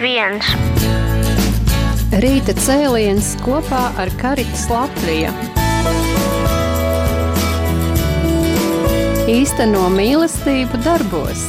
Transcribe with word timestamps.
viens. 0.00 0.44
Rīta 2.16 2.54
cēliens 2.56 3.34
kopā 3.44 3.88
ar 4.00 4.10
Karitas 4.20 4.66
Latviju. 4.70 5.32
Īsteno 9.30 9.86
mīlestību 9.92 10.80
darbos. 10.84 11.46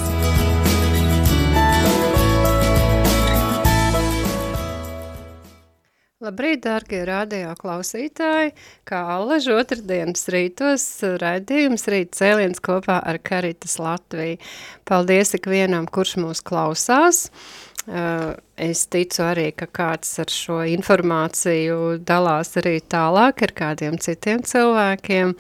Labrīt, 6.28 6.64
dārgie 6.66 7.04
radio 7.08 7.54
klausītāji! 7.56 8.50
Kā 8.90 9.04
allaž 9.14 9.46
otrdienas 9.54 10.26
rītos 10.34 10.84
raidījums 11.22 11.88
rīt 11.94 12.18
cēliens 12.18 12.60
kopā 12.64 12.98
ar 13.00 13.22
Karitas 13.24 13.78
Latviju. 13.80 14.42
Paldies 14.90 15.38
ikvienam, 15.38 15.88
kurš 15.88 16.18
mūs 16.20 16.44
klausās. 16.44 17.28
Uh, 17.30 17.67
Euh, 17.90 18.36
es 18.58 18.84
ticu 18.92 19.24
arī, 19.28 19.52
ka 19.56 19.68
kāds 19.70 20.10
ar 20.22 20.32
šo 20.34 20.60
informāciju 20.68 21.98
dalās 22.08 22.56
arī 22.60 22.80
tālāk 22.82 23.44
ar 23.46 23.54
kādiem 23.62 23.98
citiem 24.02 24.44
cilvēkiem. 24.46 25.36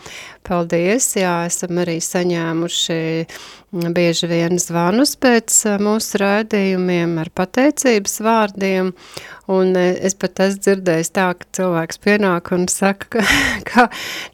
Paldies, 0.48 1.09
jā, 1.20 1.34
esam 1.49 1.81
arī 1.84 1.98
saņēmuši 2.03 2.99
bieži 3.67 4.30
vien 4.31 4.55
zvanus 4.62 5.17
pēc 5.20 5.52
mūsu 5.84 6.21
raidījumiem 6.21 7.17
ar 7.20 7.27
pateicības 7.35 8.21
vārdiem, 8.23 8.93
un 9.52 9.73
uh, 9.76 9.90
es 10.07 10.15
pat 10.15 10.40
esmu 10.45 10.63
dzirdējis 10.63 11.12
tā, 11.12 11.26
ka 11.35 11.49
cilvēks 11.57 11.99
pienāk 12.04 12.54
un 12.55 12.63
saka, 12.71 13.09
ka, 13.18 13.26
ka 13.70 13.88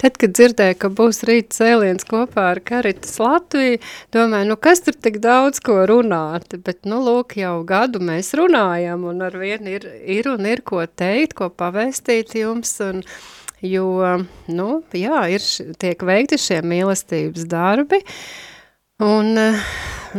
tad, 0.04 0.20
kad 0.22 0.36
dzirdēju, 0.38 0.78
ka 0.84 0.92
būs 0.94 1.24
rīt 1.26 1.50
cēliens 1.58 2.06
kopā 2.06 2.52
ar 2.54 2.62
Karitas 2.62 3.18
Latviju, 3.22 3.82
domāju, 4.14 4.52
nu 4.52 4.60
kas 4.62 4.86
tur 4.86 4.98
tik 5.02 5.18
daudz 5.24 5.64
ko 5.66 5.82
runāt, 5.90 6.54
bet, 6.62 6.84
nu, 6.86 7.02
lūk, 7.02 7.40
jau 7.42 7.56
gadu 7.66 8.04
mēs 8.06 8.36
runājam, 8.38 8.73
un 9.10 9.24
ar 9.26 9.38
vienu 9.40 9.74
ir, 9.76 9.88
ir 10.06 10.30
un 10.32 10.46
ir 10.50 10.64
ko 10.66 10.84
teikt, 10.86 11.36
ko 11.40 11.50
pavēstīt 11.50 12.36
jums, 12.40 12.76
un, 12.86 13.02
jo, 13.64 13.88
nu, 14.52 14.68
jā, 14.98 15.24
ir, 15.34 15.48
tiek 15.82 16.06
veikti 16.06 16.40
šie 16.42 16.62
mīlestības 16.66 17.48
darbi, 17.52 18.02
un, 19.04 19.34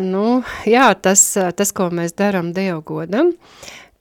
nu, 0.00 0.26
jā, 0.68 0.88
tas, 0.94 1.26
tas 1.56 1.74
ko 1.76 1.90
mēs 1.94 2.16
daram 2.18 2.52
Dievgodam, 2.56 3.34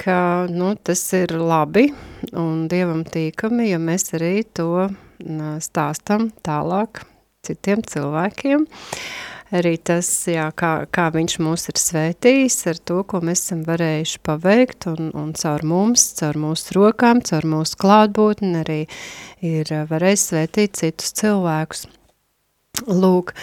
ka, 0.02 0.18
nu, 0.52 0.74
tas 0.76 1.06
ir 1.18 1.36
labi 1.38 1.90
un 2.32 2.68
Dievam 2.72 3.04
tīkami, 3.08 3.72
ja 3.72 3.82
mēs 3.82 4.12
arī 4.18 4.40
to 4.56 4.90
stāstam 5.64 6.32
tālāk 6.44 7.06
citiem 7.44 7.84
cilvēkiem. 7.88 8.64
Uh, 8.64 9.23
arī 9.56 9.76
tas, 9.78 10.08
jā, 10.30 10.48
kā, 10.58 10.72
kā 10.94 11.10
viņš 11.14 11.38
mūs 11.44 11.70
ir 11.72 11.80
svētījis 11.82 12.58
ar 12.72 12.80
to, 12.90 13.02
ko 13.08 13.22
mēs 13.26 13.46
esam 13.46 13.62
varējuši 13.68 14.22
paveikt 14.26 14.88
un, 14.92 15.12
un 15.18 15.34
caur 15.38 15.66
mums, 15.68 16.08
caur 16.20 16.40
mūsu 16.46 16.78
rokām, 16.80 17.22
caur 17.26 17.48
mūsu 17.50 17.80
klātbūtni 17.84 18.56
arī 18.64 18.80
ir 19.46 19.72
varējis 19.90 20.26
svētīt 20.32 20.82
citus 20.82 21.16
cilvēkus. 21.22 21.88
Lūk, 22.90 23.36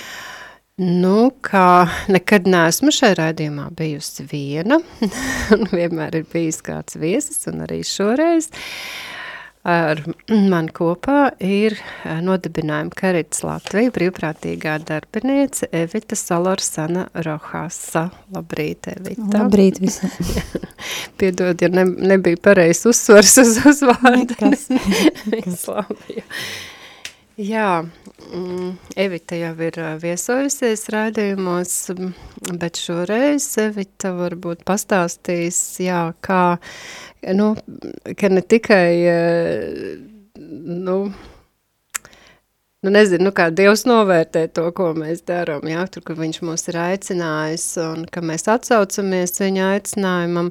Nu, 0.80 1.28
kā 1.44 1.90
nekad 2.08 2.46
neesmu 2.48 2.88
šajā 2.96 3.18
raidījumā 3.18 3.66
bijusi 3.76 4.24
viena, 4.24 4.78
un 5.52 5.66
vienmēr 5.68 6.22
ir 6.22 6.24
bijis 6.32 6.62
kāds 6.64 6.96
viesis, 6.96 7.42
un 7.50 7.66
arī 7.66 7.82
šoreiz. 7.84 8.48
Uh, 8.48 9.19
ar 9.66 10.00
mani 10.52 10.72
kopā 10.74 11.30
ir 11.44 11.76
eh, 11.76 12.20
nodibinājuma 12.24 12.96
Karits 12.96 13.44
Latvija 13.44 13.92
brīvprātīgā 13.94 14.78
darbiniece 14.88 15.68
Evita 15.76 16.16
Salorsana 16.18 17.08
Rohasa. 17.26 18.08
Labrīt, 18.34 18.88
Evita. 18.94 19.28
Labrīt 19.36 19.80
visam. 19.82 20.12
Piedod, 21.20 21.60
ja 21.60 21.70
ne, 21.72 21.84
nebija 21.84 22.40
pareizs 22.42 22.86
uzsvars 22.88 23.36
uz 23.44 23.56
uzvārdu. 23.72 24.36
Nekas. 24.40 24.68
Nekas. 25.34 25.66
Jā, 27.40 27.80
mm, 28.36 28.72
Evita 29.00 29.36
jau 29.38 29.54
ir 29.64 29.76
viesojusies 30.02 30.82
raidījumos, 30.92 31.72
bet 32.60 32.76
šoreiz 32.76 33.46
Evita 33.62 34.10
varbūt 34.18 34.66
pastāstīs, 34.68 35.56
jā, 35.80 36.02
kā, 36.20 36.58
nu, 37.38 37.54
ka 38.20 38.28
ne 38.34 38.42
tikai, 38.44 38.92
nu, 40.36 40.98
nu, 42.80 42.90
nezinu, 42.94 43.26
nu, 43.28 43.30
kā 43.36 43.50
Dievs 43.52 43.82
novērtē 43.84 44.46
to, 44.56 44.62
ko 44.76 44.90
mēs 44.96 45.20
darām, 45.28 45.66
jā, 45.68 45.82
tur, 45.92 46.04
kur 46.06 46.16
viņš 46.16 46.38
mūs 46.48 46.62
ir 46.70 46.78
aicinājis 46.80 47.66
un 47.84 48.06
ka 48.08 48.22
mēs 48.24 48.46
atsaucamies 48.48 49.36
viņa 49.42 49.66
aicinājumam, 49.74 50.48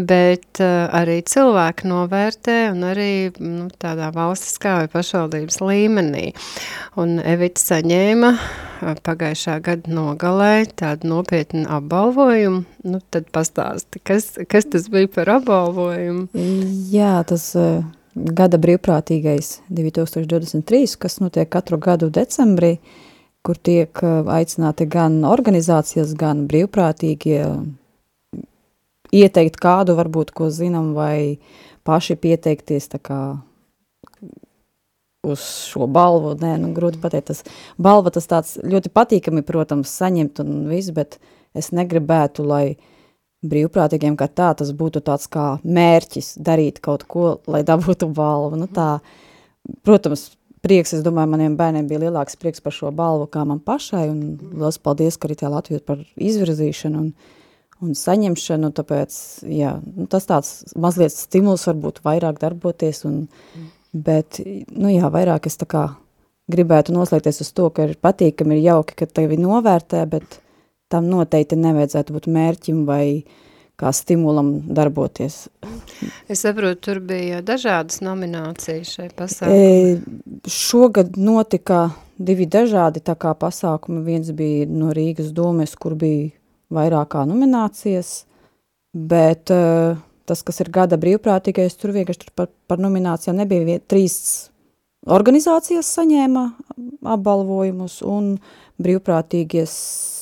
bet 0.00 0.62
uh, 0.64 0.86
arī 0.96 1.18
cilvēki 1.28 1.90
novērtē 1.90 2.56
un 2.72 2.86
arī 2.88 3.10
nu, 3.36 3.66
tādā 3.76 4.08
valstiskā 4.16 4.78
vai 4.80 4.88
pašvaldības 4.94 5.60
līmenī. 5.60 6.30
Un 6.96 7.18
Evita 7.20 7.60
saņēma 7.66 8.32
uh, 8.32 8.96
pagājušā 9.04 9.58
gada 9.68 9.92
nogalē 9.92 10.64
tādu 10.72 11.12
nopietnu 11.12 11.66
apbalvojumu, 11.76 12.64
nu 12.88 13.02
tad 13.12 13.28
pastāsti, 13.34 14.00
kas, 14.08 14.32
kas 14.48 14.72
tas 14.72 14.88
bija 14.88 15.12
par 15.20 15.36
apbalvojumu? 15.36 16.30
Jā, 16.96 17.20
tas... 17.28 17.52
Uh 17.60 17.84
gada 18.38 18.58
brīvprātīgais 18.60 19.58
2023, 19.72 20.96
kas 21.00 21.18
notiek 21.22 21.48
katru 21.50 21.78
gadu 21.82 22.10
decembrī, 22.12 22.78
kur 23.46 23.56
tiek 23.56 24.02
uh, 24.02 24.26
aicināti 24.34 24.88
gan 24.90 25.22
organizācijas, 25.28 26.14
gan 26.18 26.46
brīvprātīgie 26.50 27.42
ieteikt 29.14 29.56
kādu, 29.62 29.96
varbūt, 29.98 30.34
ko 30.36 30.50
zinām, 30.52 30.92
vai 30.96 31.38
paši 31.88 32.18
pieteikties 32.20 32.90
tā 32.92 33.00
kā 33.00 33.20
uz 35.28 35.46
šo 35.70 35.88
balvu. 35.90 36.34
Nē, 36.42 36.58
nu, 36.60 36.74
grūti 36.76 37.00
pateikt, 37.00 37.32
tas 37.32 37.42
balva 37.80 38.12
tas 38.14 38.28
tāds 38.28 38.58
ļoti 38.60 38.92
patīkami, 38.92 39.46
protams, 39.46 39.94
saņemt 40.02 40.44
un 40.44 40.60
viss, 40.68 40.92
bet 40.94 41.20
es 41.56 41.72
negribētu, 41.72 42.44
lai 42.44 42.64
uh, 42.74 42.94
brīvprātīgiem, 43.46 44.16
ka 44.18 44.26
tā 44.26 44.50
tas 44.58 44.72
būtu 44.74 45.02
tāds 45.06 45.28
kā 45.30 45.46
mērķis 45.62 46.34
darīt 46.42 46.80
kaut 46.82 47.04
ko, 47.10 47.38
lai 47.46 47.62
dabūtu 47.66 48.10
balvu. 48.14 48.58
Nu, 48.58 48.66
tā, 48.66 48.98
protams, 49.86 50.28
prieks, 50.64 50.94
es 50.96 51.04
domāju, 51.06 51.30
maniem 51.34 51.56
bērniem 51.58 51.88
bija 51.90 52.02
lielāks 52.06 52.38
prieks 52.40 52.62
par 52.64 52.74
šo 52.74 52.90
balvu 52.94 53.28
kā 53.30 53.44
man 53.48 53.60
pašai, 53.62 54.08
un 54.10 54.22
liels 54.58 54.80
paldies, 54.82 55.16
ka 55.16 55.28
arī 55.28 55.38
tā 55.38 55.50
Latvija 55.52 55.84
par 55.86 56.02
izvirzīšanu 56.16 57.02
un, 57.04 57.12
un 57.84 57.94
saņemšanu, 57.98 58.72
tāpēc, 58.74 59.20
jā, 59.54 59.76
nu, 59.94 60.08
tas 60.10 60.26
tāds 60.28 60.52
mazliet 60.74 61.14
stimuls 61.14 61.68
varbūt 61.70 62.02
vairāk 62.06 62.42
darboties, 62.42 63.04
un, 63.08 63.22
bet, 63.94 64.42
nu 64.74 64.92
jā, 64.92 65.06
vairāk 65.14 65.46
es 65.50 65.60
tā 65.60 65.70
kā 65.70 65.86
gribētu 66.50 66.94
noslēgties 66.96 67.42
uz 67.44 67.54
to, 67.54 67.70
ka 67.70 67.86
ir 67.86 67.98
patīkami, 68.02 68.56
ir 68.56 68.72
jauki, 68.72 68.98
ka 68.98 69.08
tevi 69.20 69.38
novērtē, 69.40 70.02
bet 70.10 70.40
tam 70.92 71.08
noteikti 71.10 71.58
nevajadzētu 71.60 72.16
būt 72.16 72.30
mērķim 72.32 72.82
vai 72.88 73.04
kā 73.78 73.92
stimulam 73.94 74.50
darboties. 74.74 75.46
Es 76.26 76.42
saprotu, 76.42 76.80
tur 76.88 77.00
bija 77.04 77.38
dažādas 77.46 78.00
nominācijas 78.02 78.96
šai 78.96 79.08
pasākumā. 79.14 79.54
E, 79.54 80.50
šogad 80.50 81.14
notika 81.20 81.84
divi 82.18 82.48
dažādi 82.50 83.02
tā 83.04 83.14
kā 83.20 83.34
pasākumi. 83.38 84.02
Viens 84.06 84.32
bija 84.34 84.66
no 84.70 84.90
Rīgas 84.96 85.30
domes, 85.34 85.76
kur 85.78 85.94
bija 85.98 86.32
vairāk 86.74 87.14
kā 87.14 87.22
nominācijas, 87.28 88.24
bet 88.92 89.54
uh, 89.54 89.96
tas, 90.28 90.42
kas 90.44 90.60
ir 90.62 90.72
gada 90.74 90.98
brīvprātīgais, 91.00 91.76
tur 91.80 91.94
vienkārši 91.96 92.26
tur 92.26 92.34
par, 92.36 92.50
par 92.68 92.82
nominācijām 92.82 93.38
nebija. 93.38 93.66
Vien, 93.68 93.84
trīs 93.88 94.18
organizācijas 95.08 95.88
saņēma 95.96 96.44
apbalvojumus 97.14 98.00
un 98.06 98.34
brīvprātīgies 98.82 99.72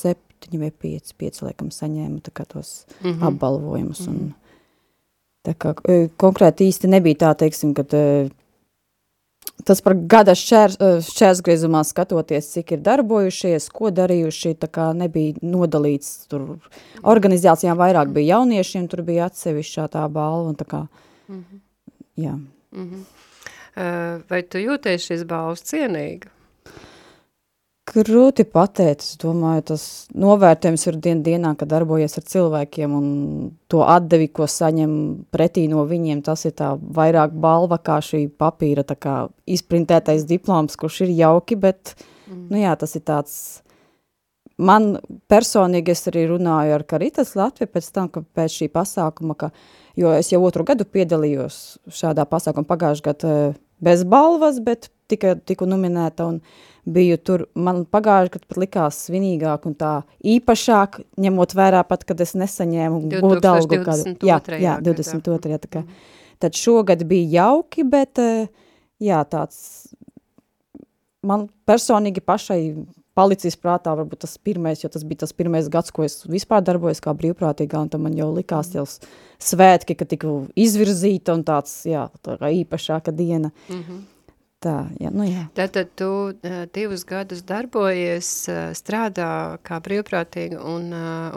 sep, 0.03 0.21
septiņi 0.47 0.61
vai 0.61 0.71
pieci, 0.71 1.13
pieci 1.17 1.45
laikam 1.45 1.69
saņēma 1.69 2.21
tā 2.21 2.31
kā 2.31 2.45
tos 2.45 2.85
mm 3.01 3.11
-hmm. 3.11 3.27
apbalvojumus. 3.27 4.07
Mm 4.07 4.13
-hmm. 4.13 4.19
un, 4.19 4.33
tā 5.45 5.53
kā 5.53 5.75
e, 5.89 6.09
konkrēti 6.17 6.67
īsti 6.67 6.87
nebija 6.87 7.15
tā, 7.15 7.35
teiksim, 7.35 7.73
kad 7.73 7.93
e, 7.93 8.29
tas 9.65 9.81
par 9.81 9.95
gada 9.95 10.31
šķērs, 10.31 10.77
e, 10.79 11.01
šķērsgriezumā 11.01 11.83
skatoties, 11.83 12.51
cik 12.51 12.71
ir 12.71 12.79
darbojušies, 12.79 13.69
ko 13.69 13.89
darījuši, 13.89 14.55
tā 14.55 14.67
kā 14.67 14.93
nebija 14.93 15.33
nodalīts 15.41 16.27
tur 16.27 16.59
organizācijām 17.03 17.77
vairāk 17.77 18.07
bija 18.07 18.37
jauniešiem, 18.37 18.87
tur 18.87 19.01
bija 19.01 19.25
atsevišķā 19.25 19.87
tā 19.87 20.09
balva 20.09 20.49
un 20.49 20.55
tā 20.55 20.65
kā, 20.65 20.87
mm 21.27 21.43
-hmm. 21.43 21.59
jā. 22.17 22.39
Mm 22.71 22.89
-hmm. 22.91 23.03
Vai 24.29 24.41
tu 24.43 24.57
jūties 24.57 24.97
šis 24.97 25.23
balvas 25.23 25.61
cienīga? 25.61 26.36
Grūti 27.87 28.43
pateikt, 28.43 29.03
es 29.05 29.19
domāju, 29.21 29.61
tas 29.69 29.83
novērtējums 30.11 30.83
ir 30.89 30.97
dien 31.03 31.21
dienā, 31.23 31.53
kad 31.55 31.69
darbojies 31.71 32.17
ar 32.19 32.25
cilvēkiem 32.27 32.95
un 32.97 33.05
to 33.71 33.79
atdevi, 33.87 34.27
ko 34.27 34.47
saņem 34.51 34.91
pretī 35.31 35.67
no 35.71 35.85
viņiem, 35.87 36.19
tas 36.25 36.43
ir 36.49 36.55
tā 36.57 36.73
vairāk 36.75 37.31
balva 37.31 37.77
kā 37.79 38.01
šī 38.03 38.25
papīra 38.27 38.83
tā 38.87 38.97
kā 38.99 39.15
izprintētais 39.47 40.27
diploms, 40.27 40.75
kurš 40.75 41.05
ir 41.05 41.15
jauki, 41.15 41.55
bet, 41.63 41.95
mm. 42.27 42.43
nu 42.51 42.59
jā, 42.59 42.75
tas 42.81 42.97
ir 42.99 43.05
tāds 43.07 43.39
man 44.57 44.97
personīgi 45.31 45.93
es 45.93 46.03
arī 46.11 46.25
runāju 46.31 46.75
ar 46.77 46.85
Karitas 46.89 47.35
Latviju 47.37 47.71
pēc 47.71 47.89
tam, 47.93 48.11
ka 48.11 48.23
pēc 48.35 48.59
šī 48.61 48.69
pasākuma, 48.73 49.37
ka, 49.37 49.51
jo 49.99 50.11
es 50.17 50.33
jau 50.33 50.41
otru 50.43 50.65
gadu 50.67 50.87
piedalījos 50.89 51.77
šādā 51.93 52.27
pasākuma 52.29 52.67
pagājušajā 52.67 53.07
gadu 53.07 53.33
bez 53.83 54.03
balvas, 54.09 54.59
bet 54.63 54.89
tika, 55.11 55.35
tiku 55.35 55.67
nominēta 55.69 56.27
un 56.27 56.41
biju 56.87 57.17
tur, 57.19 57.45
man 57.55 57.83
pagājuši, 57.91 58.33
kad 58.33 58.45
pat 58.47 58.59
likās 58.63 58.99
svinīgāk 59.07 59.65
un 59.67 59.75
tā 59.79 59.93
īpašāk, 60.35 61.01
ņemot 61.19 61.55
vērā 61.57 61.83
pat, 61.87 62.05
kad 62.07 62.21
es 62.23 62.35
nesaņēmu 62.39 63.01
būtu 63.17 63.51
algu 63.51 63.81
kādu. 63.83 64.15
Jā, 64.23 64.39
jā, 64.55 64.77
22. 64.83 65.51
Jā, 65.51 65.59
tā 65.63 65.71
kā. 65.77 65.83
Tad 66.39 66.55
šogad 66.55 67.03
bija 67.09 67.41
jauki, 67.41 67.83
bet 67.87 68.21
jā, 69.03 69.23
tāds 69.27 69.87
man 71.25 71.47
personīgi 71.67 72.23
pašai 72.23 72.61
palicis 73.17 73.57
prātā 73.57 73.95
varbūt 73.97 74.21
tas 74.25 74.35
pirmais, 74.37 74.83
jo 74.83 74.89
tas 74.93 75.05
bija 75.07 75.23
tas 75.23 75.33
pirmais 75.35 75.69
gads, 75.73 75.93
ko 75.93 76.05
es 76.05 76.21
vispār 76.29 76.61
darbojos 76.65 77.01
kā 77.03 77.13
brīvprātīgā, 77.17 77.81
un 77.81 77.89
tam 77.93 78.05
man 78.05 78.17
jau 78.17 78.29
likās 78.35 78.69
jau 78.75 78.85
svētki, 79.41 79.97
ka 79.97 80.05
tiku 80.09 80.35
izvirzīta 80.57 81.33
un 81.37 81.43
tāds, 81.47 81.79
jā, 81.89 82.07
tā 82.25 82.37
kā 82.41 82.51
īpašāka 82.61 83.15
diena. 83.15 83.51
Mm 83.69 83.81
-hmm. 83.81 84.03
Tā, 84.57 84.87
jā, 84.97 85.11
nu 85.13 85.21
jā. 85.21 85.43
Tātad 85.53 85.91
tu 85.93 86.07
divus 86.73 87.03
gadus 87.05 87.43
darbojies, 87.45 88.29
strādā 88.73 89.29
kā 89.61 89.77
brīvprātīga 89.85 90.63
un, 90.65 90.87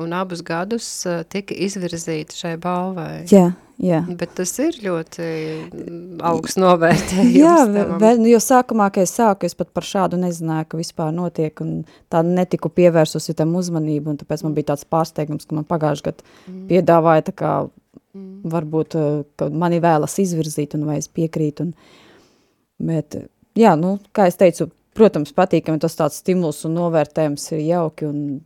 un 0.01 0.15
abus 0.17 0.41
gadus 0.41 0.87
tika 1.29 1.53
izvirzīta 1.53 2.39
šai 2.39 2.55
balvai. 2.63 3.27
Jā, 3.29 3.51
jā. 3.77 4.01
Bet 4.09 4.33
tas 4.41 4.55
ir 4.65 4.81
ļoti 4.87 5.29
augsts 6.31 6.57
novērtējums. 6.65 7.37
jā, 7.43 7.55
vēl, 8.01 8.25
nu, 8.25 8.33
jo 8.33 8.41
sākumā, 8.41 8.89
kad 8.97 9.05
es 9.05 9.13
sāku, 9.21 9.53
es 9.53 9.59
pat 9.59 9.69
par 9.77 9.85
šādu 9.85 10.17
nezināju, 10.25 10.71
ka 10.73 10.81
vispār 10.81 11.13
notiek 11.13 11.61
un 11.61 11.83
tā 12.09 12.25
netiku 12.25 12.73
pievērsusi 12.73 13.37
tam 13.37 13.53
uzmanību 13.61 14.15
un 14.15 14.21
tāpēc 14.25 14.49
man 14.49 14.57
bija 14.57 14.73
tāds 14.73 14.89
pārsteigums, 14.89 15.45
ka 15.45 15.61
man 15.61 15.69
pagājuši 15.69 16.09
gadu 16.09 16.25
mm. 16.25 16.67
piedāvāja 16.73 17.29
tā 17.29 17.41
kā 17.45 17.57
mm. 17.69 18.29
varbūt, 18.57 19.03
ka 19.37 19.53
mani 19.53 19.85
vēlas 19.85 20.17
izvirzīt 20.25 20.81
un 20.81 20.89
vai 20.89 21.03
es 21.05 21.13
piekrītu 21.13 21.69
un, 21.69 21.77
Bet, 22.81 23.17
jā, 23.59 23.75
nu, 23.77 23.99
kā 24.17 24.29
es 24.31 24.39
teicu, 24.41 24.71
protams, 24.97 25.35
patīkami 25.37 25.81
tas 25.83 25.97
tāds 25.99 26.21
stimuls 26.23 26.63
un 26.69 26.79
novērtējums 26.79 27.45
ir 27.55 27.63
jauki, 27.67 28.09
un 28.09 28.41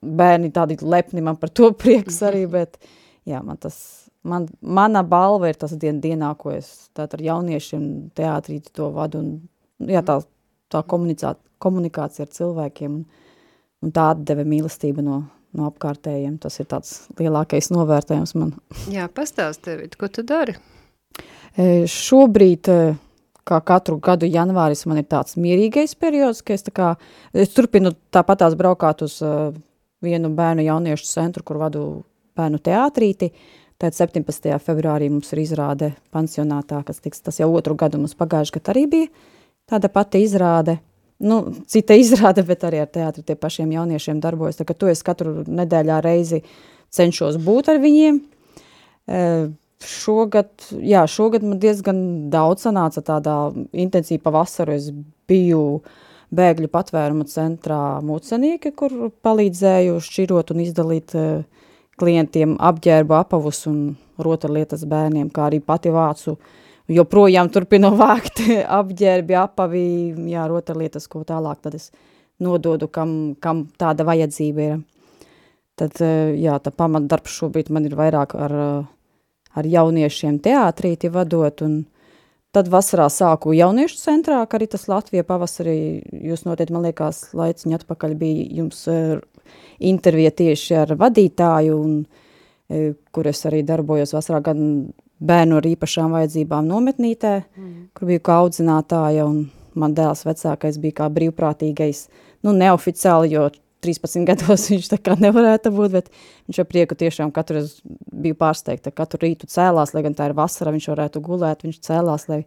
bērni 0.00 0.50
tādi 0.54 0.78
lepni 0.82 1.24
man 1.24 1.38
par 1.40 1.52
to 1.54 1.72
prieks 1.82 2.20
arī, 2.26 2.44
bet, 2.56 2.78
jā, 3.28 3.42
man 3.46 3.60
tas, 3.60 3.78
man, 4.22 4.48
mana 4.60 5.04
balva 5.06 5.50
ir 5.50 5.60
tas 5.60 5.74
dien, 5.76 6.00
dienā, 6.02 6.34
ko 6.40 6.54
es 6.56 6.90
tātad 6.92 7.18
ar 7.20 7.26
jauniešiem 7.30 7.88
teātrī 8.16 8.60
to 8.72 8.90
vadu, 8.96 9.24
un, 9.24 9.90
jā, 9.90 10.04
tā, 10.06 10.20
tā 10.70 10.84
komunikācija 10.86 12.28
ar 12.28 12.32
cilvēkiem, 12.36 13.00
un, 13.00 13.28
un 13.80 13.94
tā 13.96 14.10
atdeve 14.14 14.44
mīlestība 14.48 15.04
no, 15.04 15.22
no 15.56 15.68
apkārtējiem, 15.70 16.36
tas 16.42 16.60
ir 16.60 16.68
tāds 16.70 16.96
lielākais 17.18 17.70
novērtējums 17.74 18.36
man. 18.38 18.54
Jā, 18.92 19.08
pastāst 19.12 19.64
tevi, 19.66 19.88
ko 19.98 20.10
tu 20.12 20.24
dari? 20.26 20.56
E, 21.56 21.86
šobrīd, 21.90 22.70
e, 22.70 22.92
kā 23.48 23.60
katru 23.66 23.98
gadu 24.02 24.28
janvāris 24.28 24.86
man 24.88 25.00
ir 25.00 25.08
tāds 25.10 25.36
mierīgais 25.40 25.96
periods, 25.98 26.42
ka 26.42 26.54
es 26.56 26.66
kā, 26.74 26.94
es 27.32 27.52
turpinu 27.54 27.94
tāpatās 28.14 28.56
braukāt 28.58 29.02
uz 29.06 29.18
uh, 29.24 29.50
vienu 30.04 30.30
bērnu 30.36 30.64
jauniešu 30.66 31.08
centru, 31.08 31.44
kur 31.46 31.60
vadu 31.60 31.86
bērnu 32.38 32.60
teātrīti, 32.64 33.30
tad 33.80 33.96
17. 33.96 34.52
februārī 34.64 35.08
mums 35.12 35.32
ir 35.34 35.42
izrāde 35.44 35.92
pansionātā, 36.14 36.82
kas 36.86 37.00
tiks, 37.04 37.22
tas 37.24 37.40
jau 37.40 37.50
otru 37.56 37.76
gadu 37.78 38.00
mums 38.00 38.16
pagājuši, 38.18 38.56
kad 38.58 38.72
arī 38.74 38.86
bija. 38.90 39.10
Tāda 39.70 39.90
pati 39.92 40.22
izrāde, 40.24 40.78
nu, 41.22 41.40
cita 41.70 41.96
izrāde, 41.98 42.44
bet 42.46 42.66
arī 42.66 42.82
ar 42.82 42.90
teātri 42.90 43.24
tie 43.26 43.38
pašiem 43.38 43.72
jauniešiem 43.76 44.20
darbojas, 44.22 44.58
tā 44.58 44.66
ka 44.68 44.76
to 44.76 44.90
es 44.90 45.04
katru 45.06 45.44
nedēļā 45.46 46.00
reizi 46.04 46.42
cenšos 46.90 47.38
būt 47.44 47.70
ar 47.70 47.80
viņiem, 47.82 48.20
uh, 48.20 49.50
Šogad, 49.80 50.50
jā, 50.84 51.06
šogad 51.08 51.44
man 51.46 51.60
diezgan 51.60 52.00
daudz 52.32 52.66
sanāca 52.66 53.00
tādā 53.00 53.36
intensīva 53.72 54.26
pavasaru. 54.26 54.74
Es 54.76 54.90
biju 55.30 55.80
bēgļu 56.36 56.68
patvēruma 56.70 57.24
centrā 57.30 57.80
Mūcenīke, 58.04 58.74
kur 58.76 59.08
palīdzēju 59.24 59.96
šķirot 60.04 60.52
un 60.52 60.60
izdalīt 60.66 61.16
uh, 61.16 61.40
klientiem 62.00 62.58
apģērbu 62.60 63.16
apavus 63.22 63.64
un 63.70 63.80
rotaļlietas 64.20 64.84
bērniem, 64.88 65.32
kā 65.32 65.48
arī 65.48 65.62
pati 65.64 65.92
vācu 65.94 66.36
joprojām 66.92 67.48
turpinu 67.48 67.94
vākt 68.02 68.44
apģērbi, 68.60 69.40
apavi, 69.40 69.84
jā, 70.28 70.46
rotaļlietas, 70.52 71.08
ko 71.08 71.24
tālāk 71.24 71.64
tad 71.64 71.80
es 71.80 71.90
nododu, 72.40 72.88
kam, 72.92 73.34
kam 73.40 73.66
tāda 73.80 74.04
vajadzība 74.08 74.68
ir. 74.68 74.80
Tad, 75.80 75.96
uh, 76.04 76.36
jā, 76.36 76.60
tā 76.60 76.68
pamatdarbs 76.68 77.40
šobrīd 77.40 77.72
man 77.72 77.88
ir 77.88 77.96
vairāk 77.96 78.36
ar 78.36 78.60
uh, 78.60 78.88
ar 79.56 79.66
jauniešiem 79.66 80.38
teātrīti 80.42 81.10
vadot, 81.12 81.62
un 81.66 81.82
tad 82.54 82.70
vasarā 82.70 83.08
sāku 83.12 83.54
jauniešu 83.54 83.98
centrā, 84.00 84.40
ka 84.46 84.58
arī 84.58 84.70
tas 84.70 84.88
Latvija 84.90 85.26
pavasarī, 85.26 85.76
jūs 86.30 86.44
noteikti, 86.46 86.74
man 86.74 86.88
liekas, 86.88 87.28
laiciņi 87.36 87.78
atpakaļ 87.78 88.16
bija 88.18 88.48
jums 88.60 88.82
uh, 88.90 89.20
intervija 89.78 90.32
tieši 90.42 90.80
ar 90.82 90.96
vadītāju, 90.98 91.78
un, 91.78 91.94
uh, 92.02 92.90
kur 93.14 93.30
es 93.30 93.44
arī 93.50 93.62
darbojos 93.66 94.14
vasarā 94.16 94.42
gan 94.50 94.60
bērnu 95.20 95.60
ar 95.60 95.68
īpašām 95.68 96.14
vajadzībām 96.16 96.68
nometnītē, 96.70 97.34
mm. 97.44 97.72
kur 97.94 98.10
biju 98.10 98.24
kā 98.26 98.40
audzinātāja, 98.44 99.26
un 99.28 99.48
man 99.78 99.94
dēls 99.94 100.24
vecākais 100.26 100.80
bija 100.82 101.02
kā 101.02 101.10
brīvprātīgais, 101.12 102.06
nu 102.46 102.54
neoficiāli, 102.56 103.34
jo 103.36 103.50
13 103.84 104.26
gados 104.28 104.66
viņš 104.72 104.90
tā 104.92 104.98
kā 105.00 105.16
nevarētu 105.20 105.72
būt, 105.74 105.94
bet 105.94 106.10
viņš 106.48 106.60
ar 106.62 106.68
prieku 106.68 106.98
tiešām 106.98 107.32
katru 107.34 107.62
bija 108.12 108.36
pārsteigta, 108.40 108.92
katru 108.94 109.22
rītu 109.24 109.48
cēlās, 109.50 109.94
lai 109.94 110.04
gan 110.06 110.16
tā 110.18 110.28
ir 110.30 110.36
vasara, 110.38 110.74
viņš 110.74 110.90
varētu 110.92 111.22
gulēt, 111.24 111.64
viņš 111.66 111.80
cēlās, 111.86 112.28
lai 112.30 112.42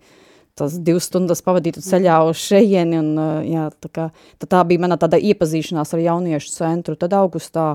tas 0.57 0.75
divas 0.85 1.07
stundas 1.09 1.41
pavadītu 1.45 1.81
ceļā 1.81 2.19
uz 2.29 2.37
šejieni, 2.37 2.99
un 3.01 3.45
jā, 3.49 3.67
tā 3.81 3.89
kā, 3.89 4.07
tā, 4.37 4.49
tā 4.49 4.61
bija 4.69 4.83
mana 4.85 4.99
tāda 5.01 5.17
iepazīšanās 5.17 5.95
ar 5.95 6.03
jauniešu 6.03 6.53
centru, 6.53 6.97
tad 6.99 7.15
augustā 7.17 7.71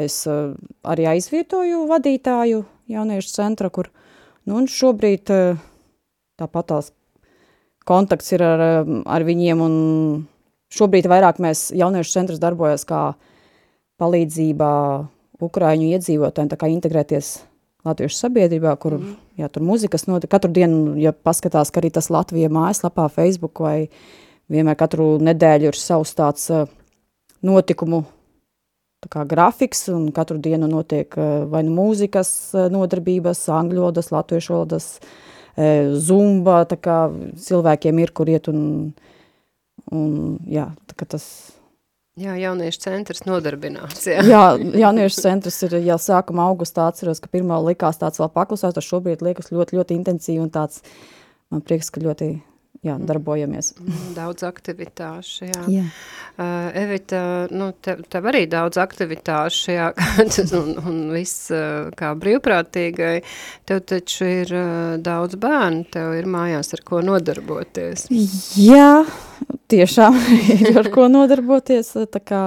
es 0.00 0.24
arī 0.26 1.06
aizvietoju 1.12 1.84
vadītāju 1.90 2.64
jauniešu 2.90 3.34
centra, 3.36 3.70
kur, 3.70 3.92
nu, 4.48 4.58
un 4.58 4.66
šobrīd 4.70 5.30
tāpat 6.40 6.72
tās 6.72 6.90
kontakts 7.86 8.34
ir 8.34 8.42
ar, 8.44 8.64
ar 9.06 9.26
viņiem, 9.26 9.62
un 9.62 9.74
Šobrīd 10.70 11.08
vairāk 11.10 11.40
mēs 11.42 11.68
jauniešu 11.74 12.12
centrs 12.14 12.42
darbojas 12.42 12.86
kā 12.86 13.14
palīdzībā 14.00 14.72
Ukraiņu 15.42 15.94
iedzīvotājiem, 15.96 16.50
tā 16.52 16.58
kā 16.60 16.68
integrēties 16.70 17.38
latviešu 17.86 18.18
sabiedrībā, 18.18 18.74
kur, 18.80 18.98
mm. 18.98 19.16
jā, 19.40 19.48
tur 19.52 19.64
muzikas 19.64 20.06
notiek, 20.08 20.30
katru 20.32 20.52
dienu, 20.54 20.94
ja 21.00 21.12
paskatās, 21.16 21.72
ka 21.72 21.80
arī 21.80 21.90
tas 21.94 22.10
Latvija 22.12 22.50
mājaslapā, 22.52 23.08
Facebook 23.12 23.62
vai 23.64 23.88
vienmēr 24.52 24.78
katru 24.78 25.14
nedēļu 25.22 25.70
ir 25.70 25.78
savs 25.78 26.12
tāds 26.18 26.46
uh, 26.52 26.68
notikumu 27.46 28.04
tā 29.00 29.08
kā 29.14 29.24
grafiks, 29.28 29.86
un 29.94 30.10
katru 30.14 30.36
dienu 30.42 30.68
notiek 30.68 31.16
uh, 31.16 31.46
vai 31.50 31.64
nu 31.64 31.72
mūzikas 31.78 32.32
uh, 32.54 32.68
nodarbības, 32.72 33.46
angļu 33.56 33.86
valodas, 33.86 34.12
latviešu 34.14 34.56
valodas, 34.58 34.94
zumba, 36.00 36.60
tā 36.64 36.76
kā 36.80 36.96
cilvēkiem 37.42 37.98
ir, 38.00 38.12
kur 38.16 38.30
iet 38.30 38.46
un 38.48 38.60
Un, 39.94 40.38
jā, 40.46 40.68
tas... 41.00 41.24
Jā, 42.20 42.34
jauniešu 42.36 42.82
centrs 42.82 43.24
nodarbināts. 43.24 44.04
Jā, 44.10 44.20
jā 44.26 44.42
jauniešu 44.82 45.22
centrs 45.24 45.56
ir 45.66 45.78
jau 45.86 45.96
sākuma 46.02 46.48
augustā 46.50 46.88
atceros, 46.90 47.22
ka 47.22 47.30
pirmā 47.32 47.58
likās 47.64 48.00
tāds 48.00 48.20
vēl 48.20 48.30
paklusās, 48.34 48.74
tas 48.76 48.86
šobrīd 48.86 49.24
liekas 49.24 49.52
ļoti, 49.54 49.78
ļoti 49.78 49.96
intensīvi 49.96 50.42
un 50.42 50.52
tāds, 50.52 50.82
man 51.50 51.64
prieks, 51.64 51.88
ka 51.94 52.02
ļoti 52.04 52.34
jā, 52.86 52.94
mm. 52.96 53.06
darbojamies. 53.08 53.72
Mm, 53.78 54.12
daudz 54.16 54.44
aktivitāšu, 54.48 55.48
jā. 55.50 55.64
jā. 55.72 55.84
Uh, 56.40 56.70
Evita, 56.80 57.22
nu, 57.52 57.70
tev, 57.84 58.02
tev 58.08 58.28
arī 58.30 58.46
daudz 58.50 58.80
aktivitāšu, 58.80 59.74
jā, 59.74 59.90
un, 60.60 60.72
un 60.78 61.00
viss 61.14 61.50
uh, 61.52 61.90
kā 61.96 62.14
brīvprātīgai, 62.20 63.14
tev 63.68 63.82
taču 63.90 64.28
ir 64.28 64.54
uh, 64.56 64.96
daudz 65.02 65.36
bērnu, 65.40 65.84
tev 65.92 66.16
ir 66.16 66.30
mājās 66.30 66.72
ar 66.76 66.84
ko 66.86 67.02
nodarboties. 67.04 68.08
Jā, 68.60 69.04
tiešām 69.72 70.18
ir 70.56 70.80
ar 70.80 70.90
ko 70.94 71.10
nodarboties, 71.12 71.94
tā 72.10 72.24
kā 72.24 72.44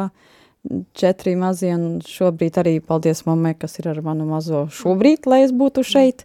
četri 0.96 1.36
mazie, 1.38 1.74
un 1.76 2.00
šobrīd 2.08 2.58
arī 2.62 2.78
paldies 2.84 3.26
mammai, 3.28 3.54
kas 3.60 3.78
ir 3.82 3.90
ar 3.92 4.00
manu 4.06 4.26
mazo 4.30 4.66
šobrīd, 4.74 5.28
lai 5.30 5.44
es 5.46 5.52
būtu 5.54 5.84
šeit. 5.86 6.24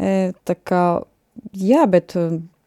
E, 0.00 0.32
tā 0.48 0.56
kā, 0.56 0.84
jā, 1.52 1.84
bet 1.90 2.16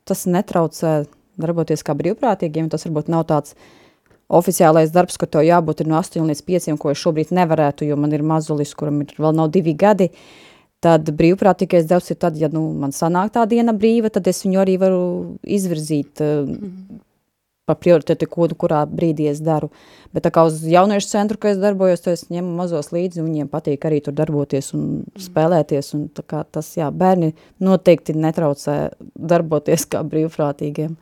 tas 0.08 0.26
netraucē 0.30 1.04
darboties 1.40 1.84
kā 1.86 1.96
brīvprātīgiem, 1.98 2.70
tas 2.70 2.86
varbūt 2.88 3.10
nav 3.12 3.26
tāds 3.30 3.56
oficiālais 4.34 4.94
darbs, 4.94 5.18
ka 5.20 5.28
to 5.30 5.44
jābūt 5.44 5.84
no 5.88 6.00
8 6.00 6.26
līdz 6.30 6.42
5, 6.48 6.74
ko 6.82 6.94
es 6.94 7.02
šobrīd 7.02 7.34
nevarētu, 7.36 7.88
jo 7.90 7.98
man 8.00 8.14
ir 8.16 8.26
mazulis, 8.26 8.74
kuram 8.78 9.02
ir 9.04 9.14
vēl 9.18 9.36
nav 9.38 9.52
divi 9.54 9.76
gadi, 9.78 10.10
tad 10.84 11.10
brīvprātīgais 11.16 11.88
darbs 11.90 12.12
ir 12.12 12.20
tad, 12.22 12.38
ja 12.40 12.50
nu, 12.52 12.66
man 12.80 12.96
sanāk 12.96 13.34
tā 13.36 13.46
diena 13.50 13.76
brīva, 13.76 14.12
tad 14.14 14.28
es 14.28 14.44
viņu 14.46 14.62
arī 14.64 14.78
varu 14.82 15.04
izvirzīt 15.44 16.20
mm 16.20 16.54
-hmm. 16.54 17.03
Par 17.70 17.78
prioritāti, 17.80 18.28
ko, 18.28 18.50
kurā 18.60 18.82
brīdī 18.90 19.30
es 19.32 19.40
daru. 19.44 19.70
Bet 20.14 20.26
tā 20.26 20.34
kā 20.36 20.44
uz 20.48 20.60
jauniešu 20.68 21.08
centru, 21.08 21.40
ka 21.40 21.54
es 21.54 21.62
darbojos, 21.62 22.04
to 22.04 22.12
es 22.12 22.26
ņemu 22.34 22.52
mazos 22.58 22.92
līdzi, 22.92 23.22
un 23.24 23.30
viņiem 23.30 23.50
patīk 23.52 23.88
arī 23.88 24.02
tur 24.04 24.16
darboties 24.18 24.74
un 24.76 25.04
spēlēties, 25.20 25.94
un 25.96 26.08
tas, 26.12 26.74
jā, 26.76 26.90
bērni 26.92 27.32
noteikti 27.64 28.18
netraucē 28.20 28.78
darboties 29.16 29.88
kā 29.88 30.04
brīvprātīgiem. 30.04 30.98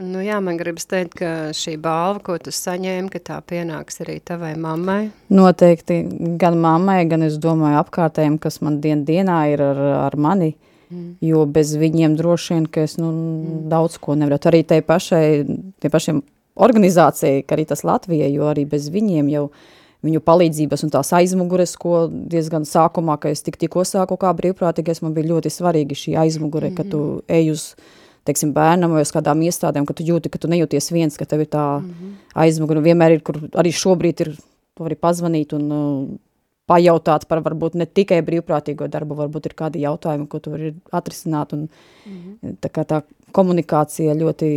Nu 0.00 0.22
jā, 0.24 0.38
man 0.44 0.56
gribas 0.56 0.86
teikt, 0.88 1.18
ka 1.20 1.30
šī 1.56 1.74
balva, 1.80 2.20
ko 2.24 2.38
tu 2.40 2.52
saņēmi, 2.52 3.10
ka 3.12 3.20
tā 3.24 3.38
pienāks 3.44 4.00
arī 4.04 4.18
tavai 4.24 4.54
mammai. 4.60 5.10
Noteikti 5.32 5.98
gan 6.40 6.56
mammai, 6.60 7.02
gan 7.08 7.24
es 7.26 7.36
domāju 7.40 7.80
apkārtējiem, 7.80 8.38
kas 8.40 8.60
man 8.64 8.80
dien 8.84 9.04
dienā 9.08 9.42
ir 9.52 9.64
ar, 9.64 9.82
ar 10.06 10.16
mani, 10.16 10.54
uh, 10.54 10.71
Mm. 10.92 11.16
Jo 11.24 11.46
bez 11.48 11.72
viņiem 11.80 12.16
droši 12.18 12.54
vien, 12.54 12.66
ka 12.68 12.84
es 12.84 12.98
nu, 13.00 13.10
mm. 13.12 13.60
daudz 13.72 13.96
ko 14.02 14.16
nevaru. 14.18 14.38
Arī 14.50 14.62
tai 14.68 14.82
pašai, 14.84 15.24
tie 15.80 15.90
pašiem 15.92 16.22
organizācijai, 16.54 17.44
ka 17.46 17.56
arī 17.56 17.64
tas 17.68 17.84
Latvija, 17.86 18.28
jo 18.28 18.50
arī 18.50 18.66
bez 18.68 18.90
viņiem 18.92 19.30
jau 19.32 19.46
viņu 20.02 20.20
palīdzības 20.26 20.82
un 20.84 20.92
tās 20.92 21.12
aizmugures, 21.14 21.76
ko 21.78 22.06
diezgan 22.10 22.66
sākumā, 22.66 23.16
ka 23.22 23.30
es 23.32 23.44
tik 23.46 23.56
tikko 23.60 23.84
sāku 23.86 24.18
kā 24.20 24.32
brīvprātīgais, 24.36 25.02
man 25.04 25.14
bija 25.14 25.30
ļoti 25.30 25.52
svarīgi 25.52 25.98
šī 25.98 26.16
aizmugure, 26.24 26.70
mm 26.70 26.74
-hmm. 26.74 26.76
ka 26.76 26.90
tu 26.90 26.98
mm-hmm. 26.98 27.36
ej 27.38 27.50
uz, 27.52 27.62
teiksim, 28.24 28.52
bērnam 28.52 28.92
vai 28.92 29.02
uz 29.02 29.12
kādām 29.14 29.42
iestādēm, 29.46 29.86
ka 29.86 29.94
tu 29.94 30.02
jūti, 30.02 30.30
ka 30.30 30.38
tu 30.38 30.48
nejūties 30.48 30.92
viens, 30.92 31.16
ka 31.16 31.24
tev 31.24 31.40
ir 31.40 31.46
tā 31.46 31.80
mm 31.80 31.86
-hmm. 31.86 32.10
aizmugure. 32.34 32.80
Vienmēr 32.80 33.10
ir, 33.12 33.22
kur 33.22 33.38
arī 33.52 33.70
šobrīd 33.70 34.20
ir, 34.20 34.36
tu 34.74 34.82
vari 34.82 34.94
pazvanīt 34.94 35.52
un 35.52 36.18
pajautāt 36.70 37.26
par 37.28 37.42
varbūt 37.44 37.76
ne 37.78 37.86
tikai 37.86 38.20
brīvprātīgo 38.26 38.86
darbu, 38.90 39.16
varbūt 39.18 39.48
ir 39.48 39.56
kādi 39.58 39.82
jautājumi, 39.82 40.28
ko 40.30 40.40
tu 40.42 40.52
vari 40.54 40.74
atrisināt, 40.94 41.52
un 41.56 41.66
mm 41.66 42.18
-hmm. 42.18 42.56
tā 42.62 42.70
kā 42.70 42.84
tā 42.86 43.02
komunikācija 43.32 44.14
ļoti, 44.14 44.50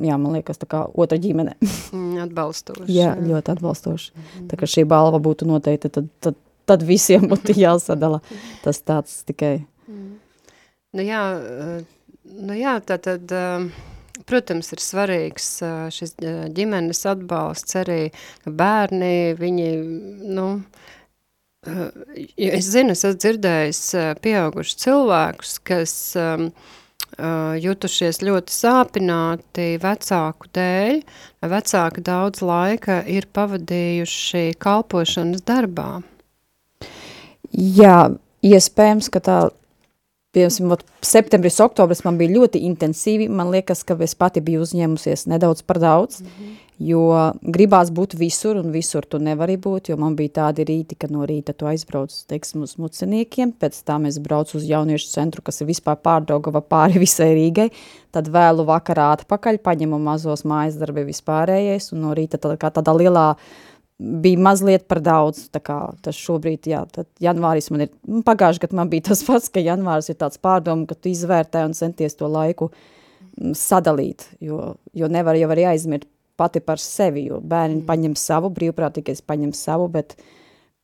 jā, 0.00 0.16
man 0.16 0.32
liekas, 0.32 0.58
tā 0.58 0.66
kā 0.66 0.84
otra 0.94 1.18
ģimene. 1.18 1.56
Mm, 1.92 2.18
atbalstoši. 2.22 2.92
jā, 2.92 3.16
ļoti 3.18 3.52
atbalstoši. 3.52 4.12
Mm 4.14 4.22
-hmm. 4.22 4.48
Tā 4.50 4.56
kā 4.56 4.66
šī 4.66 4.84
balva 4.84 5.18
būtu 5.18 5.46
noteikti, 5.46 5.88
tad, 5.88 6.08
tad, 6.20 6.34
tad 6.66 6.82
visiem 6.82 7.28
būtu 7.28 7.58
jāsadala 7.64 8.20
tas 8.62 8.82
tāds 8.82 9.24
tikai. 9.24 9.64
Mm. 9.88 10.18
Nu 10.92 11.02
jā, 11.02 11.22
nu 12.24 12.54
jā, 12.54 12.80
tā 12.80 12.98
tad... 12.98 13.32
Protams, 14.26 14.72
ir 14.72 14.78
svarīgs 14.78 15.62
šis 15.90 16.14
ģimenes 16.54 17.06
atbalsts 17.06 17.76
arī, 17.76 18.10
bērni, 18.44 19.34
viņi, 19.38 19.68
nu, 20.36 20.60
Es 21.60 22.70
zinu, 22.72 22.94
es 22.94 23.02
esmu 23.04 23.18
dzirdējis 23.20 23.80
pieaugušus 24.24 24.78
cilvēkus, 24.80 25.50
kas 25.68 25.92
um, 26.16 26.46
jutušies 27.60 28.22
ļoti 28.24 28.54
sāpināti 28.54 29.66
vecāku 29.82 30.48
dēļ, 30.56 31.02
vecāki 31.52 32.04
daudz 32.06 32.40
laika 32.40 33.02
ir 33.04 33.28
pavadījuši 33.36 34.54
kalpošanas 34.56 35.44
darbā. 35.44 36.00
Jā, 37.52 38.08
iespējams, 38.40 39.10
ka 39.12 39.20
tā, 39.20 39.38
piemēram, 40.36 40.82
septembris, 41.04 41.60
oktobris 41.64 42.04
man 42.06 42.18
bija 42.20 42.36
ļoti 42.38 42.64
intensīvi, 42.70 43.28
man 43.28 43.52
liekas, 43.54 43.84
ka 43.84 43.98
es 44.04 44.14
pati 44.14 44.42
biju 44.44 44.64
uzņēmusies 44.66 45.26
nedaudz 45.30 45.62
par 45.66 45.82
daudz, 45.82 46.22
mm 46.22 46.34
-hmm 46.34 46.58
jo 46.80 47.04
gribās 47.44 47.90
būt 47.92 48.16
visur, 48.18 48.58
un 48.60 48.72
visur 48.72 49.04
tu 49.04 49.20
nevari 49.20 49.58
būt, 49.60 49.90
jo 49.92 49.98
man 50.00 50.16
bija 50.16 50.32
tādi 50.40 50.64
rīti, 50.68 50.96
ka 50.98 51.10
no 51.12 51.26
rīta 51.28 51.52
tu 51.56 51.68
aizbrauc, 51.68 52.12
teiksim, 52.30 52.64
uz 52.64 52.78
muciniekiem, 52.80 53.52
pēc 53.60 53.82
tam 53.86 54.08
es 54.08 54.16
braucu 54.22 54.56
uz 54.58 54.66
jauniešu 54.68 55.10
centru, 55.12 55.44
kas 55.44 55.60
ir 55.60 55.68
vispār 55.70 56.00
pārdaugava 56.00 56.64
pāri 56.64 57.02
visai 57.04 57.30
Rīgai, 57.36 57.68
tad 58.16 58.32
vēlu 58.32 58.64
vakarā 58.68 59.10
atpakaļ, 59.18 59.60
paņemu 59.64 60.00
mazos 60.02 60.46
mājas 60.48 60.80
darbi 60.80 61.04
vispārējais, 61.10 61.92
un 61.94 62.06
no 62.06 62.16
rīta 62.16 62.40
tā, 62.40 62.56
kā 62.60 62.72
tādā 62.72 62.96
lielā 62.96 63.26
bija 64.00 64.40
mazliet 64.40 64.86
par 64.88 65.02
daudz, 65.04 65.44
tas 65.52 66.16
šobrīd, 66.16 66.70
jā, 66.72 66.80
tad 66.92 67.08
janvāris 67.20 67.68
man 67.72 67.84
ir, 67.84 67.90
nu, 68.08 68.22
pagājuši, 68.24 68.62
kad 68.64 68.72
man 68.76 68.88
bija 68.92 69.10
tas 69.10 69.22
pats, 69.28 69.50
ka 69.52 69.62
janvāris 69.64 70.10
ir 70.12 70.18
tāds 70.20 70.40
pārdomu, 70.40 70.88
ka 70.88 70.96
tu 70.96 71.12
izvērtē 71.12 71.66
un 71.68 71.76
centies 71.76 72.16
to 72.16 72.30
laiku 72.30 72.70
mm, 72.70 73.52
sadalīt, 73.58 74.26
jo, 74.40 74.74
jo 74.96 75.10
nevar 75.12 75.38
jau 75.38 75.50
arī 75.52 75.68
aizmirt 75.74 76.08
pati 76.40 76.62
par 76.64 76.80
sevi, 76.80 77.26
jo 77.28 77.42
bērni 77.44 77.82
mm. 77.82 77.88
paņem 77.88 78.16
savu, 78.16 78.48
brīvprātīgais 78.56 79.20
paņem 79.28 79.52
savu, 79.56 79.90
bet 79.92 80.16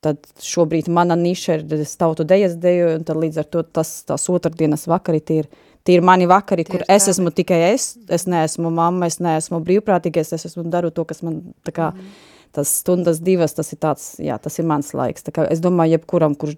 tad 0.04 0.20
šobrīd 0.44 0.90
mana 0.92 1.16
niša 1.16 1.56
ir 1.56 1.87
tautu 1.99 2.26
dejas 2.28 2.58
deju, 2.61 2.99
un 2.99 3.08
tad 3.08 3.16
līdz 3.23 3.40
ar 3.40 3.49
to 3.49 3.64
tas, 3.64 3.96
tās 4.06 4.28
otrdienas 4.28 4.85
vakari 4.90 5.25
tie 5.25 5.40
ir, 5.40 5.49
tie 5.88 5.96
ir 5.96 6.04
mani 6.04 6.28
vakari, 6.28 6.66
tie 6.66 6.76
kur 6.76 6.85
es 6.92 7.08
esmu 7.08 7.32
tikai 7.32 7.62
es, 7.73 7.94
es 8.12 8.28
neesmu 8.28 8.70
mamma, 8.76 9.08
es 9.08 9.16
neesmu 9.25 9.62
brīvprātīgais, 9.64 10.37
es 10.37 10.50
esmu 10.50 10.68
daru 10.68 10.92
to, 10.92 11.08
kas 11.08 11.25
man 11.25 11.40
tā 11.64 11.73
kā, 11.75 11.94
mm. 11.96 12.36
Tas 12.55 12.71
stundas 12.83 13.19
divas, 13.25 13.55
tas 13.57 13.73
ir 13.73 13.81
tāds, 13.83 14.15
jā, 14.23 14.37
tas 14.43 14.59
ir 14.59 14.69
mans 14.69 14.93
laiks, 14.97 15.26
es 15.50 15.62
domāju, 15.65 15.97
jebkuram, 15.97 16.37
kurš 16.38 16.57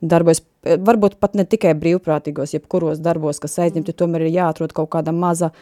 darbojas, 0.00 0.42
varbūt 0.62 1.18
pat 1.20 1.36
ne 1.38 1.44
tikai 1.48 1.74
brīvprātīgos, 1.78 2.54
jebkuros 2.56 3.00
darbos, 3.02 3.40
kas 3.42 3.58
aizņemti, 3.64 3.92
mm. 3.92 3.98
tomēr 4.00 4.26
ir 4.26 4.34
jāatrod 4.36 4.74
kaut 4.76 4.90
kāda 4.92 5.14
maza, 5.16 5.52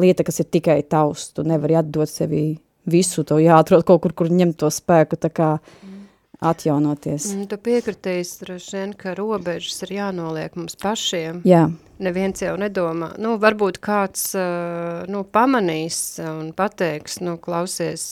lieta, 0.00 0.26
kas 0.26 0.42
ir 0.42 0.50
tikai 0.50 0.80
tavs. 0.88 1.30
Tu 1.36 1.44
nevari 1.46 1.78
atdot 1.78 2.10
sevi 2.10 2.58
visu, 2.90 3.24
to 3.26 3.38
jāatrod 3.42 3.86
kaut 3.86 4.02
kur, 4.04 4.14
kur 4.16 4.32
ņemt 4.32 4.58
to 4.62 4.70
spēku, 4.72 5.18
tā 5.20 5.30
kā 5.30 5.50
atjaunoties. 6.44 7.30
Mm, 7.32 7.48
tu 7.50 7.58
piekritīs, 7.60 8.36
vien, 8.44 8.92
ka 8.96 9.14
robežas 9.16 9.82
ir 9.86 9.96
jānoliek 9.96 10.56
mums 10.58 10.76
pašiem. 10.80 11.42
Jā. 11.48 11.66
Neviens 11.96 12.42
jau 12.42 12.52
nedomā. 12.60 13.14
Nu, 13.16 13.38
varbūt 13.40 13.78
kāds 13.80 14.26
nu, 15.08 15.22
pamanīs 15.32 16.18
un 16.20 16.50
pateiks, 16.56 17.22
nu, 17.24 17.38
klausies, 17.40 18.04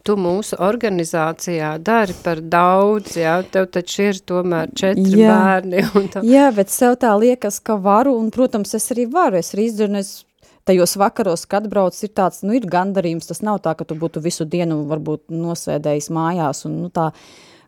tu 0.00 0.16
mūsu 0.16 0.56
organizācijā 0.64 1.74
dari 1.84 2.16
par 2.24 2.40
daudz, 2.40 3.18
jā, 3.20 3.34
tev 3.52 3.68
taču 3.74 4.06
ir 4.06 4.22
tomēr 4.24 4.72
četri 4.72 5.20
jā. 5.20 5.34
bērni. 5.34 5.84
Un 6.00 6.08
tā. 6.14 6.24
Jā, 6.24 6.48
bet 6.56 6.72
sev 6.72 6.96
tā 7.02 7.12
liekas, 7.20 7.60
ka 7.60 7.76
varu, 7.76 8.16
un, 8.16 8.32
protams, 8.32 8.72
es 8.78 8.88
arī 8.96 9.04
varu, 9.12 9.42
es 9.42 9.52
arī 9.52 9.68
izdarinu, 9.68 10.00
es 10.00 10.22
tajos 10.68 10.96
vakaros, 11.00 11.44
kad 11.48 11.68
brauc, 11.68 11.96
ir 12.04 12.10
tāds, 12.16 12.42
nu, 12.44 12.52
ir 12.56 12.66
gandarījums, 12.68 13.28
tas 13.28 13.40
nav 13.44 13.60
tā, 13.64 13.72
ka 13.76 13.86
tu 13.88 13.96
būtu 13.96 14.20
visu 14.24 14.44
dienu 14.48 14.82
varbūt 14.88 15.28
nosēdējis 15.32 16.10
mājās 16.12 16.64
un, 16.68 16.80
nu, 16.84 16.90
tā, 16.92 17.10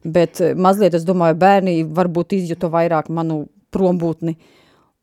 bet 0.05 0.41
eh, 0.41 0.55
mazliet, 0.55 0.97
es 0.99 1.07
domāju, 1.09 1.39
bērni 1.41 1.81
varbūt 1.85 2.37
izjuto 2.39 2.71
vairāk 2.73 3.11
manu 3.13 3.45
prombūtni, 3.75 4.35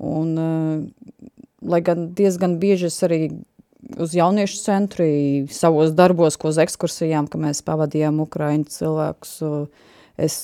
un, 0.04 0.34
uh, 0.38 1.22
lai 1.64 1.80
gan 1.82 2.10
diezgan 2.18 2.58
bieži 2.62 2.90
es 2.92 2.98
arī 3.08 3.22
uz 3.98 4.12
jauniešu 4.18 4.60
centru, 4.60 5.08
savos 5.54 5.94
darbos, 5.96 6.36
ko 6.38 6.52
uz 6.52 6.60
ekskursijām, 6.60 7.30
ka 7.32 7.40
mēs 7.40 7.64
pavadījām 7.66 8.20
Ukraiņu 8.26 8.68
cilvēkus, 8.76 9.34
es 10.20 10.38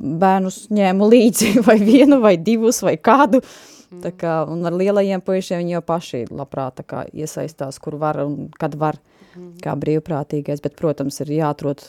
bērnus 0.00 0.64
ņēmu 0.72 1.10
līdzi 1.12 1.52
vai 1.68 1.76
vienu 1.82 2.22
vai 2.24 2.38
divus 2.40 2.80
vai 2.86 2.96
kādu, 2.96 3.42
uh, 3.44 3.76
Mm. 3.86 4.02
Tā 4.02 4.10
kā, 4.18 4.32
un 4.50 4.66
ar 4.66 4.74
lielajiem 4.74 5.22
puišiem 5.22 5.62
viņi 5.62 5.76
jau 5.76 5.82
paši 5.86 6.24
labprāt 6.34 6.82
kā, 6.88 7.04
iesaistās, 7.14 7.78
kur 7.82 7.98
var 8.00 8.18
un 8.24 8.48
kad 8.58 8.74
var, 8.78 8.98
mm. 8.98 9.15
Kā 9.64 9.76
brīvprātīgais, 9.78 10.62
bet, 10.64 10.76
protams, 10.78 11.20
ir 11.24 11.32
jāatrod, 11.38 11.82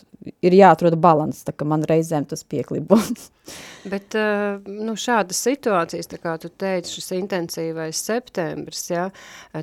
ir 0.43 0.55
jāatrod 0.57 0.97
balans, 0.99 1.43
tā 1.47 1.53
kā 1.55 1.65
man 1.67 1.85
reizēm 1.87 2.25
tas 2.27 2.43
pieklibo. 2.47 2.99
bet, 3.93 4.17
uh, 4.17 4.57
nu, 4.67 4.95
šādas 4.99 5.39
situācijas, 5.45 6.09
kā 6.21 6.35
tu 6.41 6.49
teici, 6.49 6.97
šis 6.97 7.13
intensīvais 7.17 8.01
septembris, 8.09 8.83
jā, 8.91 9.07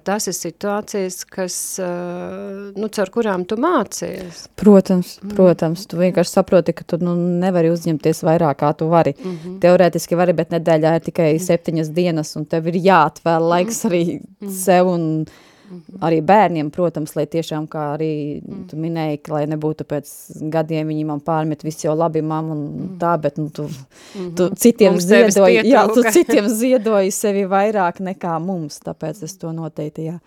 tas 0.07 0.29
ir 0.31 0.37
situācijas, 0.37 1.21
kas, 1.29 1.57
uh, 1.83 2.73
nu, 2.77 2.91
caur 2.95 3.13
kurām 3.15 3.47
tu 3.49 3.59
mācies. 3.61 4.47
Protams, 4.61 5.17
mm. 5.23 5.35
protams, 5.37 5.87
tu 5.91 6.01
vienkārši 6.01 6.37
saproti, 6.39 6.77
ka 6.77 6.87
tu, 6.89 7.01
nu, 7.03 7.17
nevari 7.45 7.73
uzņemties 7.75 8.25
vairāk, 8.27 8.61
kā 8.63 8.75
tu 8.79 8.89
vari. 8.93 9.15
Mm 9.19 9.33
-hmm. 9.37 9.59
Teorētiski 9.61 10.17
vari, 10.17 10.33
bet 10.33 10.55
nedēļā 10.55 10.95
ir 10.97 11.09
tikai 11.11 11.33
mm. 11.35 11.47
septiņas 11.49 11.91
dienas, 11.91 12.37
un 12.37 12.45
tev 12.45 12.69
ir 12.69 12.81
jāatvēl 12.89 13.49
laiks 13.49 13.85
mm. 13.85 13.91
arī 13.91 14.05
mm. 14.21 14.51
sev 14.51 14.89
un 14.89 15.27
mm. 15.71 15.99
arī 16.07 16.21
bērniem, 16.27 16.71
protams, 16.75 17.15
lai 17.19 17.27
tiešām, 17.31 17.67
kā 17.71 17.87
arī 17.95 18.11
mm. 18.41 18.63
tu 18.71 18.79
minēji, 18.81 19.21
ka, 19.25 19.35
lai 19.37 19.43
nebūtu 19.51 19.87
pēc 19.89 20.13
gadiem 20.55 20.93
viņi 20.93 21.05
man 21.09 21.23
pārmet, 21.25 21.65
viss 21.67 21.85
jau 21.85 21.97
labi, 21.99 22.23
mam, 22.25 22.51
un 22.55 22.63
mm. 22.65 22.95
tā, 23.03 23.15
bet, 23.21 23.41
nu, 23.41 23.51
tu, 23.55 23.69
mm 23.69 23.75
-hmm. 24.15 24.33
tu 24.39 24.49
citiem 24.55 24.97
mums 24.97 25.05
ziedoji, 25.05 25.61
jā, 25.71 25.85
tu 25.95 26.03
citiem 26.11 26.49
ziedoji 26.63 27.11
sevi 27.11 27.45
vairāk 27.45 28.01
nekā 28.01 28.39
mums, 28.41 28.81
tāpēc 28.85 29.23
es 29.25 29.37
to 29.37 29.53
noteikti, 29.53 30.11
jā, 30.11 30.19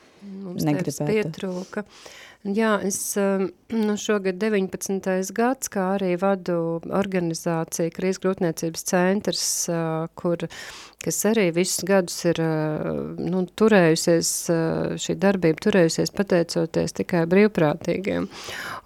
mums 0.44 0.64
negribētu. 0.64 1.04
Mums 1.04 1.26
pietrūka. 1.26 1.84
Jā, 2.48 2.78
es 2.88 3.18
nu, 3.70 3.96
šogad 4.00 4.38
19. 4.40 5.32
gads, 5.36 5.68
kā 5.72 5.90
arī 5.98 6.14
vadu 6.20 6.80
organizāciju 6.96 7.92
Krīzes 7.92 8.22
grūtniecības 8.24 8.86
centrs, 8.88 9.48
kur, 10.16 10.46
kas 11.04 11.20
arī 11.28 11.50
visus 11.56 11.84
gadus 11.88 12.16
ir 12.30 12.40
nu, 12.40 13.44
turējusies, 13.60 14.32
šī 15.04 15.16
darbība 15.20 15.60
turējusies 15.66 16.14
pateicoties 16.16 16.96
tikai 17.02 17.26
brīvprātīgiem. 17.28 18.30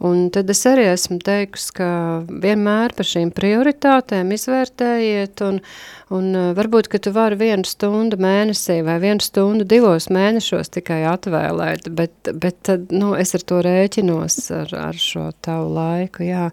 Un 0.10 0.24
tad 0.34 0.50
es 0.50 0.64
arī 0.70 0.88
esmu 0.90 1.20
teikusi, 1.22 1.70
ka 1.78 1.92
vienmēr 2.26 2.98
par 2.98 3.10
šīm 3.12 3.30
prioritātēm 3.38 4.34
izvērtējiet 4.34 5.46
un, 5.46 5.62
un 6.10 6.32
varbūt, 6.58 6.90
ka 6.90 7.04
tu 7.04 7.14
vari 7.14 7.38
vienu 7.44 7.70
stundu 7.70 8.18
mēnesī 8.22 8.80
vai 8.88 8.98
vienu 9.04 9.22
stundu 9.22 9.70
divos 9.70 10.10
mēnešos 10.10 10.74
tikai 10.74 11.04
atvēlēt, 11.14 11.94
bet, 11.94 12.34
bet 12.34 12.58
tad, 12.66 12.90
nu, 12.90 13.14
es 13.14 13.38
ar 13.38 13.46
to 13.52 13.62
rēķinos 13.66 14.38
ar, 14.56 14.76
ar 14.90 15.00
šo 15.00 15.30
tavu 15.44 15.74
laiku, 15.76 16.24
jā. 16.24 16.50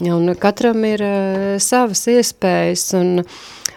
Un 0.00 0.32
katram 0.40 0.86
ir 0.88 1.04
uh, 1.04 1.48
savas 1.60 2.06
iespējas 2.08 2.86
un, 2.96 3.10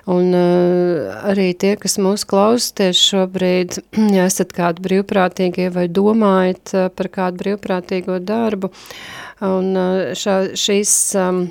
un 0.08 0.38
uh, 0.38 1.18
arī 1.28 1.50
tie, 1.60 1.74
kas 1.82 1.98
mūs 2.00 2.24
klausties 2.30 3.02
šobrīd, 3.12 3.82
ja 4.16 4.30
esat 4.30 4.56
kādi 4.56 4.86
brīvprātīgie 4.88 5.68
vai 5.76 5.90
domājat 5.92 6.76
uh, 6.78 6.88
par 6.96 7.12
kādu 7.20 7.44
brīvprātīgo 7.44 8.22
darbu, 8.24 8.72
un 9.44 9.76
šā, 10.16 10.38
šīs 10.56 10.96
um, 11.20 11.46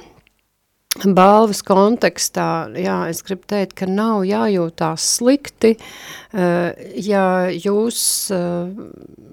balvas 1.03 1.63
kontekstā, 1.67 2.71
jā, 2.79 2.97
es 3.11 3.23
gribu 3.27 3.49
teikt, 3.51 3.75
ka 3.81 3.89
nav 3.91 4.23
jājūtās 4.29 5.07
slikti, 5.19 5.75
eh, 5.75 6.87
ja 6.95 7.27
jūs, 7.51 8.31
eh, 8.31 8.71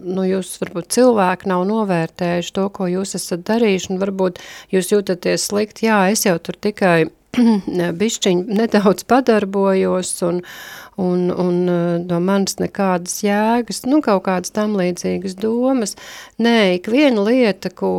nu, 0.02 0.26
jūs 0.26 0.58
varbūt 0.62 0.90
cilvēki 0.98 1.52
nav 1.52 1.66
novērtējuši 1.70 2.54
to, 2.58 2.68
ko 2.70 2.90
jūs 2.90 3.16
esat 3.16 3.46
darījuši, 3.46 3.92
un 3.94 4.02
varbūt 4.02 4.42
jūs 4.74 4.92
jūtaties 4.96 5.50
slikti, 5.52 5.86
jā, 5.86 6.12
es 6.12 6.26
jau 6.26 6.38
tur 6.40 6.58
tikai 6.58 7.12
bišķiņ 8.02 8.46
nedaudz 8.52 9.06
padarbojos 9.08 10.16
un, 10.28 10.42
un, 10.96 11.30
un 11.30 11.70
eh, 11.70 12.00
no 12.04 12.20
manis 12.24 12.58
nekādas 12.60 13.22
jēgas, 13.24 13.84
nu 13.88 14.02
kaut 14.04 14.24
kādas 14.28 14.54
tam 14.56 14.76
līdzīgas 14.80 15.38
domas. 15.40 15.96
Nē, 16.42 16.78
ik 16.78 16.90
viena 16.92 17.24
lieta, 17.26 17.72
ko, 17.74 17.92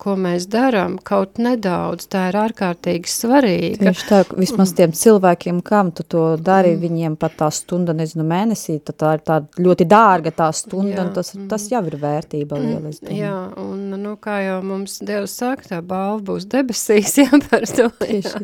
ko 0.00 0.16
mēs 0.18 0.48
darām, 0.50 0.96
kaut 0.98 1.38
nedaudz, 1.42 2.08
tā 2.12 2.28
ir 2.30 2.38
ārkārtīgi 2.42 3.10
svarīga. 3.10 3.92
Tieši 3.92 4.08
tā, 4.08 4.22
vismaz 4.38 4.74
tiem 4.76 4.94
cilvēkiem, 4.96 5.60
kam 5.66 5.92
tu 5.94 6.06
to 6.06 6.24
dari, 6.40 6.74
mm. 6.74 6.82
viņiem 6.82 7.18
pat 7.20 7.36
tā 7.42 7.50
stunda, 7.54 7.94
nezinu, 7.96 8.26
mēnesī, 8.28 8.78
tad 8.84 8.98
tā 9.02 9.14
ir 9.18 9.24
tā 9.28 9.38
ļoti 9.62 9.86
dārga 9.88 10.34
tā 10.42 10.48
stunda, 10.56 10.96
jā, 10.96 11.06
un 11.06 11.14
tas, 11.16 11.32
mm. 11.36 11.46
tas 11.52 11.68
jau 11.72 11.82
ir 11.88 11.98
vērtība 12.02 12.58
liela, 12.58 12.92
es 12.92 13.02
domāju. 13.02 13.20
Jā, 13.22 13.36
un, 13.62 13.84
nu, 14.02 14.16
kā 14.22 14.40
jau 14.46 14.58
mums 14.66 14.98
Dievs 15.02 15.36
saka, 15.38 15.68
tā 15.68 15.80
balva 15.84 16.22
būs 16.32 16.48
debesīs, 16.50 17.16
jā, 17.22 17.30
par 17.48 17.66
to. 17.68 17.88
Jā, 18.08 18.42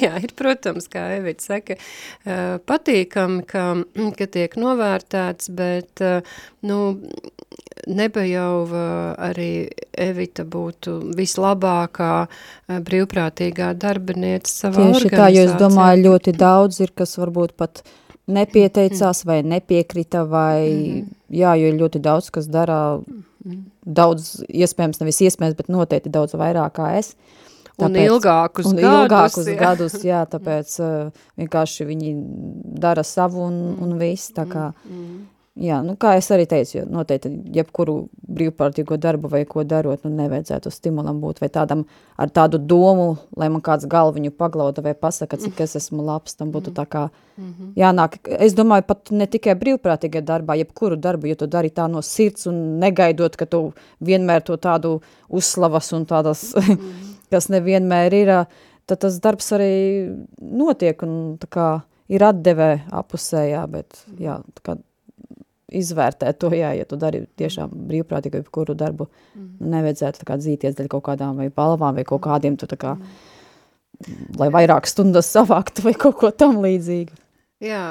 jā 0.00 0.12
ir, 0.22 0.34
protams, 0.38 0.88
kā 0.92 1.06
Evita 1.18 1.44
saka, 1.44 1.78
patīkami, 3.42 3.46
ka, 3.46 4.12
ka 4.18 4.26
tiek 4.26 4.56
novērtēts, 4.56 5.50
bet, 5.50 6.00
eh, 6.00 6.22
nu, 6.62 7.00
neba 7.86 8.24
jau 8.24 8.66
eh, 8.66 9.14
arī 9.18 9.68
Evita 9.92 10.44
būtu 10.44 11.14
vislabākā 11.16 12.26
eh, 12.26 12.80
brīvprātīgā 12.80 13.74
darbinieca 13.74 14.48
savā 14.50 14.92
Tieši 14.92 15.10
tā, 15.10 15.28
jo 15.32 15.44
es 15.48 15.54
domāju, 15.58 16.08
ļoti 16.10 16.36
daudz 16.36 16.80
ir, 16.80 16.92
kas 16.94 17.16
varbūt 17.18 17.56
pat 17.56 17.84
nepieteicās 18.26 19.24
vai 19.24 19.42
nepiekrita 19.44 20.24
vai, 20.24 20.60
mm 20.70 21.20
jā, 21.34 21.50
jo 21.58 21.66
ir 21.66 21.74
ļoti 21.74 21.98
daudz, 21.98 22.30
kas 22.30 22.46
dara 22.46 23.00
daudz, 23.84 24.44
iespējams, 24.46 25.00
nevis 25.00 25.18
iespējams, 25.26 25.56
bet 25.58 25.66
noteikti 25.68 26.12
daudz 26.14 26.36
vairāk 26.38 26.76
kā 26.76 26.92
es. 26.94 27.08
Uh, 27.10 27.44
Tāpēc, 27.74 27.90
un 27.90 27.96
ilgākus 28.06 28.70
un 28.70 28.78
gadus. 28.78 29.02
ilgākus 29.02 29.50
jā. 29.50 29.58
gadus, 29.58 30.00
jā, 30.06 30.22
tāpēc 30.30 30.74
uh, 30.78 31.22
vienkārši 31.40 31.86
viņi 31.88 32.10
dara 32.84 33.02
savu 33.02 33.48
un, 33.48 33.62
un 33.82 33.94
viss, 33.98 34.30
tā 34.36 34.44
kā, 34.46 34.68
mm, 34.86 34.98
mm. 35.00 35.16
jā, 35.66 35.80
nu 35.82 35.96
kā 35.98 36.12
es 36.20 36.28
arī 36.30 36.44
teicu, 36.46 36.84
noteikti 36.86 37.32
jebkuru 37.56 37.96
brīvprātīgo 38.30 38.94
darbu 39.02 39.32
vai 39.32 39.40
ko 39.50 39.64
darot, 39.66 40.04
nu 40.06 40.12
nevajadzētu 40.14 40.70
stimulam 40.70 41.18
būt, 41.18 41.40
vai 41.42 41.48
tādam 41.50 41.82
ar 42.14 42.30
tādu 42.30 42.60
domu, 42.62 43.16
lai 43.34 43.48
man 43.50 43.64
kāds 43.66 43.88
galviņu 43.90 44.30
paglauda 44.38 44.84
vai 44.84 44.92
pasaka, 44.94 45.40
cik 45.42 45.64
es 45.66 45.74
esmu 45.80 46.06
labs, 46.06 46.36
tam 46.38 46.52
būtu 46.54 46.70
tā 46.76 46.84
kā 46.86 47.08
mm-hmm. 47.08 47.72
jānāk, 47.80 48.20
es 48.38 48.54
domāju, 48.54 48.86
pat 48.92 49.10
ne 49.10 49.26
tikai 49.26 49.56
brīvprātīgā 49.58 50.22
darbā, 50.22 50.54
jebkuru 50.62 50.94
darbu, 50.94 51.32
jo 51.32 51.40
tu 51.42 51.50
dari 51.50 51.74
tā 51.74 51.88
no 51.90 52.06
sirds 52.06 52.46
un 52.46 52.78
negaidot, 52.78 53.34
ka 53.34 53.50
tu 53.50 53.64
vienmēr 53.98 54.46
to 54.46 54.60
tādu 54.62 55.00
uzslavas 55.26 55.90
un 55.98 56.06
tādas 56.06 56.52
mm 56.54 57.10
kas 57.34 57.50
nevienmēr 57.52 58.16
ir, 58.16 58.32
tad 58.88 59.04
tas 59.04 59.18
darbs 59.22 59.50
arī 59.56 59.74
notiek 60.38 61.02
un 61.06 61.36
tā 61.42 61.50
kā 61.50 61.68
ir 62.12 62.24
atdevē 62.24 62.72
apusējā, 62.94 63.62
bet 63.72 64.04
jā, 64.20 64.38
tā 64.56 64.66
kā 64.66 64.76
izvērtēt 65.74 66.38
to, 66.38 66.50
jā, 66.54 66.72
ja 66.78 66.86
tu 66.88 66.98
dari 67.00 67.24
tiešām 67.40 67.72
brīvprātīgi 67.88 68.40
vai 68.40 68.54
kuru 68.54 68.76
darbu, 68.78 69.08
mm. 69.34 69.50
nevajadzētu 69.74 70.22
tā 70.22 70.28
kā 70.28 70.38
dzīties 70.40 70.76
dēļ 70.78 70.90
kaut 70.92 71.06
kādām 71.08 71.40
vai 71.40 71.48
balvām 71.54 71.98
vai 71.98 72.06
kaut 72.06 72.22
kādiem, 72.26 72.58
tu 72.60 72.68
tā 72.70 72.78
kā, 72.80 72.94
mm. 72.94 74.30
lai 74.40 74.50
vairāk 74.54 74.88
stundas 74.90 75.30
savāktu 75.34 75.86
vai 75.88 75.96
kaut 75.98 76.20
ko 76.20 76.30
tam 76.30 76.60
līdzīgu. 76.64 77.16
Jā, 77.64 77.82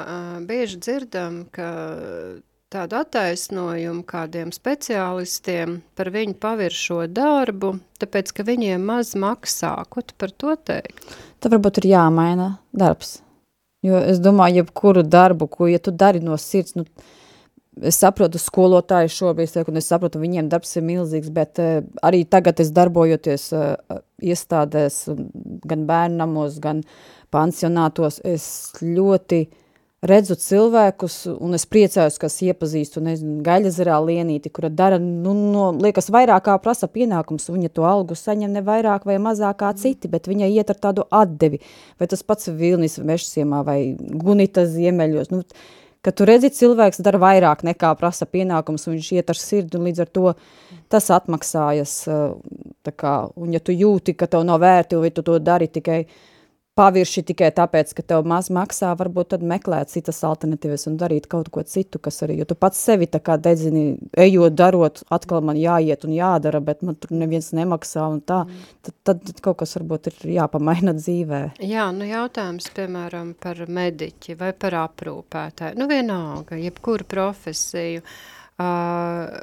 bieži 0.46 0.78
dzirdam, 0.78 1.44
ka 1.52 1.68
tādu 2.72 2.98
attaisnojumu 2.98 4.04
kādiem 4.08 4.52
speciālistiem 4.54 5.78
par 5.98 6.10
viņu 6.14 6.36
paviršo 6.42 7.04
darbu, 7.12 7.74
tāpēc, 8.02 8.32
ka 8.34 8.46
viņiem 8.46 8.86
maz 8.88 9.14
maksā. 9.18 9.74
Ko 9.90 10.02
tu 10.02 10.16
par 10.18 10.32
to 10.32 10.56
teikt? 10.56 11.04
Tad 11.42 11.54
varbūt 11.54 11.82
ir 11.82 11.92
jāmaina 11.94 12.54
darbs. 12.74 13.18
Jo 13.84 14.00
es 14.00 14.20
domāju, 14.22 14.62
jebkuru 14.62 15.04
darbu, 15.04 15.48
ko, 15.52 15.68
ja 15.68 15.78
tu 15.82 15.92
dari 15.92 16.22
no 16.24 16.38
sirds, 16.40 16.72
nu, 16.78 16.86
es 17.84 17.98
saprotu 18.00 18.40
skolotāju 18.40 19.12
šobrīd, 19.12 19.58
un 19.68 19.80
es 19.80 19.90
saprotu, 19.90 20.22
viņiem 20.22 20.48
darbs 20.48 20.72
ir 20.78 20.86
milzīgs, 20.86 21.28
bet 21.34 21.60
uh, 21.60 21.82
arī 22.06 22.22
tagad 22.24 22.62
es 22.64 22.72
darbojoties 22.72 23.50
uh, 23.52 23.98
iestādēs, 24.24 25.02
gan 25.68 25.84
bērnamos, 25.90 26.56
gan 26.64 26.80
pansionātos, 27.34 28.22
es 28.24 28.46
ļoti 28.80 29.42
uh, 29.44 29.60
redzu 30.04 30.36
cilvēkus, 30.38 31.16
un 31.32 31.56
es 31.56 31.64
priecājos, 31.68 32.16
kas 32.20 32.36
iepazīstu, 32.44 33.02
nezinu, 33.04 33.38
gaļazarā 33.44 33.96
lienīti, 34.04 34.52
kura 34.54 34.68
dara, 34.68 34.98
nu, 35.00 35.32
no, 35.34 35.68
liekas, 35.80 36.10
vairāk 36.14 36.44
kā 36.48 36.56
prasa 36.62 36.88
pienākums, 36.92 37.48
viņa 37.50 37.70
to 37.72 37.86
algu 37.88 38.16
saņem 38.18 38.52
ne 38.52 38.64
vairāk 38.64 39.06
vai 39.08 39.16
mazāk 39.22 39.62
kā 39.62 39.70
citi, 39.80 40.10
bet 40.12 40.28
viņa 40.30 40.50
iet 40.52 40.74
ar 40.74 40.80
tādu 40.88 41.06
atdevi, 41.08 41.62
vai 42.00 42.10
tas 42.10 42.24
pats 42.26 42.52
Vilnis 42.52 42.98
Mešsiemā 43.00 43.62
vai 43.66 43.78
Gunita 43.96 44.66
Ziemeļos, 44.68 45.32
nu, 45.32 45.40
ka 46.04 46.12
tu 46.12 46.28
redzi, 46.28 46.52
cilvēks 46.52 47.00
dara 47.04 47.22
vairāk 47.22 47.64
nekā 47.64 47.94
prasa 47.96 48.28
pienākums, 48.28 48.84
un 48.88 48.98
viņš 48.98 49.10
iet 49.16 49.32
ar 49.32 49.40
sirdi, 49.40 49.78
un 49.78 49.88
līdz 49.88 50.04
ar 50.04 50.12
to 50.12 50.34
tas 50.92 51.08
atmaksājas, 51.16 51.96
tā 52.84 52.92
kā, 52.92 53.16
un 53.40 53.56
ja 53.56 53.64
tu 53.64 53.72
jūti, 53.72 54.12
ka 54.18 54.28
tev 54.28 54.44
nav 54.44 54.60
vērti, 54.60 55.00
vai 55.00 55.14
tu 55.16 55.24
to 55.24 55.40
dari 55.40 55.70
tikai, 55.72 56.04
uh, 56.04 56.30
pavirši 56.78 57.22
tikai 57.30 57.50
tāpēc, 57.54 57.92
ka 57.94 58.02
tev 58.02 58.26
maz 58.28 58.48
maksā, 58.52 58.90
varbūt 58.98 59.30
tad 59.34 59.44
meklēt 59.46 59.92
citas 59.92 60.18
alternatīvas 60.26 60.88
un 60.90 60.98
darīt 60.98 61.28
kaut 61.30 61.50
ko 61.54 61.62
citu, 61.68 62.00
kas 62.02 62.22
arī, 62.26 62.40
jo 62.40 62.48
tu 62.50 62.56
pats 62.58 62.80
sevi 62.88 63.06
tā 63.10 63.20
kā 63.22 63.36
dedzini, 63.40 63.84
ejot, 64.18 64.56
darot, 64.58 65.04
atkal 65.14 65.44
man 65.46 65.58
jāiet 65.60 66.06
un 66.06 66.16
jādara, 66.16 66.62
bet 66.64 66.82
man 66.86 66.98
tur 66.98 67.14
neviens 67.14 67.52
nemaksā 67.54 68.08
un 68.16 68.20
tā, 68.26 68.42
mm. 68.48 68.66
tad, 68.82 68.98
tad, 69.06 69.22
tad 69.30 69.42
kaut 69.46 69.60
kas 69.62 69.76
varbūt 69.78 70.10
ir 70.10 70.20
jāpamaina 70.40 70.96
dzīvē. 70.98 71.42
Jā, 71.62 71.88
nu 71.94 72.10
jautājums, 72.10 72.68
piemēram, 72.74 73.34
par 73.40 73.64
mediķi 73.70 74.38
vai 74.40 74.52
par 74.58 74.80
aprūpētāju, 74.82 75.78
nu 75.78 75.90
vienalga, 75.90 76.58
jebkuru 76.58 77.06
profesiju, 77.14 78.02
uh, 78.02 79.42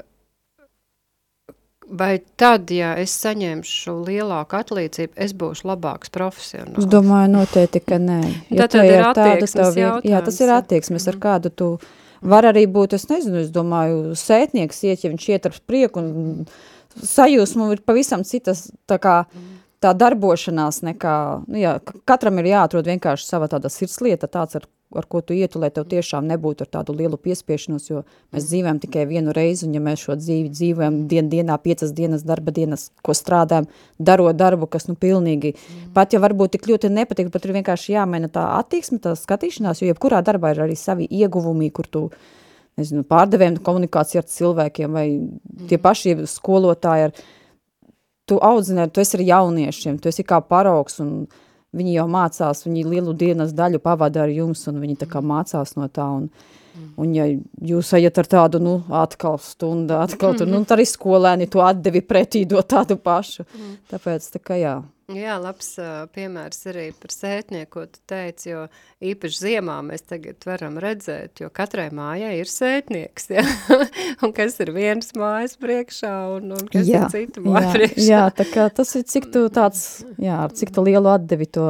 Vai 1.92 2.22
tad, 2.40 2.70
ja 2.72 2.94
es 3.00 3.14
saņemšu 3.20 3.94
lielāku 4.08 4.56
atlīdzību, 4.62 5.12
es 5.20 5.34
būšu 5.36 5.68
labāks 5.68 6.12
profesionāls? 6.14 6.80
Es 6.80 6.88
domāju, 6.88 7.34
noteikti, 7.34 7.82
ka 7.84 7.98
nē. 8.00 8.20
Ja 8.54 8.70
tad 8.72 8.88
ir 8.88 9.04
attieksmes 9.10 9.56
tāda, 9.58 9.82
jautājums. 9.82 10.12
Jā, 10.14 10.22
tas 10.28 10.40
ir 10.40 10.54
attieksmes, 10.56 11.08
ar 11.12 11.18
kādu 11.20 11.52
tu 11.52 11.68
var 12.22 12.48
arī 12.48 12.64
būt, 12.72 12.96
es 12.96 13.10
nezinu, 13.10 13.42
es 13.44 13.52
domāju, 13.52 14.16
sētnieks 14.16 14.84
iet, 14.88 15.04
ja 15.04 15.12
viņš 15.12 15.28
iet 15.34 15.50
ar 15.50 15.58
prieku 15.68 16.04
un 16.04 16.46
sajūsmu 16.96 17.72
ir 17.76 17.84
pavisam 17.84 18.24
citas, 18.28 18.70
tā 18.88 18.96
kā, 19.02 19.16
tā 19.84 19.92
darbošanās 19.98 20.84
nekā, 20.88 21.16
nu 21.52 21.60
jā, 21.60 21.76
katram 22.08 22.40
ir 22.40 22.54
jāatrod 22.54 22.88
vienkārši 22.88 23.28
sava 23.28 23.52
tāda 23.52 23.72
sirdslieta, 23.74 24.32
tāds, 24.32 24.62
ar 24.62 24.70
ar 24.98 25.06
ko 25.08 25.22
tu 25.22 25.36
ietu, 25.38 25.60
lai 25.62 25.70
tev 25.74 25.86
tiešām 25.92 26.28
nebūtu 26.30 26.66
ar 26.66 26.70
tādu 26.78 26.96
lielu 26.98 27.18
piespiešanos, 27.22 27.88
jo 27.90 28.04
mēs 28.34 28.48
dzīvojam 28.50 28.82
tikai 28.84 29.06
vienu 29.10 29.34
reizi, 29.36 29.66
un 29.68 29.78
ja 29.78 29.82
mēs 29.84 30.04
šo 30.06 30.18
dzīvi 30.20 30.52
dzīvojam 30.52 31.00
dien 31.12 31.30
dienā, 31.32 31.58
piecas 31.64 31.94
dienas, 31.96 32.26
darba 32.28 32.54
dienas, 32.56 32.90
ko 33.06 33.16
strādājam, 33.18 33.70
darot 34.00 34.38
darbu, 34.40 34.70
kas 34.72 34.90
nu 34.90 34.98
pilnīgi, 35.00 35.54
mm. 35.56 35.92
pat 35.96 36.16
ja 36.16 36.22
varbūt 36.24 36.58
tik 36.58 36.70
ļoti 36.72 36.92
nepatīk, 36.92 37.32
bet 37.34 37.48
ir 37.48 37.56
vienkārši 37.60 37.96
jāmaina 37.96 38.32
tā 38.32 38.46
attieksme, 38.60 39.00
tā 39.04 39.16
skatīšanās, 39.20 39.82
jo 39.82 39.92
jebkurā 39.92 40.24
darbā 40.26 40.56
ir 40.56 40.66
arī 40.68 40.78
savi 40.80 41.08
ieguvumi, 41.10 41.72
kur 41.76 41.88
tu 41.88 42.08
nezinu, 42.80 43.04
pārdevējiem, 43.08 43.60
komunikācija 43.66 44.24
ar 44.24 44.28
cilvēkiem 44.32 44.92
vai 44.98 45.06
tie 45.68 45.78
Mhm. 45.78 45.84
paši 45.84 46.16
skolotāji 46.26 47.10
ar, 47.10 47.12
tu 48.26 48.40
audzini, 48.40 48.92
tu 48.92 49.02
esi 49.02 49.18
ar 49.18 49.24
jauniešiem, 49.24 50.00
tu 50.00 50.10
esi 50.10 50.24
kā 50.24 50.42
paraugs 50.42 51.00
un 51.00 51.28
viņi 51.76 51.94
jau 51.96 52.08
mācās, 52.12 52.66
viņi 52.68 52.88
lielu 52.88 53.14
dienas 53.18 53.54
daļu 53.56 53.82
pavada 53.84 54.26
ar 54.26 54.34
jums 54.34 54.66
un 54.72 54.82
viņi 54.84 54.98
tā 55.04 55.08
kā 55.12 55.22
mācās 55.24 55.76
no 55.78 55.88
tā 55.92 56.08
un, 56.18 56.30
un 57.00 57.14
ja 57.16 57.28
jūs 57.72 57.94
ejat 58.00 58.22
ar 58.24 58.32
tādu, 58.36 58.62
nu, 58.64 58.78
atkal 59.02 59.40
stundu, 59.44 59.98
atkal 60.02 60.38
tur, 60.40 60.50
nu, 60.52 60.64
tad 60.66 60.78
arī 60.80 60.88
skolēni 60.90 61.50
to 61.52 61.64
atdevi 61.66 62.04
pretī 62.06 62.44
dot 62.50 62.72
tādu 62.74 63.00
pašu. 63.00 63.48
Tāpēc, 63.92 64.32
tā 64.36 64.44
kā 64.44 64.60
jā. 64.60 64.76
Jā, 65.18 65.36
labs 65.42 65.74
ā, 65.82 65.90
piemērs 66.16 66.66
arī 66.72 66.88
par 66.98 67.14
sētnieku, 67.14 67.70
ko 67.74 67.86
tu 67.90 68.02
teici, 68.10 68.52
jo 68.54 68.66
īpaši 69.12 69.42
ziemā 69.46 69.78
mēs 69.86 70.06
tagad 70.10 70.44
varam 70.48 70.78
redzēt, 70.82 71.44
jo 71.44 71.50
katrai 71.54 71.90
mājai 71.96 72.34
ir 72.40 72.52
sētnieks, 72.52 73.30
ja? 73.36 73.46
un 74.24 74.36
kas 74.38 74.60
ir 74.64 74.74
viens 74.76 75.14
mājas 75.18 75.58
priekšā 75.62 76.14
un, 76.38 76.52
un 76.58 76.70
kas 76.72 76.90
jā, 76.90 77.06
ir 77.06 77.16
citu 77.16 77.46
māja 77.48 77.68
jā, 77.68 77.74
priekšā. 77.78 78.08
jā, 78.10 78.26
tā 78.42 78.48
kā 78.52 78.68
tas 78.82 78.96
ir 79.00 79.08
cik 79.16 79.32
tu 79.34 79.48
tāds, 79.54 79.88
jā, 80.22 80.44
ar 80.48 80.56
cik 80.56 80.74
tu 80.76 80.86
lielu 80.88 81.14
atdevi 81.16 81.50
to 81.52 81.70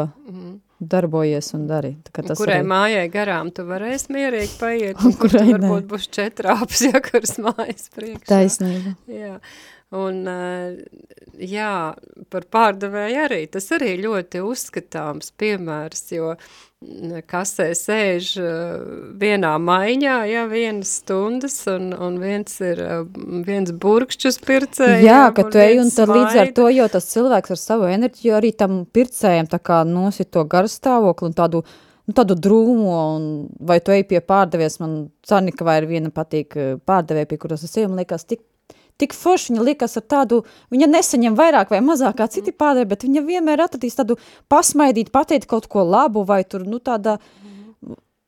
darbojies 0.82 1.54
un 1.54 1.68
dari. 1.70 1.94
Kurai 2.12 2.58
arī, 2.60 2.68
mājai 2.68 3.04
garām 3.14 3.52
tu 3.54 3.66
varēsi 3.70 4.14
mierīgi 4.16 4.56
paiet, 4.60 4.98
Un 5.06 5.12
un 5.12 5.18
kurai 5.20 5.46
varbūt 5.54 5.88
būs 5.92 6.10
četrāps, 6.14 6.82
ja 6.90 7.02
kuras 7.06 7.38
mājas 7.42 7.92
priekšā. 7.94 8.26
taisnība. 8.32 8.96
Jā, 9.12 9.36
un 9.92 10.24
ā, 10.30 10.42
jā, 11.36 11.76
par 12.32 12.46
pārdevēju 12.54 13.24
arī, 13.26 13.42
tas 13.52 13.68
arī 13.76 13.98
ļoti 14.00 14.42
uzskatāms 14.46 15.34
piemērs, 15.40 16.04
jo 16.16 16.30
mm, 16.38 17.26
kasē 17.30 17.68
sēž 17.76 18.32
ā, 18.40 18.54
vienā 19.20 19.52
maiņā, 19.60 20.16
jā, 20.32 20.46
vienas 20.52 20.96
stundas, 21.02 21.60
un, 21.72 21.92
un 21.92 22.18
viens 22.24 22.56
ir, 22.64 22.80
ā, 22.80 23.02
viens 23.48 23.74
burkšķus 23.84 24.40
pircējiem. 24.48 25.06
Jā, 25.06 25.22
ka 25.36 25.48
tu 25.52 25.62
ej 25.62 25.84
un 25.84 25.92
tad 25.92 26.14
līdz 26.14 26.26
ar 26.30 26.36
smaida. 26.40 26.58
to 26.62 26.68
jau 26.72 26.90
tas 26.96 27.12
cilvēks 27.12 27.56
ar 27.56 27.62
savu 27.62 27.90
enerģiju 27.92 28.38
arī 28.40 28.54
tam 28.56 28.84
pircējiem 28.88 29.52
tā 29.52 29.60
kā 29.60 29.84
nosit 29.88 30.32
to 30.32 30.46
garstāvokli 30.48 31.32
un 31.32 31.36
tādu, 31.36 31.66
nu, 32.08 32.16
tādu 32.16 32.40
drūmo, 32.40 33.02
un 33.18 33.28
vai 33.60 33.82
tu 33.84 33.92
ej 33.92 34.08
pie 34.08 34.24
pārdevies, 34.24 34.80
man 34.80 35.02
Carnika 35.28 35.68
vai 35.68 35.82
ir 35.82 35.90
viena 35.92 36.14
patīk 36.16 36.56
eh, 36.56 36.72
pārdevēja, 36.80 37.28
pie 37.28 37.42
kuras 37.44 37.68
es 37.68 37.76
eju, 37.76 37.92
man 37.92 38.06
liekas 38.06 38.24
tik, 38.30 38.46
tik 39.02 39.14
forši, 39.18 39.52
viņa 39.54 39.66
liekas 39.72 39.98
ar 40.00 40.06
tādu, 40.16 40.42
viņa 40.74 40.88
nesaņem 40.96 41.36
vairāk 41.40 41.74
vai 41.74 41.82
mazāk 41.86 42.20
kā 42.22 42.30
citi 42.32 42.54
pārdevēji, 42.54 42.92
bet 42.94 43.06
viņa 43.10 43.26
vienmēr 43.28 43.66
atradīs 43.68 43.98
tādu 44.00 44.18
pasmaidīt, 44.52 45.10
pateikt 45.14 45.50
kaut 45.52 45.68
ko 45.72 45.84
labu 45.88 46.24
vai 46.30 46.44
tur, 46.46 46.64
nu, 46.70 46.80
tāda, 46.80 47.18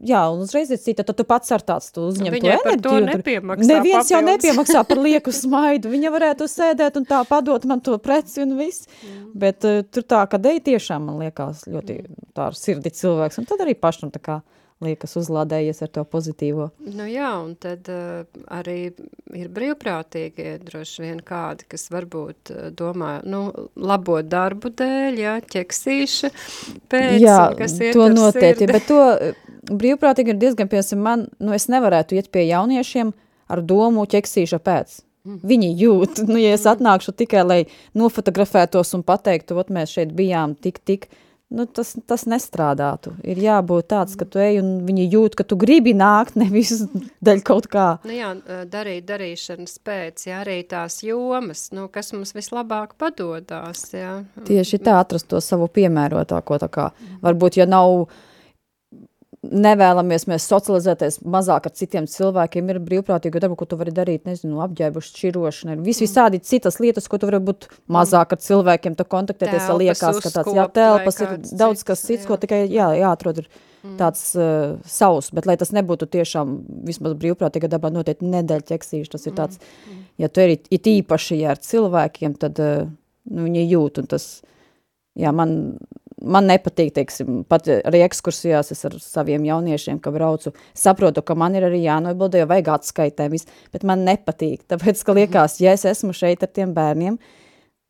Jā, 0.04 0.20
un 0.34 0.42
uzreiz 0.44 0.68
ir 0.74 0.80
cita, 0.84 1.04
tad 1.08 1.16
tu 1.16 1.24
pats 1.24 1.48
ar 1.56 1.62
tāds 1.64 1.86
tu 1.96 2.02
uzņem 2.10 2.26
to 2.28 2.36
Viņai 2.36 2.56
par 2.66 2.74
to 2.74 2.74
enerģiju. 2.76 2.90
tur- 2.92 3.06
nepiemaksā 3.08 3.68
Neviens 3.70 4.10
jau 4.12 4.18
papildus. 4.20 4.34
nepiemaksā 4.44 4.82
par 4.90 5.00
lieku 5.00 5.32
smaidu. 5.38 5.92
Viņa 5.94 6.10
varētu 6.12 6.48
sēdēt 6.52 6.98
un 7.00 7.06
tā 7.08 7.22
padot 7.30 7.64
man 7.72 7.80
to 7.86 7.96
preci 8.04 8.42
un 8.44 8.52
viss. 8.60 8.84
Mm. 9.00 9.22
Bet 9.46 9.64
uh, 9.70 9.78
tur 9.88 10.04
tā, 10.04 10.26
ka 10.28 10.42
dei 10.44 10.60
tiešām 10.60 11.06
man 11.08 11.22
liekas 11.24 11.64
ļoti 11.72 11.96
tā 12.36 12.50
ar 12.50 12.58
sirdi 12.60 12.92
cilvēks. 12.92 13.40
Un 13.40 13.48
tad 13.48 13.64
arī 13.64 13.78
pašam 13.80 14.12
tā 14.12 14.20
kā 14.20 14.42
liekas 14.84 15.16
uzlādējies 15.20 15.82
ar 15.86 15.92
to 15.96 16.04
pozitīvo. 16.08 16.70
Nu 16.94 17.08
jā, 17.10 17.30
un 17.44 17.56
tad 17.60 17.88
uh, 17.92 18.24
arī 18.54 18.78
ir 19.34 19.52
brīvprātīgie 19.54 20.58
droši 20.64 21.06
vien 21.06 21.22
kādi, 21.26 21.68
kas 21.72 21.88
varbūt 21.94 22.54
uh, 22.54 22.68
domā, 22.76 23.16
nu, 23.28 23.46
labo 23.80 24.20
darbu 24.22 24.74
dēļ, 24.80 25.22
jā, 25.24 25.38
ķeksīša 25.56 26.34
pēc, 26.92 27.18
Jā, 27.24 27.40
kas 27.58 27.78
iet 27.80 27.98
to 27.98 28.10
noteikti, 28.14 28.68
bet 28.70 28.88
to 28.90 29.00
eh, 29.14 29.40
brīvprātīgi 29.72 30.34
ir 30.34 30.42
diezgan, 30.42 30.70
piemēram, 30.72 31.02
man, 31.04 31.26
nu 31.44 31.56
es 31.56 31.70
nevarētu 31.72 32.20
iet 32.20 32.30
pie 32.34 32.48
jauniešiem 32.50 33.14
ar 33.54 33.64
domu 33.66 34.06
ķeksīša 34.10 34.62
pēc. 34.64 35.02
Mm. 35.24 35.40
Viņi 35.48 35.70
jūt, 35.80 36.24
nu, 36.32 36.38
ja 36.42 36.56
es 36.58 36.66
atnākšu 36.70 37.16
tikai, 37.24 37.44
lai 37.48 37.60
nofotografētos 37.98 38.94
un 38.98 39.06
pateiktu, 39.08 39.58
ot 39.60 39.72
mēs 39.74 39.96
šeit 39.96 40.16
bijām 40.18 40.58
tik, 40.60 40.82
tik, 40.84 41.08
nu, 41.54 41.66
tas, 41.70 41.94
tas 42.10 42.26
nestrādātu. 42.30 43.14
Ir 43.24 43.40
jābūt 43.44 43.90
tāds, 43.94 44.18
ka 44.20 44.28
tu 44.28 44.42
ej 44.42 44.60
un 44.64 44.72
viņi 44.88 45.08
jūt, 45.14 45.38
ka 45.40 45.46
tu 45.48 45.58
gribi 45.60 45.94
nākt, 45.98 46.38
nevis 46.42 46.84
daļ 47.24 47.44
kaut 47.46 47.70
kā. 47.72 47.88
Nu 48.08 48.18
jā, 48.18 48.34
darīt 48.70 49.08
darīšanas 49.10 49.78
pēc, 49.86 50.28
jā, 50.30 50.42
arī 50.44 50.60
tās 50.70 51.02
jomas, 51.06 51.68
nu, 51.76 51.88
kas 51.94 52.14
mums 52.16 52.36
vislabāk 52.36 52.98
padodās, 53.00 53.86
jā. 53.94 54.20
Tieši 54.50 54.82
tā 54.84 55.00
atrast 55.02 55.30
to 55.32 55.42
savu 55.44 55.70
piemērotāko, 55.74 56.60
tā 56.64 56.72
kā 56.74 56.92
varbūt, 57.24 57.62
ja 57.62 57.70
nav 57.70 58.08
nevēlamies 59.44 60.26
mēs 60.32 60.46
socializēties 60.48 61.20
mazāk 61.28 61.68
ar 61.68 61.74
citiem 61.76 62.08
cilvēkiem, 62.10 62.70
ir 62.72 62.80
brīvprātīga 62.84 63.42
darba, 63.44 63.58
ko 63.60 63.68
tu 63.70 63.78
vari 63.80 63.92
darīt, 63.96 64.24
nezinu, 64.30 64.62
apģērbu 64.64 65.04
šķirošana, 65.04 65.76
ir 65.76 65.84
vis 65.84 66.00
visādi 66.04 66.40
citas 66.44 66.80
lietas, 66.84 67.10
ko 67.12 67.20
tu 67.20 67.28
vari 67.30 67.42
būt 67.44 67.68
mazāk 67.92 68.36
ar 68.36 68.42
cilvēkiem, 68.44 68.96
tā 69.00 69.06
kontaktēties, 69.10 69.68
ja 69.68 69.78
liekas, 69.80 70.22
ka 70.24 70.32
tāds, 70.40 70.56
jā, 70.56 70.68
telpas 70.78 71.20
ir 71.26 71.36
daudz 71.52 71.84
kas 71.88 72.06
cits, 72.06 72.24
jā. 72.24 72.30
ko 72.32 72.40
tikai, 72.40 72.64
jā, 72.72 72.90
jāatrod 73.02 73.44
ir 73.44 73.52
tāds 74.00 74.30
uh, 74.40 74.78
savs, 74.88 75.30
bet 75.36 75.48
lai 75.50 75.58
tas 75.60 75.74
nebūtu 75.76 76.08
tiešām 76.14 76.56
vismaz 76.88 77.18
brīvprātīga 77.20 77.68
dabā 77.74 77.92
noteikti 77.92 78.30
nedēļ 78.32 78.64
ķeksīši, 78.70 79.12
tas 79.12 79.28
ir 79.28 79.36
tāds, 79.36 79.60
ja 80.22 80.32
tu 80.32 80.44
eri 80.46 80.62
it 80.72 80.88
īpaši, 80.88 81.42
ja 81.42 81.52
ar 81.52 81.60
cilvēkiem, 81.60 82.38
tad 82.40 82.64
uh, 82.64 82.86
nu, 83.28 83.46
viņi 83.50 83.66
jūt, 83.68 84.00
un 84.00 84.10
tas, 84.16 84.30
jā, 85.20 85.36
man, 85.36 85.76
man 86.24 86.48
nepatīk, 86.50 86.94
teiksim, 86.96 87.44
pat 87.50 87.68
arī 87.74 88.04
ekskursijās 88.08 88.72
es 88.74 88.84
ar 88.88 88.98
saviem 89.04 89.46
jauniešiem, 89.48 90.00
ka 90.04 90.14
braucu, 90.16 90.54
saprotu, 90.78 91.24
ka 91.26 91.36
man 91.40 91.58
ir 91.60 91.68
arī 91.68 91.84
jānobilda, 91.84 92.42
jo 92.42 92.50
vajag 92.50 92.74
atskaitē 92.78 93.30
viss, 93.34 93.50
bet 93.76 93.86
man 93.88 94.06
nepatīk, 94.08 94.64
tāpēc, 94.72 95.04
ka 95.06 95.16
liekas, 95.20 95.60
ja 95.64 95.76
es 95.76 95.86
esmu 95.90 96.16
šeit 96.18 96.46
ar 96.46 96.52
tiem 96.54 96.74
bērniem, 96.76 97.20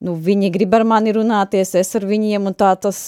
nu, 0.03 0.15
viņi 0.19 0.51
grib 0.53 0.75
ar 0.75 0.85
mani 0.87 1.13
runāties, 1.15 1.75
es 1.79 1.95
ar 1.99 2.07
viņiem, 2.09 2.49
un 2.49 2.57
tā 2.57 2.73
tas, 2.81 2.99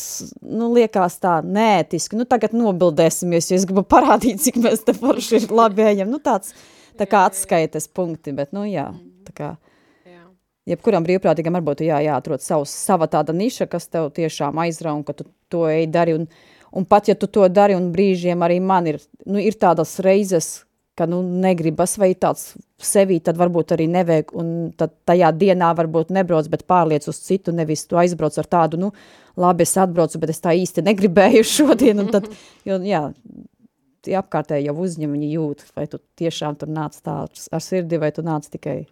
nu, 0.42 0.72
liekas 0.76 1.20
tā 1.24 1.40
nētiski, 1.44 2.20
nu, 2.20 2.28
tagad 2.30 2.56
nobildēsimies, 2.56 3.52
jo 3.52 3.60
es 3.60 3.68
gribu 3.68 3.86
parādīt, 3.96 4.42
cik 4.46 4.62
mēs 4.64 4.86
te 4.88 4.96
forši 4.98 5.42
ir 5.42 5.54
labi 5.56 5.90
ejam, 5.90 6.14
nu, 6.14 6.22
tāds, 6.24 6.56
tā 7.00 7.10
kā 7.10 7.26
atskaites 7.30 7.90
punkti, 7.92 8.36
bet, 8.36 8.54
nu, 8.56 8.68
jā, 8.70 8.92
tā 9.28 9.36
kā. 9.36 9.56
Jebkuram 10.70 11.06
brīvprātīgam 11.06 11.58
varbūt 11.60 11.86
jā, 11.86 12.02
jāatrod 12.06 12.44
savs, 12.44 12.74
sava 12.74 13.08
tāda 13.12 13.36
niša, 13.36 13.70
kas 13.72 13.90
tev 13.92 14.12
tiešām 14.16 14.60
aizrauj 14.66 15.00
un 15.00 15.08
ka 15.08 15.16
tu 15.18 15.28
to 15.52 15.66
ej 15.70 15.88
dari. 15.94 16.18
Un, 16.18 16.28
un 16.76 16.86
pat 16.90 17.10
ja 17.12 17.16
tu 17.20 17.30
to 17.32 17.48
dari 17.50 17.78
un 17.78 17.92
brīžiem 17.94 18.46
arī 18.46 18.60
man 18.62 18.90
ir, 18.92 19.02
nu, 19.26 19.40
ir 19.42 19.58
tādas 19.62 19.98
reizes, 20.04 20.66
ka 20.96 21.08
nu, 21.12 21.20
negribas 21.44 21.98
vai 22.00 22.14
tāds 22.16 22.54
sevī, 22.80 23.18
tad 23.24 23.36
varbūt 23.40 23.74
arī 23.76 23.88
nevajag, 23.92 24.32
un 24.40 24.52
tad 24.80 24.94
tajā 25.08 25.34
dienā 25.36 25.74
varbūt 25.76 26.14
nebrauc, 26.16 26.48
bet 26.52 26.64
pārliec 26.70 27.08
uz 27.12 27.20
citu, 27.20 27.52
nevis 27.56 27.84
tu 27.90 28.00
aizbrauc 28.00 28.38
ar 28.40 28.48
tādu, 28.48 28.80
nu, 28.80 28.94
labi, 29.40 29.68
es 29.68 29.76
atbraucu, 29.82 30.22
bet 30.24 30.32
es 30.32 30.40
tā 30.44 30.56
īsti 30.56 30.86
negribēju 30.88 31.44
šodien, 31.56 32.00
un 32.00 32.14
tad, 32.16 32.30
jo, 32.68 32.80
jā, 32.88 33.10
apkārtēji 34.22 34.70
jau 34.70 34.78
uzņem, 34.86 35.18
viņi 35.18 35.34
jūt, 35.34 35.66
vai 35.76 35.88
tu 35.92 36.00
tiešām 36.22 36.56
tur 36.62 36.72
nāc 36.72 36.96
tā 37.04 37.24
ar 37.26 37.64
sirdi, 37.64 38.00
vai 38.00 38.14
tu 38.16 38.24
nāc 38.24 38.48
tikai 38.54 38.86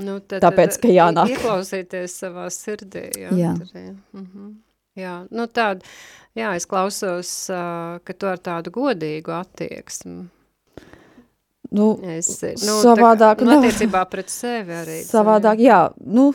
Nu, 0.00 0.18
tad, 0.24 0.42
Tāpēc, 0.46 0.80
ka 0.82 0.90
jānāk. 0.92 1.34
Ieklausīties 1.36 2.16
savā 2.22 2.48
sirdī. 2.54 3.06
Jā. 3.26 3.30
Jā. 3.36 3.54
Tur, 3.60 3.70
jā. 3.76 3.94
Mhm. 4.16 4.50
jā. 5.00 5.14
Nu, 5.30 5.46
tāda, 5.46 5.86
jā, 6.38 6.52
es 6.58 6.68
klausos, 6.70 7.32
uh, 7.52 7.98
ka 8.04 8.16
tu 8.16 8.30
ar 8.30 8.42
tādu 8.42 8.72
godīgu 8.74 9.34
attieksmi. 9.36 10.28
Nu, 11.70 11.92
Esi, 12.16 12.56
savādāk 12.58 13.42
tā, 13.42 13.46
nu, 13.46 13.58
attiecībā 13.60 14.02
pret 14.10 14.30
sevi 14.32 14.74
arī. 14.74 14.96
savādāk, 15.12 15.60
jā, 15.62 15.84
nu, 16.02 16.32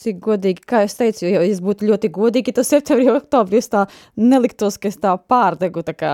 cik 0.00 0.22
godīgi, 0.24 0.64
kā 0.68 0.84
es 0.86 0.96
teicu, 0.96 1.26
ja 1.28 1.42
es 1.44 1.60
būtu 1.64 1.90
ļoti 1.90 2.08
godīgi, 2.12 2.54
tad 2.56 2.68
septembrī, 2.68 3.10
oktobrī 3.12 3.60
es 3.60 3.68
tā 3.72 3.84
neliktos, 4.16 4.78
ka 4.80 4.88
es 4.88 4.96
tā 5.00 5.12
pārdegu, 5.28 5.84
tā 5.84 5.92
kā, 5.96 6.12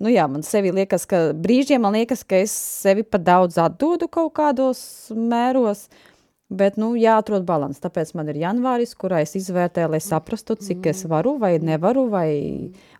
nu 0.00 0.12
jā, 0.12 0.24
man 0.30 0.46
sevi 0.46 0.72
liekas, 0.72 1.04
ka 1.10 1.20
brīžiem 1.36 1.84
man 1.84 1.98
liekas, 1.98 2.24
ka 2.24 2.40
es 2.40 2.54
sevi 2.54 3.04
pa 3.04 3.20
daudz 3.20 3.60
atdodu 3.60 4.08
kaut 4.08 4.32
kādos 4.40 4.80
mēros, 5.12 5.90
bet, 6.58 6.78
nu, 6.80 6.92
jāatrod 6.98 7.44
balans, 7.48 7.80
tāpēc 7.82 8.14
man 8.18 8.30
ir 8.32 8.40
janvāris, 8.42 8.94
kurā 8.98 9.22
es 9.24 9.36
izvērtēju, 9.38 9.92
lai 9.94 10.00
saprastu, 10.04 10.56
cik 10.56 10.88
es 10.92 11.04
varu 11.10 11.36
vai 11.42 11.56
nevaru, 11.62 12.06
vai, 12.12 12.30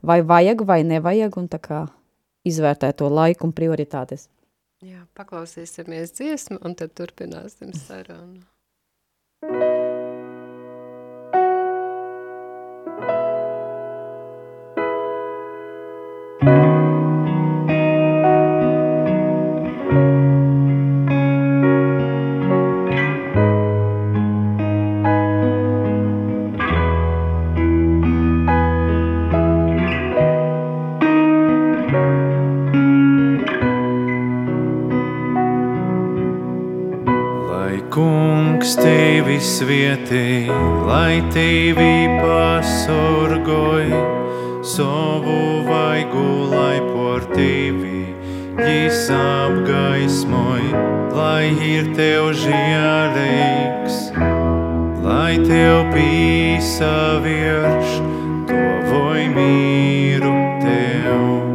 vai 0.03 0.21
vajag 0.27 0.65
vai 0.69 0.83
nevajag, 0.89 1.39
un 1.41 1.51
tā 1.53 1.61
kā 1.63 1.83
izvērtēt 2.49 3.01
to 3.01 3.11
laiku 3.13 3.49
un 3.49 3.57
prioritātes. 3.57 4.29
Jā, 4.83 5.05
paklausīsimies 5.15 6.17
dziesmu 6.19 6.59
un 6.67 6.75
tad 6.79 6.97
turpināsim 6.99 7.71
sarunu. 7.85 8.43
tevī 41.35 41.93
sorgoi, 42.63 43.91
sovu 44.63 45.63
vai 45.67 46.05
gulai 46.05 46.81
por 46.81 47.21
tevi, 47.35 48.15
jis 48.57 49.11
apgaismoj, 49.11 50.65
lai 51.13 51.47
ir 51.75 51.93
tev 51.97 52.33
žiareiks, 52.43 54.01
lai 55.05 55.37
tev 55.47 55.93
pīsa 55.95 57.21
virš, 57.25 57.97
tuvoj 58.51 59.27
mīru 59.37 60.37
tev. 60.63 61.52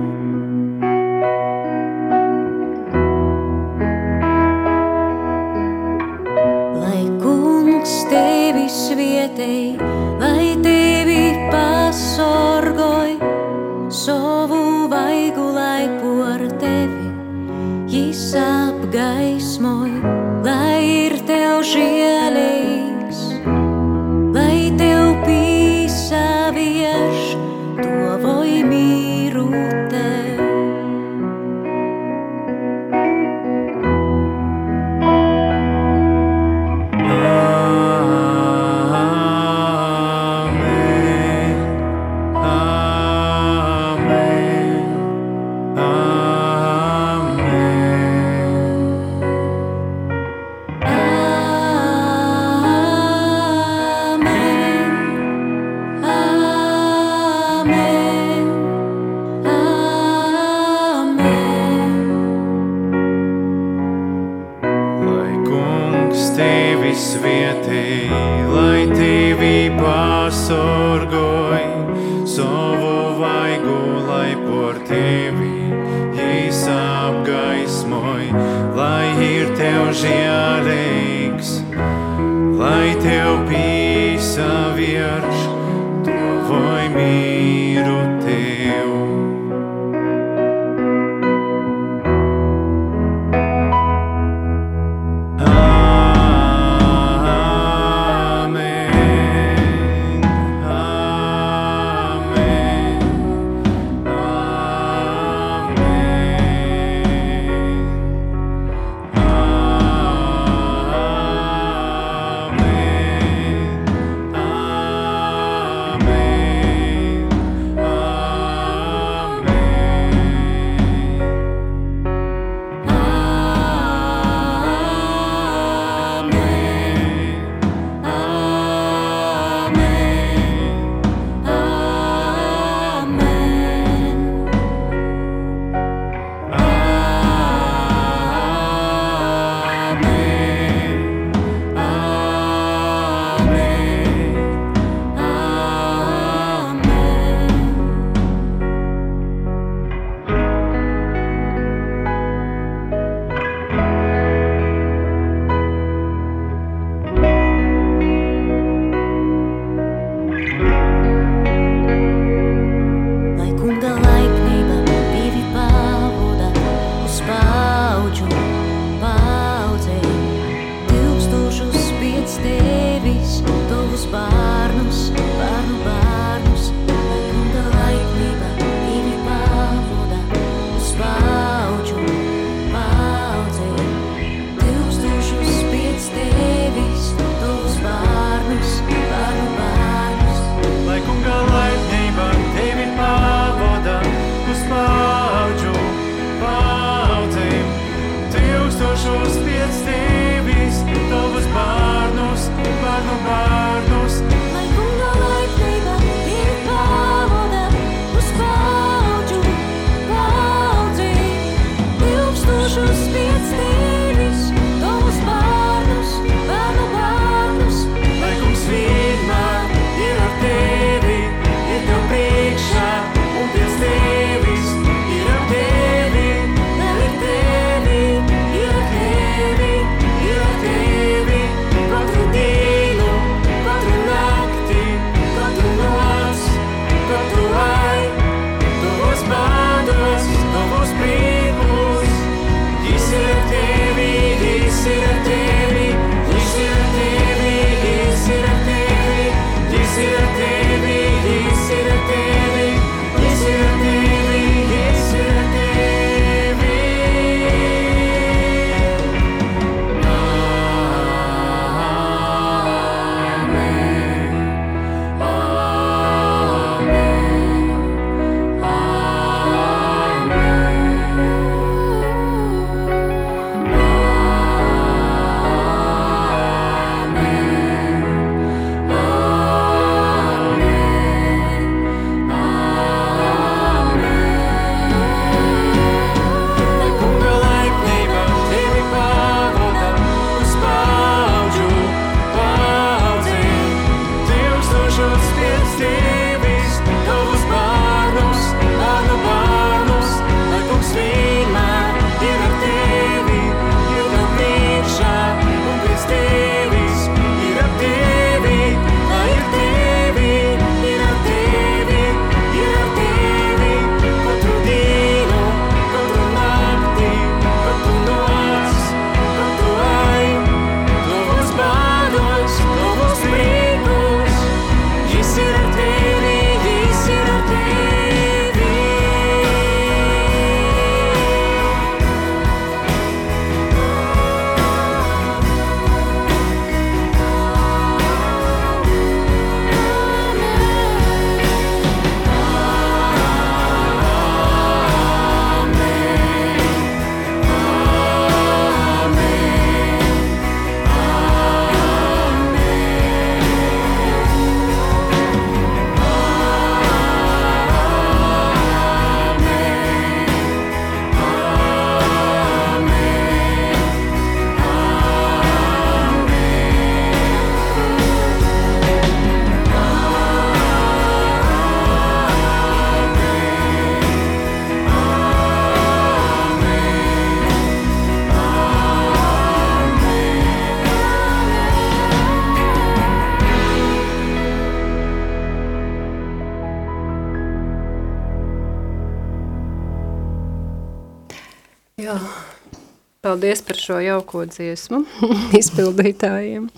Paldies 393.28 393.60
par 393.62 393.76
šo 393.76 393.98
jauko 394.00 394.46
dziesmu 394.48 395.02
izpildītājiem. 395.60 396.70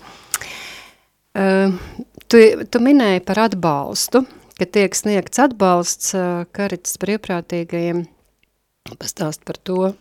Uh, 1.38 1.76
tu, 2.26 2.40
tu 2.66 2.80
minēji 2.82 3.20
par 3.22 3.38
atbalstu, 3.44 4.24
ka 4.58 4.66
tiek 4.66 4.98
sniegts 4.98 5.38
atbalsts 5.44 6.10
uh, 6.18 6.42
karitas 6.50 6.98
brīvprātīgajiem. 6.98 8.02
Pastāst 8.98 9.46
par 9.46 9.60
to. 9.62 9.92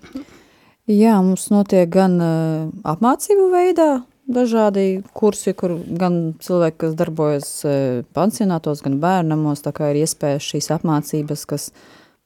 Jā, 0.90 1.20
mums 1.22 1.52
notiek 1.54 1.86
gan 1.94 2.18
uh, 2.18 2.74
apmācību 2.96 3.46
veidā, 3.54 3.92
dažādi 4.26 5.04
kursi, 5.14 5.54
kur 5.54 5.78
gan 6.02 6.34
cilvēki, 6.42 6.80
kas 6.88 6.98
darbojas 6.98 7.54
uh, 7.70 8.02
pansionātos, 8.18 8.82
gan 8.82 8.98
bērnamos, 9.06 9.62
tā 9.70 9.76
kā 9.78 9.94
ir 9.94 10.02
iespējas 10.02 10.50
šīs 10.50 10.74
apmācības, 10.80 11.46
kas 11.54 11.70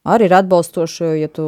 arī 0.03 0.27
ir 0.29 0.35
atbalstoši, 0.37 1.09
ja 1.21 1.29
tu 1.31 1.45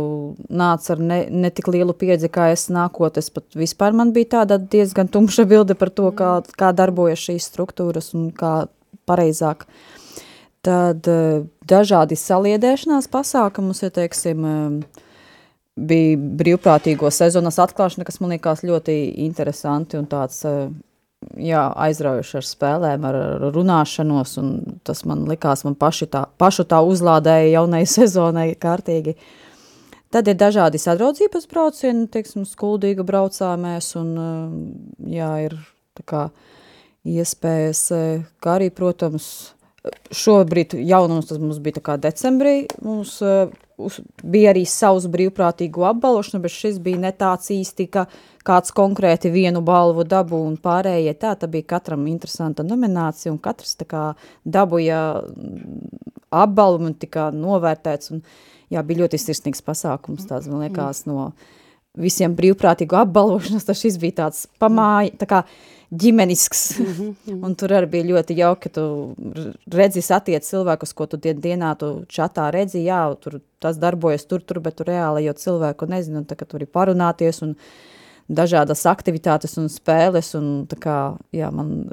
nāc 0.50 0.88
ar 0.92 1.02
ne, 1.02 1.20
ne 1.30 1.52
tik 1.52 1.70
lielu 1.74 1.96
pieredzi, 1.98 2.32
kā 2.32 2.50
es 2.54 2.68
nākot, 2.74 3.20
es 3.20 3.32
pat 3.34 3.58
vispār 3.58 3.96
man 3.98 4.14
bija 4.16 4.40
tāda 4.40 4.60
diezgan 4.60 5.12
tumša 5.12 5.48
bilde 5.50 5.76
par 5.80 5.92
to, 5.92 6.12
kā, 6.16 6.38
kā 6.56 6.72
darbojas 6.76 7.28
šīs 7.28 7.50
struktūras 7.52 8.14
un 8.18 8.30
kā 8.36 8.68
pareizāk. 9.06 9.68
Tad 10.66 11.06
uh, 11.12 11.44
dažādi 11.70 12.18
saliedēšanās 12.18 13.12
pasākumus, 13.14 13.84
ja 13.86 13.92
teiksim, 13.94 14.48
uh, 14.50 15.04
bija 15.76 16.18
brīvprātīgo 16.18 17.10
sezonas 17.12 17.60
atklāšana, 17.60 18.06
kas 18.08 18.22
man 18.22 18.34
liekas 18.36 18.64
ļoti 18.66 18.96
interesanti 19.26 20.00
un 20.00 20.08
tāds 20.12 20.42
eh, 20.48 20.70
jā, 21.40 21.64
aizraujoši 21.88 22.38
ar 22.40 22.48
spēlēm, 22.48 23.08
ar, 23.10 23.18
ar 23.18 23.46
runāšanos, 23.56 24.36
un 24.42 24.52
tas 24.88 25.04
man 25.10 25.26
likās, 25.30 25.66
man 25.68 25.78
paši 25.80 26.10
tā, 26.12 26.26
pašu 26.42 26.68
tā 26.70 26.82
uzlādēja 26.86 27.56
jaunai 27.58 27.84
sezonai 27.96 28.52
kārtīgi. 28.60 29.16
Tad 30.14 30.30
ir 30.32 30.38
dažādi 30.40 30.80
sadraudzības 30.80 31.50
braucieni, 31.52 32.06
teiksim, 32.12 32.46
skuldīga 32.48 33.04
braucāmēs, 33.08 33.92
un 34.00 34.12
eh, 34.22 35.16
jā, 35.18 35.32
ir 35.50 35.58
kā 36.08 36.30
iespējas, 37.06 37.82
eh, 37.96 38.24
kā 38.44 38.56
arī, 38.60 38.70
protams, 38.74 39.28
šobrīd 40.16 40.76
jaunums 40.86 41.30
tas 41.30 41.40
mums 41.42 41.60
bija 41.64 41.80
tā 41.80 41.84
kā 41.86 41.96
decembrī, 42.02 42.56
mums 42.86 43.18
uz, 43.78 44.00
bija 44.24 44.52
arī 44.54 44.64
savs 44.70 45.08
brīvprātīgu 45.12 45.86
apbalvošanu, 45.90 46.42
bet 46.44 46.54
šis 46.54 46.80
bija 46.84 47.02
ne 47.06 47.12
tāds 47.16 47.52
īsti, 47.54 47.88
ka 47.92 48.06
kāds 48.48 48.74
konkrēti 48.76 49.32
vienu 49.34 49.62
balvu 49.66 50.06
dabu 50.08 50.40
un 50.46 50.58
pārējie 50.62 51.16
tā, 51.22 51.36
tā 51.40 51.50
bija 51.52 51.68
katram 51.76 52.08
interesanta 52.12 52.66
nominācija 52.66 53.34
un 53.34 53.42
katrs 53.42 53.76
tā 53.80 53.88
kā 53.90 54.06
dabuja 54.46 55.02
apbalvu 56.36 56.90
un 56.92 56.98
tika 57.00 57.30
novērtēts. 57.36 58.14
Un 58.16 58.24
jā, 58.74 58.84
bija 58.86 59.04
ļoti 59.04 59.22
sirsnīgs 59.22 59.64
pasākums 59.66 60.28
tāds, 60.30 60.50
man 60.52 60.66
liekas, 60.66 61.06
no 61.10 61.32
visiem 61.96 62.36
brīvprātīgu 62.36 62.98
apbalvošanas, 63.00 63.68
tas 63.68 63.80
šis 63.80 64.00
bija 64.02 64.24
tāds 64.26 64.46
pamāja, 64.60 65.16
tā 65.22 65.30
kā 65.32 65.46
ģimenisks, 66.02 66.80
mm 66.80 66.86
-hmm. 66.86 67.44
un 67.46 67.56
tur 67.56 67.70
arī 67.70 67.90
bija 67.90 68.04
ļoti 68.04 68.38
jauki, 68.38 68.70
tu 68.70 69.16
redzi 69.72 70.02
satiec 70.02 70.44
cilvēkus, 70.44 70.94
ko 70.94 71.06
tu 71.06 71.18
dien, 71.18 71.42
dienā 71.42 71.76
tu 71.78 72.06
čatā 72.08 72.52
redzi, 72.52 72.86
jā, 72.86 73.02
tur 73.20 73.40
tas 73.60 73.78
darbojas 73.78 74.26
tur, 74.26 74.42
tur, 74.42 74.60
bet 74.60 74.76
tu 74.76 74.84
reāli 74.84 75.26
jau 75.26 75.34
cilvēku 75.34 75.88
nezinu, 75.90 76.26
tā, 76.26 76.36
ka 76.36 76.46
tur 76.46 76.62
ir 76.62 76.68
parunāties, 76.68 77.42
un 77.42 77.56
dažādas 78.30 78.86
aktivitātes 78.86 79.58
un 79.58 79.70
spēles, 79.70 80.36
un 80.36 80.68
tā 80.68 80.78
kā, 80.80 81.18
jā, 81.32 81.52
man 81.52 81.86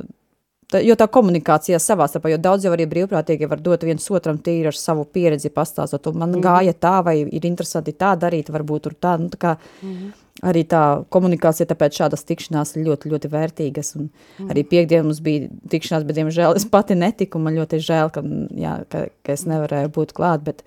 Tā, 0.73 0.81
jo 0.81 0.95
tā 0.97 1.05
komunikācija 1.13 1.77
savā 1.83 2.07
starpā, 2.09 2.31
jo 2.33 2.39
daudz 2.41 2.65
jau 2.65 2.73
arī 2.73 2.87
brīvprātīgi 2.89 3.49
var 3.49 3.61
dot 3.61 3.83
viens 3.85 4.07
otram 4.09 4.39
tīri 4.41 4.71
ar 4.71 4.77
savu 4.79 5.05
pieredzi 5.05 5.51
pastāstot, 5.53 6.15
man 6.15 6.31
mm 6.31 6.35
-hmm. 6.35 6.45
gāja 6.47 6.73
tā, 6.73 7.05
vai 7.05 7.17
ir 7.21 7.45
interesanti 7.47 7.93
tā 7.93 8.17
darīt, 8.17 8.49
varbūt 8.49 8.81
tur 8.81 8.95
tā, 8.95 9.19
nu 9.21 9.29
tā 9.29 9.39
kā 9.39 9.57
mm 9.83 9.93
-hmm. 9.93 10.13
Arī 10.41 10.63
tā 10.69 10.83
komunikācija, 11.13 11.69
tāpēc 11.71 11.99
šādas 12.01 12.25
tikšanās 12.29 12.75
ir 12.77 12.87
ļoti, 12.87 13.11
ļoti 13.13 13.31
vērtīgas, 13.33 13.93
un 13.99 14.09
mm. 14.09 14.49
arī 14.55 14.65
piekdien 14.71 15.05
mums 15.07 15.21
bija 15.25 15.51
tikšanās, 15.75 16.07
bet, 16.09 16.17
diemžēl, 16.19 16.57
es 16.59 16.65
pati 16.69 16.97
netiku, 16.99 17.43
man 17.43 17.59
ļoti 17.59 17.83
žēl, 17.85 18.13
ka, 18.15 18.25
jā, 18.59 18.79
ka, 18.93 19.05
ka 19.23 19.37
es 19.37 19.45
nevarēju 19.51 19.93
būt 19.93 20.15
klāt, 20.17 20.47
bet 20.49 20.65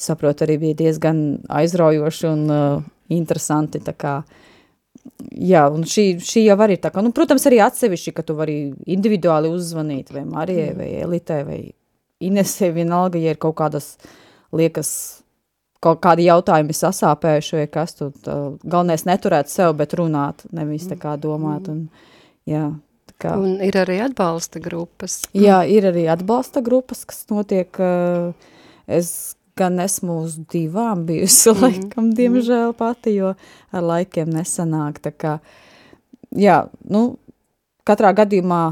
saprotu, 0.00 0.46
arī 0.46 0.60
bija 0.62 0.78
diezgan 0.84 1.24
aizraujoši 1.52 2.30
un 2.30 2.46
uh, 2.54 2.86
interesanti, 3.12 3.82
kā, 3.98 4.20
Jā, 5.30 5.62
un 5.72 5.84
šī, 5.88 6.18
šī 6.24 6.42
jau 6.44 6.56
arī 6.60 6.76
tā 6.80 6.90
kā, 6.92 7.02
nu, 7.04 7.12
protams, 7.16 7.44
arī 7.48 7.60
atsevišķi, 7.64 8.12
ka 8.16 8.24
tu 8.26 8.34
vari 8.36 8.56
individuāli 8.90 9.48
uzzvanīt 9.52 10.10
vai 10.12 10.26
Marijai, 10.28 10.72
vai 10.76 10.88
Elitei, 11.04 11.44
vai 11.46 11.60
Inesē, 12.20 12.68
vienalga, 12.76 13.20
ja 13.20 13.32
ir 13.32 13.40
kaut 13.40 13.56
kādas 13.60 13.94
liekas, 14.56 14.90
kaut 15.84 16.02
kādi 16.04 16.28
jautājumi 16.28 16.76
sasāpējuši, 16.76 17.56
vai 17.60 17.66
kas 17.72 17.96
tu, 17.98 18.10
tā, 18.24 18.36
galvenais 18.62 19.06
neturēt 19.08 19.50
sev, 19.52 19.74
bet 19.78 19.96
runāt, 19.98 20.44
nevis 20.56 20.86
tā 20.90 20.98
kā 21.00 21.16
domāt, 21.20 21.70
un, 21.72 21.86
jā, 22.48 22.66
tā 23.08 23.16
kā. 23.24 23.34
Un 23.40 23.62
ir 23.64 23.78
arī 23.80 24.00
atbalsta 24.04 24.62
grupas. 24.62 25.22
Jā, 25.36 25.62
ir 25.64 25.88
arī 25.90 26.06
atbalsta 26.12 26.62
grupas, 26.64 27.06
kas 27.08 27.24
notiek, 27.32 27.80
es 28.90 29.14
gan 29.60 29.80
esmu 29.82 30.20
uz 30.26 30.36
divām 30.52 31.06
bijusi, 31.08 31.48
mm. 31.54 31.64
laikam, 31.64 32.12
diemžēl 32.16 32.76
pati, 32.76 33.16
jo 33.20 33.34
ar 33.72 33.90
laikiem 33.94 34.30
nesanāk, 34.36 35.00
tā 35.04 35.16
kā, 35.16 35.34
jā, 36.36 36.62
nu, 36.92 37.04
katrā 37.88 38.12
gadījumā, 38.20 38.62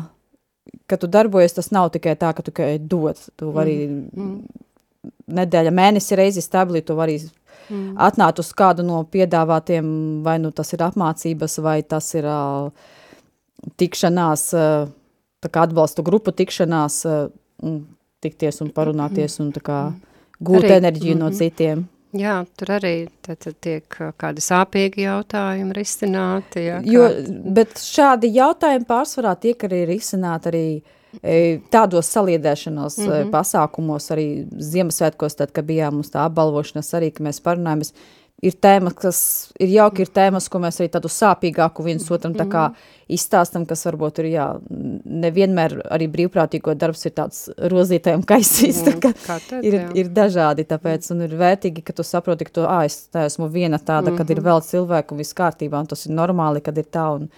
kad 0.88 1.00
tu 1.00 1.08
darbojies, 1.08 1.56
tas 1.56 1.72
nav 1.72 1.90
tikai 1.96 2.16
tā, 2.20 2.32
ka 2.36 2.44
tu 2.44 2.52
tikai 2.52 2.74
dod, 2.80 3.20
tu 3.40 3.52
vari 3.52 3.80
mm. 3.88 4.34
Nedēļa, 5.26 5.74
mēnesi 5.74 6.18
reizi 6.18 6.44
stabili, 6.44 6.82
tu 6.82 6.96
vari 6.98 7.18
mm. 7.20 7.96
atnākt 8.08 8.42
uz 8.42 8.52
kādu 8.56 8.86
no 8.86 9.02
piedāvātiem, 9.04 10.22
vai 10.26 10.38
nu 10.42 10.50
tas 10.50 10.72
ir 10.72 10.84
apmācības, 10.86 11.58
vai 11.64 11.82
tas 11.82 12.10
ir 12.14 12.28
uh, 12.28 12.70
tikšanās, 13.76 14.48
uh, 14.56 14.90
tā 15.44 15.52
kā 15.52 15.68
atbalstu 15.68 16.02
grupu 16.06 16.32
tikšanās, 16.32 17.00
uh, 17.08 17.78
tikties 18.22 18.62
un 18.64 18.74
parunāties, 18.74 19.38
un 19.42 19.52
tā 19.54 19.62
kā 19.62 19.80
mm 19.88 20.04
gūt 20.38 20.64
arī, 20.64 20.76
enerģiju 20.76 21.14
mm 21.14 21.20
-hmm. 21.20 21.30
no 21.30 21.38
citiem. 21.38 21.88
Jā, 22.12 22.46
tur 22.56 22.68
arī 22.68 23.08
tad, 23.22 23.38
tad 23.38 23.54
tiek 23.60 23.96
kādi 24.16 24.40
sāpīgi 24.40 25.04
jautājumi 25.04 25.74
risināti. 25.76 26.60
Jā, 26.64 26.80
jo, 26.84 27.08
bet 27.52 27.68
šādi 27.76 28.32
jautājumi 28.32 28.86
pārsvarā 28.88 29.34
tiek 29.40 29.64
arī 29.64 29.84
risināti 29.86 30.48
arī 30.48 30.66
e, 30.76 30.82
tādos 31.72 32.10
saliedēšanos 32.12 32.98
mm 32.98 33.08
-hmm. 33.08 33.30
pasākumos, 33.32 34.10
arī 34.14 34.46
Ziemassvētkos, 34.52 35.34
tad, 35.34 35.52
kad 35.52 35.64
bijām 35.64 36.00
uz 36.00 36.10
tā 36.12 36.26
apbalvošanas 36.28 36.94
arī, 36.94 37.12
mēs 37.20 37.40
parunājamies, 37.40 37.94
ir 38.42 38.54
tēmas, 38.62 38.94
kas 38.94 39.18
ir 39.58 39.72
jauki, 39.72 40.04
ir 40.04 40.12
tēmas, 40.14 40.46
ko 40.50 40.60
mēs 40.62 40.78
arī 40.78 40.90
tādu 40.94 41.10
sāpīgāku 41.10 41.82
viens 41.86 42.06
otram 42.14 42.36
tā 42.38 42.46
kā 42.50 42.68
izstāstam, 43.10 43.64
kas 43.66 43.82
varbūt 43.88 44.20
ir, 44.22 44.28
jā, 44.36 44.46
nevienmēr 45.24 45.74
arī 45.90 46.06
brīvprātīgo 46.12 46.74
darbs 46.78 47.06
ir 47.08 47.16
tāds 47.18 47.40
rozītēm 47.72 48.22
kaisīs, 48.28 48.82
tā 48.86 48.94
kā 49.02 49.12
tad, 49.26 49.50
ir, 49.62 49.80
jā. 49.80 49.90
ir 50.02 50.08
dažādi, 50.14 50.66
tāpēc, 50.70 51.10
un 51.14 51.26
ir 51.26 51.34
vērtīgi, 51.40 51.82
ka 51.82 51.96
tu 51.98 52.06
saproti, 52.06 52.46
ka 52.46 52.56
tu, 52.60 52.66
ā, 52.68 52.84
es 52.86 53.08
tā 53.14 53.26
esmu 53.26 53.50
viena 53.50 53.78
tāda, 53.78 54.10
mm 54.10 54.14
-hmm. 54.14 54.18
kad 54.18 54.30
ir 54.30 54.40
vēl 54.40 54.62
cilvēku 54.70 55.14
un 55.14 55.18
viss 55.24 55.34
kārtībā, 55.34 55.80
un 55.80 55.86
tas 55.86 56.06
ir 56.06 56.12
normāli, 56.12 56.62
kad 56.62 56.78
ir 56.78 56.84
tā, 56.84 57.08
un, 57.16 57.28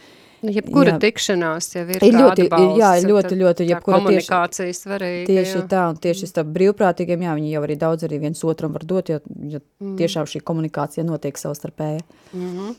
jebkura 0.43 0.95
jā. 0.95 1.01
tikšanās 1.03 1.69
jau 1.75 1.83
ir, 1.85 1.99
ir 2.01 2.17
ļoti, 2.17 2.47
atbalsts, 2.47 2.79
jā, 2.81 2.91
ļoti, 3.09 3.39
ļoti, 3.41 3.67
jebkura 3.71 3.99
komunikācija 4.01 4.77
svarīga. 4.77 5.27
Tieši 5.29 5.57
jā. 5.59 5.67
tā, 5.71 5.83
un 5.93 5.99
tieši 6.01 6.31
starp 6.31 6.55
brīvprātīgiem, 6.55 7.27
jā, 7.27 7.35
viņi 7.41 7.53
jau 7.55 7.65
arī 7.67 7.77
daudz 7.81 8.07
arī 8.09 8.23
viens 8.23 8.41
otram 8.47 8.73
var 8.77 8.87
dot, 8.89 9.13
jo, 9.13 9.21
jo 9.53 9.61
mm. 9.61 9.99
tiešām 10.01 10.31
šī 10.31 10.43
komunikācija 10.47 11.05
notiek 11.07 11.39
savstarpēji. 11.41 12.01
Mm 12.33 12.49
-hmm. 12.57 12.75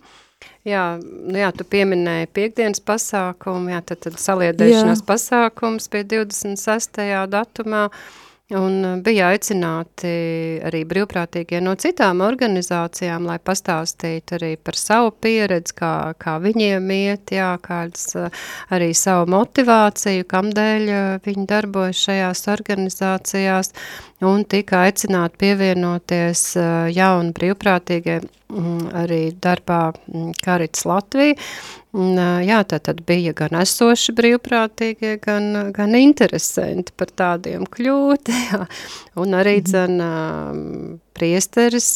Jā, 0.65 0.85
nu 1.03 1.37
jā, 1.37 1.51
tu 1.53 1.63
pieminēji 1.63 2.31
piekdienas 2.33 2.81
pasākumu, 2.81 3.69
jā, 3.69 3.81
tad, 3.85 3.99
tad 4.07 4.17
saliedēšanās 4.17 5.03
jā. 5.03 5.05
pasākums 5.05 5.89
pie 5.89 6.03
26. 6.03 6.97
datumā. 7.29 7.85
Uh, 7.85 8.30
Un 8.51 8.81
uh, 8.83 8.97
bija 8.99 9.29
aicināti 9.31 10.09
arī 10.67 10.81
brīvprātīgie 10.89 11.61
no 11.63 11.77
citām 11.79 12.19
organizācijām, 12.25 13.23
lai 13.29 13.37
pastāstītu 13.39 14.35
arī 14.35 14.51
par 14.59 14.75
savu 14.79 15.13
pieredzi, 15.23 15.75
kā, 15.77 15.93
kā 16.19 16.35
viņiem 16.43 16.91
iet, 16.97 17.31
jā, 17.37 17.53
kādas 17.63 18.09
uh, 18.19 18.43
arī 18.75 18.91
savu 18.97 19.29
motivāciju, 19.31 20.27
kamdēļ 20.31 20.91
uh, 20.91 21.01
viņi 21.23 21.47
darbojas 21.47 22.03
šajās 22.09 22.43
organizācijās, 22.51 23.71
un 24.27 24.45
tika 24.45 24.85
aicināti 24.87 25.41
pievienoties 25.41 26.43
jaunu 26.93 27.33
brīvprātīgie 27.37 28.19
mm, 28.21 28.89
arī 29.03 29.21
darbā 29.41 29.83
mm, 29.93 30.33
Karits 30.43 30.85
Latvija, 30.89 31.37
Jā, 31.91 32.61
tā 32.63 32.77
tad 32.79 33.01
bija 33.03 33.33
gan 33.35 33.57
esoši 33.59 34.13
brīvprātīgie, 34.15 35.17
gan, 35.19 35.73
gan 35.75 35.91
interesanti 35.99 36.93
par 36.95 37.09
tādiem 37.11 37.65
kļūt, 37.67 38.31
jā. 38.31 38.61
un 39.21 39.35
arī 39.35 39.57
mhm. 39.59 39.65
dzen 39.67 41.01
priesteris 41.11 41.89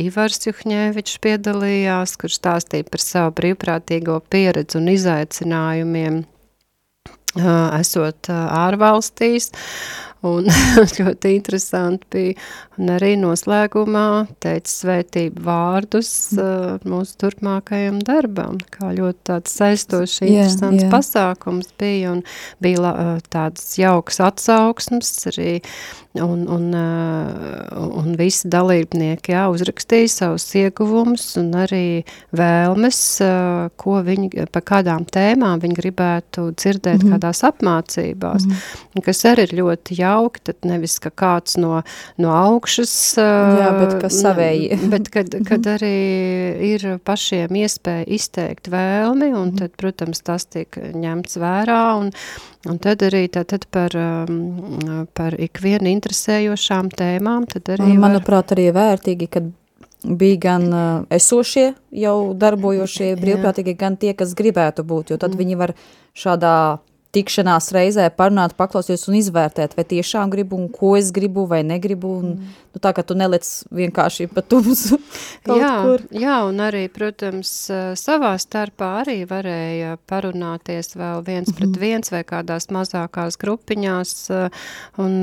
Ivars 0.00 0.48
Juhņēvičs 0.48 1.20
piedalījās, 1.20 2.16
kurš 2.16 2.40
stāstīja 2.40 2.88
par 2.88 3.04
savu 3.04 3.36
brīvprātīgo 3.42 4.16
pieredzi 4.32 4.80
un 4.80 4.88
izaicinājumiem 4.94 6.22
esot 7.36 8.32
ārvalstīs, 8.32 9.50
un 10.28 10.48
ļoti 10.98 11.34
interesanti 11.36 12.06
bija, 12.12 12.46
un 12.76 12.92
arī 12.96 13.14
noslēgumā 13.20 14.06
teica 14.42 14.72
svētību 14.72 15.44
vārdus 15.46 16.10
uh, 16.36 16.76
mūsu 16.88 17.16
turpmākajam 17.22 18.00
darbam, 18.06 18.58
kā 18.72 18.92
ļoti 18.96 19.22
tāds 19.30 19.56
saistošs, 19.58 20.20
interesants 20.26 20.82
jā, 20.82 20.88
jā. 20.88 20.92
pasākums 20.92 21.70
bija, 21.80 22.16
un 22.16 22.24
bija 22.62 22.92
uh, 22.92 23.14
tāds 23.32 23.76
jauks 23.80 24.20
atsauksmes 24.24 25.14
arī 25.32 25.60
un, 26.22 26.46
un, 26.48 26.72
uh, 26.74 27.96
un 28.00 28.14
visi 28.18 28.48
dalībnieki 28.52 29.34
jā, 29.34 29.46
uzrakstīja 29.52 30.12
savus 30.12 30.46
ieguvumus 30.56 31.26
un 31.40 31.52
arī 31.64 32.04
vēlmes, 32.36 33.00
uh, 33.24 33.68
ko 33.80 34.00
viņi, 34.06 34.46
pa 34.52 34.62
kādām 34.64 35.06
tēmām 35.12 35.60
viņi 35.62 35.78
gribētu 35.80 36.50
dzirdēt 36.54 37.02
mm 37.02 37.06
-hmm. 37.06 37.16
kādās 37.16 37.42
apmācībās, 37.44 38.46
mm 38.46 38.52
-hmm. 38.52 39.04
kas 39.04 39.24
arī 39.24 39.46
ir 39.46 39.54
ļoti 39.60 40.00
jauki, 40.16 40.42
tad 40.50 40.66
nevis, 40.68 40.96
ka 41.02 41.12
kāds 41.12 41.58
no, 41.60 41.82
no 42.20 42.32
augšas, 42.34 42.96
jā, 43.20 43.70
bet 43.76 43.96
ka 44.02 44.10
savēji. 44.12 44.80
bet 44.92 45.12
kad, 45.12 45.30
kad 45.46 45.60
mhm. 45.60 45.76
arī 45.76 45.94
ir 46.72 46.88
pašiem 47.06 47.62
iespēja 47.62 48.08
izteikt 48.18 48.72
vēlmi, 48.72 49.30
un 49.34 49.52
mhm. 49.52 49.56
tad, 49.62 49.76
protams, 49.78 50.24
tas 50.26 50.48
tiek 50.48 50.80
ņemts 50.96 51.40
vērā, 51.42 51.82
un, 52.00 52.12
Un 52.66 52.80
tad 52.82 53.02
arī 53.06 53.26
tātad 53.30 53.62
par, 53.70 53.94
um, 53.94 55.06
par 55.14 55.36
ikvienu 55.38 55.86
interesējošām 55.92 56.90
tēmām. 56.98 57.46
Tad 57.52 57.70
arī 57.76 57.92
un, 57.92 58.00
manuprāt, 58.02 58.50
var... 58.50 58.58
arī 58.58 58.64
vērtīgi, 58.74 59.28
kad 59.30 59.52
bija 60.06 60.40
gan 60.42 60.66
uh, 60.70 61.04
esošie 61.14 61.68
jau 61.94 62.16
darbojošie 62.38 63.14
brīvprātīgi, 63.20 63.76
gan 63.78 63.96
tie, 64.00 64.12
kas 64.18 64.34
gribētu 64.38 64.84
būt, 64.86 65.14
jo 65.14 65.20
tad 65.20 65.34
mm. 65.34 65.40
viņi 65.42 65.58
var 65.62 65.74
šādā 66.16 66.56
tikšanās 67.14 67.70
reizē 67.74 68.08
parunāt, 68.14 68.56
paklausīties 68.58 69.06
un 69.10 69.18
izvērtēt, 69.20 69.76
vai 69.78 69.84
tiešām 69.88 70.30
gribu 70.32 70.58
un 70.58 70.68
ko 70.72 70.94
es 70.98 71.12
gribu 71.14 71.46
vai 71.48 71.62
negribu. 71.66 72.12
Un, 72.20 72.32
mm. 72.34 72.56
nu, 72.74 72.82
tā 72.82 72.92
kā 72.96 73.04
tu 73.06 73.16
neliec 73.18 73.46
vienkārši 73.74 74.28
pa 74.32 74.42
tumsu 74.44 74.98
kaut 75.46 75.60
jā, 75.60 75.72
kur. 75.86 76.04
Jā, 76.14 76.40
un 76.48 76.60
arī, 76.64 76.84
protams, 76.92 77.52
savā 78.00 78.34
starpā 78.42 78.90
arī 79.04 79.20
varēja 79.28 79.96
parunāties 80.10 80.96
vēl 80.96 81.24
viens 81.26 81.50
mm 81.50 81.56
pret 81.56 81.70
mhm. 81.70 81.80
viens 81.80 82.12
vai 82.12 82.20
kādās 82.26 82.68
mazākās 82.74 83.38
grupiņās 83.40 84.12
un, 85.00 85.14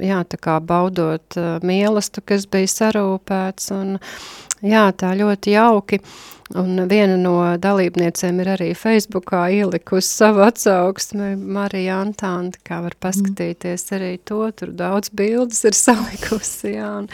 jā, 0.00 0.22
tā 0.24 0.38
kā 0.40 0.56
baudot 0.64 1.36
mielastu, 1.66 2.22
kas 2.24 2.46
bija 2.48 2.70
sarūpēts 2.72 3.68
un, 3.76 3.98
jā, 4.64 4.86
tā 4.96 5.12
ļoti 5.18 5.56
jauki. 5.58 6.00
Un 6.56 6.80
viena 6.88 7.18
no 7.20 7.34
dalībniecēm 7.60 8.38
ir 8.40 8.48
arī 8.54 8.68
Facebookā 8.78 9.42
ielikusi 9.52 10.08
savu 10.22 10.40
atsauksmi 10.46 11.34
Marija 11.36 11.98
Antānta, 12.00 12.62
kā 12.64 12.78
var 12.86 12.96
paskatīties 13.04 13.84
arī 13.92 14.14
to, 14.24 14.40
tur 14.56 14.72
daudz 14.72 15.12
bildes 15.12 15.60
ir 15.68 15.76
salikusi, 15.86 16.72
jā, 16.78 16.88
un, 17.02 17.10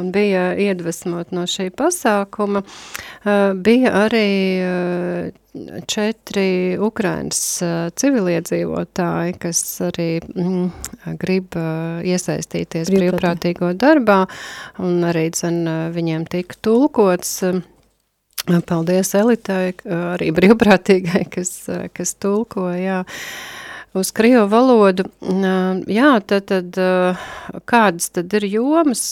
un 0.00 0.08
bija 0.14 0.54
iedvesmot 0.56 1.36
no 1.36 1.44
šī 1.44 1.68
pasākuma. 1.76 2.64
Uh, 2.64 3.52
bija 3.60 3.92
arī 4.06 4.32
uh, 4.64 5.84
četri 5.84 6.48
Ukrainas 6.80 7.60
uh, 7.60 7.92
civiliedzīvotāji, 7.92 9.36
kas 9.44 9.64
arī 9.84 10.10
mm, 10.32 10.68
grib 11.20 11.60
uh, 11.60 12.00
iesaistīties 12.08 12.88
brīvprātīgo 12.88 13.74
darbā, 13.76 14.22
un 14.80 15.02
arī, 15.12 15.28
dzen, 15.36 15.66
viņiem 15.92 16.24
tika 16.32 16.56
tulkots, 16.64 17.42
uh, 17.44 17.66
Paldies 18.48 19.14
Elitai, 19.18 19.74
arī 19.84 20.30
brīvprātīgai, 20.36 21.26
kas, 21.32 21.50
kas 21.94 22.14
tulko, 22.16 22.68
jā, 22.72 23.02
uz 23.98 24.10
krievu 24.16 24.46
valodu. 24.50 25.04
Jā, 25.90 26.10
tad, 26.28 26.48
tad 26.48 26.78
kādas 27.68 28.08
tad 28.14 28.32
ir 28.38 28.46
jomas, 28.48 29.02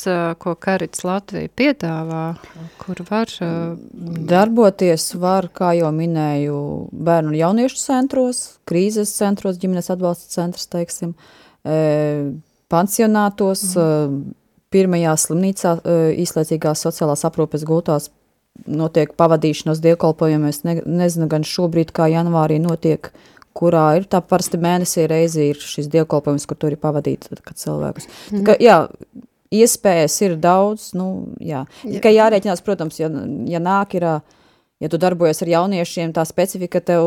ko 0.43 0.55
Karits 0.61 1.05
Latvija 1.07 1.53
piedāvā, 1.57 2.24
kur 2.80 3.05
var... 3.11 3.32
Darboties 4.26 5.12
var, 5.20 5.51
kā 5.55 5.72
jau 5.78 5.93
minēju, 5.95 6.57
bērnu 6.93 7.32
un 7.34 7.39
jauniešu 7.39 7.78
centros, 7.80 8.43
krīzes 8.68 9.12
centros, 9.16 9.61
ģimenes 9.61 9.93
atbalsta 9.93 10.32
centrs, 10.32 10.66
teiksim, 10.72 11.14
pansionātos, 12.72 13.68
mm. 13.76 14.20
pirmajā 14.74 15.16
slimnīcā 15.22 15.78
īslaicīgās 16.24 16.87
sociālās 16.89 17.24
aprūpes 17.28 17.66
gultās 17.68 18.11
notiek 18.67 19.13
pavadīšanos 19.19 19.81
dievkalpojumiem. 19.85 20.51
Es 20.51 20.63
ne, 20.67 20.79
nezinu 20.87 21.29
gan 21.33 21.47
šobrīd, 21.47 21.93
kā 21.97 22.09
janvārī 22.13 22.59
notiek, 22.63 23.11
kurā 23.57 23.87
ir 24.01 24.09
tā 24.11 24.21
parasti 24.25 24.61
mēnesī 24.61 25.07
reizi 25.11 25.51
ir 25.53 25.61
šis 25.63 25.89
dievkalpojums, 25.93 26.47
kur 26.49 26.59
tur 26.61 26.77
ir 26.77 26.81
pavadīt 26.81 27.29
cilvēkus. 27.49 28.09
Mm. 28.33 28.45
Ka, 28.47 28.57
jā, 28.63 28.79
iespējas 29.55 30.17
ir 30.27 30.37
daudz, 30.43 30.91
nu, 30.99 31.09
jā. 31.41 31.65
Tikai 31.83 32.15
jā. 32.15 32.25
jārēķinās, 32.25 32.65
protams, 32.67 33.01
ja, 33.01 33.11
ja 33.49 33.63
nāk 33.63 33.97
ir, 33.99 34.09
ja 34.83 34.93
tu 34.93 35.01
darbojies 35.01 35.43
ar 35.45 35.53
jauniešiem, 35.55 36.15
tā 36.17 36.25
specifika 36.29 36.83
tev, 36.85 37.07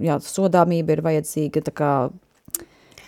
jā, 0.00 0.20
sodāmība 0.24 0.96
ir 0.96 1.04
vajadzīga, 1.06 1.64
tā 1.70 1.74
kā 1.74 1.92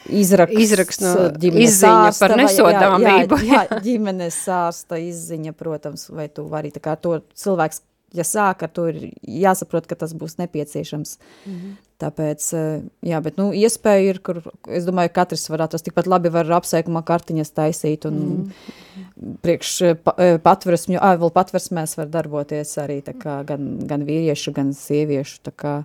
izraksts, 0.08 0.58
izraksts 0.64 1.04
no 1.04 1.14
izziņa 1.38 1.94
ārsta, 2.08 2.26
par 2.26 2.36
nesodāmību. 2.40 3.38
Jā, 3.42 3.46
jā, 3.46 3.62
jā, 3.70 3.80
ģimenes 3.84 4.40
ārsta 4.48 4.98
izziņa, 5.02 5.54
protams, 5.58 6.08
vai 6.10 6.28
tu 6.32 6.46
vari, 6.50 6.72
tā 6.74 6.82
kā 6.84 6.96
to 7.00 7.20
cilvēks, 7.38 7.82
ja 8.16 8.26
sāk 8.26 8.66
ar 8.66 8.72
to, 8.74 8.88
ir 8.92 9.12
jāsaprot, 9.22 9.88
ka 9.88 9.98
tas 9.98 10.12
būs 10.16 10.38
nepieciešams. 10.40 11.18
Mm 11.46 11.56
-hmm. 11.56 11.80
Tāpēc, 12.02 12.46
eh, 12.58 12.82
jā, 13.06 13.20
bet, 13.22 13.36
nu, 13.38 13.52
iespēja 13.54 14.10
ir, 14.10 14.18
kur, 14.18 14.42
es 14.66 14.84
domāju, 14.84 15.12
katrs 15.14 15.48
var 15.52 15.62
atrast, 15.66 15.86
tikpat 15.86 16.06
labi 16.10 16.32
var 16.34 16.50
apsēkumā 16.58 17.04
kartiņas 17.06 17.54
taisīt 17.54 18.06
un 18.08 18.14
mm 18.14 18.42
-hmm. 18.42 19.36
priekš 19.42 19.82
eh, 19.82 19.94
pa, 19.94 20.14
eh, 20.18 20.38
patversmju, 20.42 20.98
ā, 20.98 21.16
vēl 21.18 21.30
patversmēs 21.30 21.96
var 21.96 22.06
darboties 22.06 22.78
arī, 22.78 23.02
tā 23.02 23.14
kā, 23.14 23.44
gan, 23.44 23.78
gan 23.86 24.02
vīriešu, 24.02 24.52
gan 24.52 24.72
sieviešu, 24.74 25.38
tā 25.44 25.52
kā, 25.56 25.84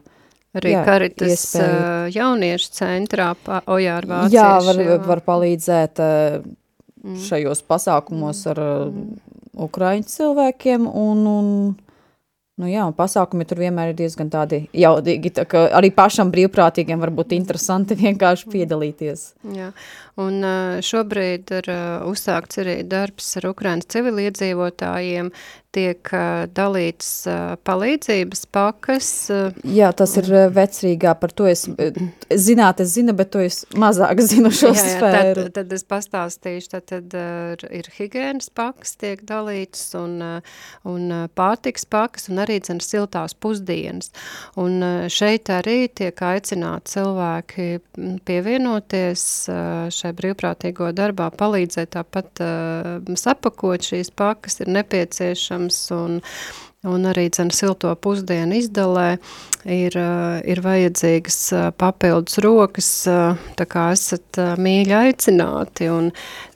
Arī 0.57 0.73
jā, 0.73 0.83
Karitas 0.87 1.33
iespēja. 1.33 1.87
jauniešu 2.15 2.71
centrā 2.77 3.31
Ojāra 3.65 4.11
Vācieši. 4.11 4.37
Jā, 4.37 4.51
var, 4.67 4.83
var 5.07 5.23
palīdzēt 5.27 6.01
mm. 6.03 7.17
šajos 7.27 7.63
pasākumos 7.67 8.45
ar 8.53 8.61
mm. 8.61 9.09
ukraiņu 9.67 10.09
cilvēkiem 10.13 10.87
un, 10.89 11.27
un 11.33 11.51
Nu 12.57 12.65
jā, 12.65 12.81
un 12.89 12.93
pasākumi 12.97 13.45
tur 13.45 13.59
vienmēr 13.61 13.91
ir 13.91 13.97
diezgan 13.99 14.31
tādi 14.33 14.63
jaudīgi, 14.73 15.29
tā 15.37 15.43
ka 15.45 15.67
arī 15.77 15.91
pašam 15.93 16.31
brīvprātīgiem 16.33 16.97
var 17.03 17.11
būt 17.13 17.35
interesanti 17.37 17.93
vienkārši 17.99 18.49
piedalīties. 18.49 19.25
Jā, 19.53 19.67
un 20.23 20.41
šobrīd 20.81 21.53
ir 21.59 21.69
uzsākts 22.09 22.63
arī 22.63 22.79
darbs 22.89 23.29
ar 23.37 23.51
Ukrainas 23.51 23.85
civiliedzīvotājiem, 23.93 25.29
tiek 25.75 26.09
dalīts 26.55 27.09
palīdzības 27.67 28.45
pakas. 28.55 29.09
Jā, 29.67 29.91
tas 29.97 30.15
ir 30.19 30.29
vecrīgā, 30.55 31.13
par 31.19 31.33
to 31.35 31.47
es, 31.49 31.65
zināt, 32.47 32.81
es 32.83 32.93
zinu, 32.95 33.15
bet 33.17 33.31
to 33.35 33.43
es 33.43 33.63
mazāk 33.77 34.21
zinu 34.31 34.51
šo 34.55 34.71
jā, 34.71 34.79
jā, 34.79 34.95
sfēru. 34.95 35.47
Tad, 35.47 35.55
tad 35.59 35.75
es 35.77 35.85
pastāstīšu, 35.87 36.71
tad, 36.73 36.87
tad 36.93 37.67
ir 37.75 37.89
higienas 37.97 38.49
pakas 38.53 38.95
tiek 39.01 39.23
dalītas 39.27 39.83
un, 39.99 40.17
un 40.87 41.15
pārtiks 41.37 41.87
pakas 41.89 42.29
un 42.31 42.41
arī 42.45 42.59
dzen 42.63 42.81
siltās 42.83 43.35
pusdienas. 43.37 44.13
Un 44.59 44.79
šeit 45.11 45.51
arī 45.53 45.89
tiek 45.91 46.15
aicināti 46.15 46.95
cilvēki 46.95 47.67
pievienoties 48.27 49.27
šai 49.93 50.13
brīvprātīgo 50.17 50.93
darbā, 50.95 51.29
palīdzēt 51.37 51.93
tāpat 51.97 52.41
sapakot 53.17 53.83
šīs 53.91 54.11
pakas 54.17 54.61
ir 54.63 54.71
nepieciešams 54.71 55.56
pieejams 55.57 55.91
un, 55.91 56.21
un 56.85 57.05
arī 57.09 57.29
dzen 57.29 57.49
silto 57.51 57.93
pusdienu 57.95 58.57
izdalē 58.57 59.17
ir, 59.65 59.95
eh, 59.97 60.41
ir 60.45 60.61
vajadzīgas 60.61 61.53
eh, 61.53 61.71
papildus 61.77 62.37
rokas, 62.39 63.07
eh, 63.07 63.35
tā 63.57 63.65
kā 63.65 63.91
esat 63.91 64.37
mīļi 64.57 64.93
aicināti 64.93 65.89
un 65.89 66.11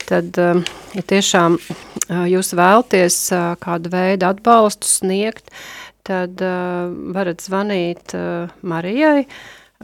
tad, 0.06 0.36
ja 0.36 1.02
tiešām 1.08 1.58
jūs 2.28 2.52
vēlties 2.58 3.32
kādu 3.64 3.90
veidu 3.94 4.28
atbalstu 4.28 4.88
sniegt, 4.90 5.48
tad 6.04 6.42
varat 6.42 7.40
zvanīt 7.40 8.12
Marijai, 8.62 9.28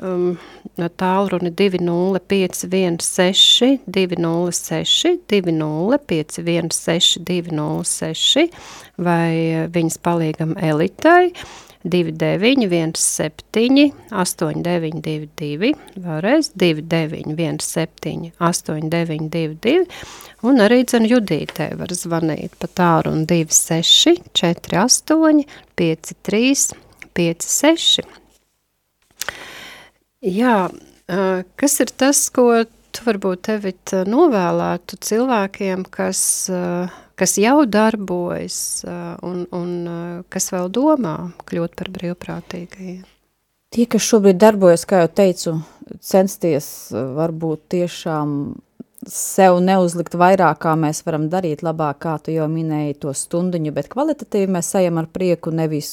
um, 0.01 0.37
tālruni 0.77 1.51
20516 1.51 3.79
206 3.85 5.17
20516 5.31 7.23
206 7.27 8.49
vai 8.97 9.67
viņas 9.73 9.97
palīgam 10.03 10.57
elitai? 10.57 11.33
2917 11.87 13.93
8922 14.11 15.71
vēlreiz 16.03 16.51
2917 16.57 18.31
8922 18.39 19.85
un 20.47 20.55
arī 20.65 20.79
dzenu 20.83 21.07
Judītē 21.13 21.67
var 21.79 21.89
zvanīt 21.95 22.51
pa 22.59 22.67
tāru 22.81 23.07
un 23.15 23.21
26 23.29 24.17
48 24.33 25.43
53 25.77 26.87
56 27.17 28.16
Jā, 30.25 30.69
kas 31.59 31.79
ir 31.83 31.91
tas, 31.93 32.23
ko 32.33 32.49
tu 32.65 33.05
varbūt 33.05 33.43
tevi 33.45 33.73
novēlētu 34.09 34.97
cilvēkiem, 35.05 35.85
kas, 35.93 36.21
kas 37.19 37.37
jau 37.37 37.59
darbojas 37.69 38.59
un, 39.21 39.45
un 39.53 40.23
kas 40.33 40.49
vēl 40.55 40.71
domā 40.73 41.17
kļūt 41.45 41.77
par 41.77 41.93
brīvprātīgajiem? 41.93 43.05
Tie, 43.75 43.85
kas 43.85 44.07
šobrīd 44.07 44.39
darbojas, 44.39 44.87
kā 44.87 45.03
jau 45.03 45.11
teicu, 45.11 45.57
censties 46.01 46.89
varbūt 46.93 47.67
tiešām 47.75 48.31
sev 49.11 49.61
neuzlikt 49.63 50.15
vairāk, 50.19 50.59
kā 50.65 50.73
mēs 50.79 51.03
varam 51.07 51.27
darīt 51.31 51.63
labāk, 51.65 52.01
kā 52.03 52.17
tu 52.23 52.33
jau 52.35 52.47
minēji 52.51 52.99
to 53.03 53.13
stundiņu, 53.15 53.73
bet 53.75 53.89
kvalitatīvi 53.91 54.51
mēs 54.57 54.73
ejam 54.79 54.99
ar 55.01 55.09
prieku 55.13 55.53
nevis 55.55 55.91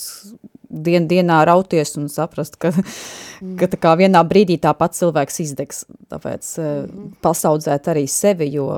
dien, 0.69 1.07
dienā 1.11 1.41
rauties 1.49 1.95
un 2.01 2.09
saprast, 2.12 2.59
ka, 2.61 2.73
mm. 2.75 3.55
ka 3.61 3.69
tā 3.71 3.81
kā 3.81 3.95
vienā 4.01 4.23
brīdī 4.27 4.59
tāpat 4.62 4.97
cilvēks 4.99 5.41
izdegs. 5.47 5.85
Tāpēc 6.12 6.51
mm. 6.59 7.07
pasaudzēt 7.25 7.91
arī 7.93 8.07
sevi, 8.11 8.51
jo, 8.57 8.69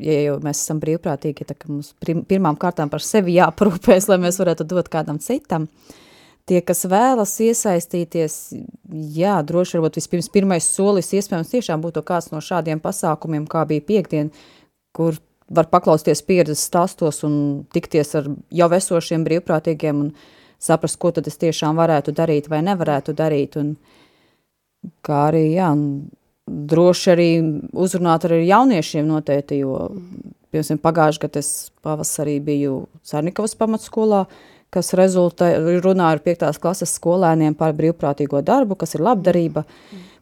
ja 0.00 0.20
jau 0.26 0.36
mēs 0.44 0.62
esam 0.64 0.82
brīvprātīgi, 0.82 1.48
ka 1.50 1.72
mums 1.72 1.94
pirmām 2.04 2.58
kārtām 2.60 2.92
par 2.92 3.04
sevi 3.04 3.38
jāparūpēs, 3.38 4.10
lai 4.12 4.20
mēs 4.26 4.40
varētu 4.42 4.68
dot 4.70 4.92
kādam 4.92 5.20
citam. 5.22 5.68
Tie, 6.48 6.60
kas 6.66 6.84
vēlas 6.90 7.36
iesaistīties, 7.44 8.36
jā, 9.14 9.36
droši 9.46 9.78
varbūt 9.78 10.00
vispirms 10.00 10.30
pirmais 10.32 10.66
solis 10.66 11.12
iespējams 11.14 11.52
tiešām 11.52 11.82
būtu 11.84 12.02
kāds 12.06 12.30
no 12.32 12.40
šādiem 12.42 12.80
pasākumiem, 12.82 13.46
kā 13.50 13.66
bija 13.68 13.84
piekdien, 13.86 14.32
kur 14.96 15.18
var 15.50 15.68
paklausties 15.70 16.22
pieredzes 16.26 16.64
stāstos 16.66 17.22
un 17.26 17.34
tikties 17.74 18.14
ar 18.18 18.28
jau 18.54 18.68
esošiem 18.74 19.22
brīvprātīgiem 19.26 20.02
un 20.02 20.10
uh, 20.10 20.28
saprast, 20.60 20.98
ko 21.00 21.10
tad 21.14 21.28
es 21.30 21.38
tiešām 21.40 21.78
varētu 21.80 22.14
darīt 22.16 22.50
vai 22.52 22.60
nevarētu 22.66 23.14
darīt. 23.16 23.56
Un, 23.60 23.74
kā 25.04 25.24
arī, 25.30 25.44
jā, 25.56 25.70
droši 26.46 27.10
arī 27.14 27.30
uzrunāt 27.72 28.26
arī 28.28 28.42
jauniešiem 28.48 29.08
noteikti, 29.08 29.62
jo, 29.64 29.88
piemēram, 30.52 30.80
pagājuši, 30.84 31.22
kad 31.24 31.40
es 31.40 31.50
pavasarī 31.84 32.38
biju 32.44 32.84
Cernikavas 33.06 33.56
pamatskolā, 33.60 34.24
kas 34.74 34.92
rezultē, 34.98 35.52
runāja 35.82 36.16
ar 36.16 36.22
piektās 36.24 36.60
klases 36.62 36.94
skolēniem 36.98 37.56
par 37.58 37.74
brīvprātīgo 37.78 38.42
darbu, 38.46 38.78
kas 38.78 38.94
ir 38.96 39.04
labdarība, 39.06 39.64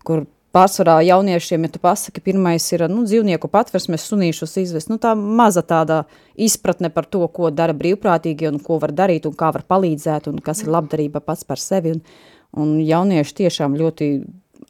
kur 0.07 0.24
pārsvarā 0.55 0.99
jauniešiem, 1.05 1.66
ja 1.66 1.72
tu 1.74 1.80
pasaki, 1.82 2.22
pirmais 2.24 2.64
ir 2.72 2.86
nu, 2.90 3.05
dzīvnieku 3.07 3.51
patversmes, 3.53 4.07
sunīšus 4.09 4.57
izvest, 4.62 4.90
nu 4.90 4.96
tā 5.03 5.12
maza 5.18 5.62
tāda 5.66 6.03
izpratne 6.34 6.90
par 6.94 7.07
to, 7.07 7.20
ko 7.28 7.53
dara 7.55 7.76
brīvprātīgi 7.76 8.49
un 8.49 8.59
ko 8.64 8.80
var 8.82 8.94
darīt 8.96 9.28
un 9.28 9.36
kā 9.38 9.53
var 9.55 9.66
palīdzēt 9.68 10.30
un 10.32 10.40
kas 10.44 10.64
ir 10.64 10.72
labdarība 10.72 11.22
pats 11.24 11.44
par 11.49 11.61
sevi. 11.62 11.99
Un, 11.99 12.03
un 12.59 12.76
jaunieši 12.80 13.36
tiešām 13.42 13.76
ļoti 13.76 14.09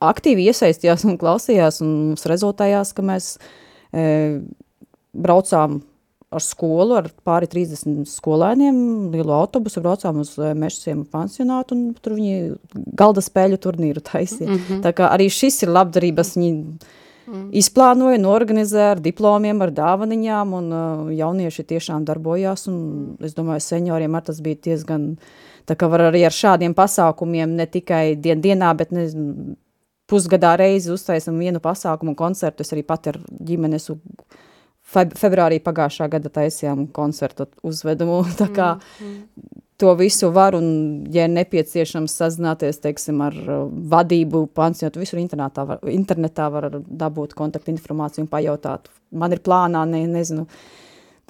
aktīvi 0.04 0.48
iesaistījās 0.50 1.06
un 1.06 1.18
klausījās 1.20 1.82
un 1.84 1.94
mums 2.10 2.26
rezultējās, 2.30 2.92
ka 2.94 3.04
mēs 3.06 3.36
e, 3.92 4.08
braucām 5.14 5.80
ar 6.28 6.44
skolu, 6.44 6.98
ar 6.98 7.08
pāri 7.24 7.48
30 7.48 8.04
skolēniem, 8.10 8.78
lielu 9.14 9.32
autobusu 9.32 9.80
braucām 9.84 10.20
uz 10.20 10.34
eh, 10.36 10.52
Mešasiem 10.58 11.06
pansionātu, 11.08 11.76
un 11.76 11.92
tur 11.96 12.18
viņi 12.18 12.54
galda 12.98 13.24
spēļu 13.24 13.60
turnīru 13.64 14.04
taisīja. 14.04 14.50
Mm 14.50 14.60
-hmm. 14.60 14.80
Tā 14.84 14.92
kā 14.92 15.08
arī 15.14 15.30
šis 15.32 15.62
ir 15.64 15.72
labdarības, 15.72 16.34
viņi 16.36 16.52
mm. 16.52 17.44
izplānoja, 17.62 18.20
norganizēja 18.20 18.96
ar 18.96 19.00
diplomiem, 19.00 19.62
ar 19.64 19.72
dāvaniņām, 19.72 20.52
un 20.58 20.72
uh, 20.72 21.12
jaunieši 21.16 21.64
tiešām 21.72 22.04
darbojās, 22.08 22.66
un 22.68 23.16
es 23.24 23.36
domāju, 23.36 23.64
senioriem 23.64 24.14
ar 24.14 24.26
tas 24.28 24.42
bija 24.44 24.60
diezgan, 24.68 25.14
tā 25.64 25.76
kā 25.76 25.88
var 25.88 26.10
arī 26.10 26.26
ar 26.28 26.36
šādiem 26.36 26.74
pasākumiem, 26.76 27.56
ne 27.56 27.66
tikai 27.66 28.16
dien 28.16 28.44
dienā, 28.44 28.74
bet 28.76 28.92
nezinu, 28.92 29.56
pusgadā 30.08 30.56
reizi 30.56 30.92
uztaisam 30.92 31.38
vienu 31.38 31.60
pasākumu 31.60 32.14
koncertu, 32.16 32.64
es 32.64 32.72
arī 32.72 32.84
pat 32.84 33.06
ar 33.06 33.18
ģimenes 33.44 33.90
februārī 34.89 35.61
pagājušā 35.64 36.09
gada 36.12 36.32
taisījām 36.32 36.86
koncertu 36.95 37.49
uzvedumu, 37.66 38.22
tā 38.41 38.49
kā 38.55 38.68
mm, 38.78 39.18
to 39.78 39.95
visu 39.99 40.32
var 40.34 40.57
un, 40.59 40.66
ja 41.14 41.28
nepieciešams 41.30 42.16
sazināties, 42.22 42.80
teiksim, 42.82 43.22
ar 43.24 43.36
uh, 43.45 43.68
vadību, 43.93 44.47
pansionātu, 44.57 45.05
visur 45.05 45.20
internetā 45.22 45.66
var, 45.68 45.84
internetā 45.93 46.49
var 46.55 46.70
dabūt 46.89 47.36
kontaktu 47.39 47.74
informāciju 47.74 48.26
un 48.26 48.32
pajautāt. 48.32 48.91
Man 49.14 49.32
ir 49.32 49.43
plānā, 49.45 49.84
ne, 49.89 50.03
nezinu, 50.11 50.49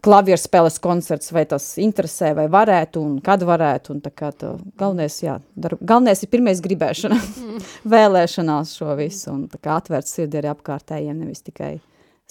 klavieru 0.02 0.38
spēles 0.38 0.78
koncerts, 0.82 1.32
vai 1.34 1.44
tas 1.50 1.66
interesē, 1.82 2.30
vai 2.38 2.46
varētu, 2.50 3.02
un 3.02 3.18
kad 3.24 3.42
varētu, 3.46 3.96
un 3.96 4.00
to 4.04 4.12
galvenais, 4.78 5.18
jā, 5.24 5.40
dar, 5.58 5.74
galvenais 5.82 6.22
ir 6.22 6.30
pirmais 6.32 6.62
gribēšana, 6.62 7.18
mm. 7.18 7.68
vēlēšanās 7.96 8.78
šo 8.78 8.94
visu, 8.98 9.34
un 9.34 9.44
tā 9.50 9.60
kā 9.60 9.76
atvērt 9.82 10.08
sirdi 10.08 10.40
arī 10.40 10.54
apkārtējiem, 10.54 11.26
nevis 11.26 11.42
tikai 11.50 11.76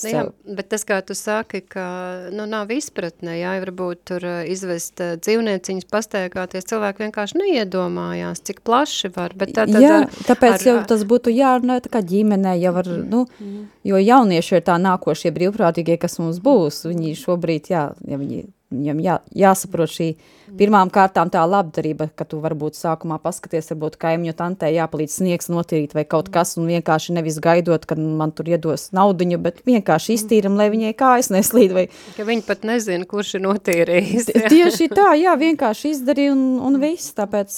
Nu, 0.04 0.10
jā, 0.12 0.20
bet 0.46 0.68
tas, 0.70 0.84
kā 0.86 1.00
tu 1.02 1.16
saki, 1.18 1.64
ka 1.66 1.84
nu, 2.30 2.46
nav 2.46 2.70
izpratne, 2.70 3.34
jā, 3.40 3.56
varbūt 3.64 4.04
tur 4.06 4.26
izvest 4.46 5.02
dzīvnieciņus, 5.02 5.88
pastaigāties, 5.90 6.68
cilvēki 6.70 7.08
vienkārši 7.08 7.40
neiedomājās, 7.42 8.44
cik 8.46 8.62
plaši 8.68 9.10
var. 9.16 9.34
Bet 9.34 9.56
tā, 9.58 9.66
tad 9.66 9.82
jā, 9.82 9.96
ar, 10.04 10.20
tāpēc 10.28 10.60
ar, 10.60 10.68
jau 10.70 10.76
tas 10.94 11.02
būtu 11.10 11.34
jārunā 11.34 11.80
tā 11.82 11.90
kā 11.96 12.04
ģimenē, 12.06 12.54
jau 12.62 12.76
var, 12.78 12.92
mm, 12.94 13.08
nu, 13.10 13.24
mm. 13.42 13.64
jo 13.90 14.04
jaunieši 14.04 14.60
ir 14.60 14.68
tā 14.70 14.78
nākošie 14.86 15.34
brīvprātīgie, 15.34 15.98
kas 16.06 16.20
mums 16.22 16.38
būs, 16.46 16.84
viņi 16.92 17.18
šobrīd, 17.18 17.74
jā, 17.74 17.88
ja 18.06 18.22
viņi 18.22 18.46
Viņam 18.68 18.98
jā, 19.00 19.14
jāsaprot 19.32 19.88
šī 19.88 20.06
pirmām 20.60 20.90
kārtām 20.92 21.30
tā 21.32 21.40
labdarība, 21.48 22.10
ka 22.20 22.26
tu 22.28 22.42
varbūt 22.44 22.76
sākumā 22.76 23.16
paskaties, 23.24 23.70
varbūt 23.72 23.96
kaimiņu 24.02 24.34
tantē 24.36 24.68
jāpalīdz 24.76 25.14
sniegs 25.22 25.48
notīrīt 25.48 25.96
vai 25.96 26.04
kaut 26.10 26.28
kas, 26.34 26.58
un 26.60 26.68
vienkārši 26.68 27.16
nevis 27.16 27.40
gaidot, 27.44 27.88
kad 27.88 28.02
man 28.02 28.34
tur 28.36 28.52
iedos 28.52 28.90
naudiņu, 28.98 29.40
bet 29.46 29.64
vienkārši 29.68 30.18
iztīram, 30.20 30.60
lai 30.60 30.68
viņai 30.74 30.92
kājas 31.00 31.32
neslīd. 31.32 31.78
Vai... 31.78 31.86
Ka 32.18 32.28
viņi 32.28 32.44
pat 32.50 32.68
nezina, 32.68 33.08
kurš 33.08 33.38
ir 33.40 33.46
notīrījis. 33.48 34.34
Jā. 34.36 34.52
Tieši 34.52 34.92
tā, 34.92 35.14
jā, 35.16 35.38
vienkārši 35.40 35.96
izdarīja 35.96 36.36
un, 36.36 36.44
un 36.68 36.78
viss, 36.84 37.16
tāpēc, 37.16 37.56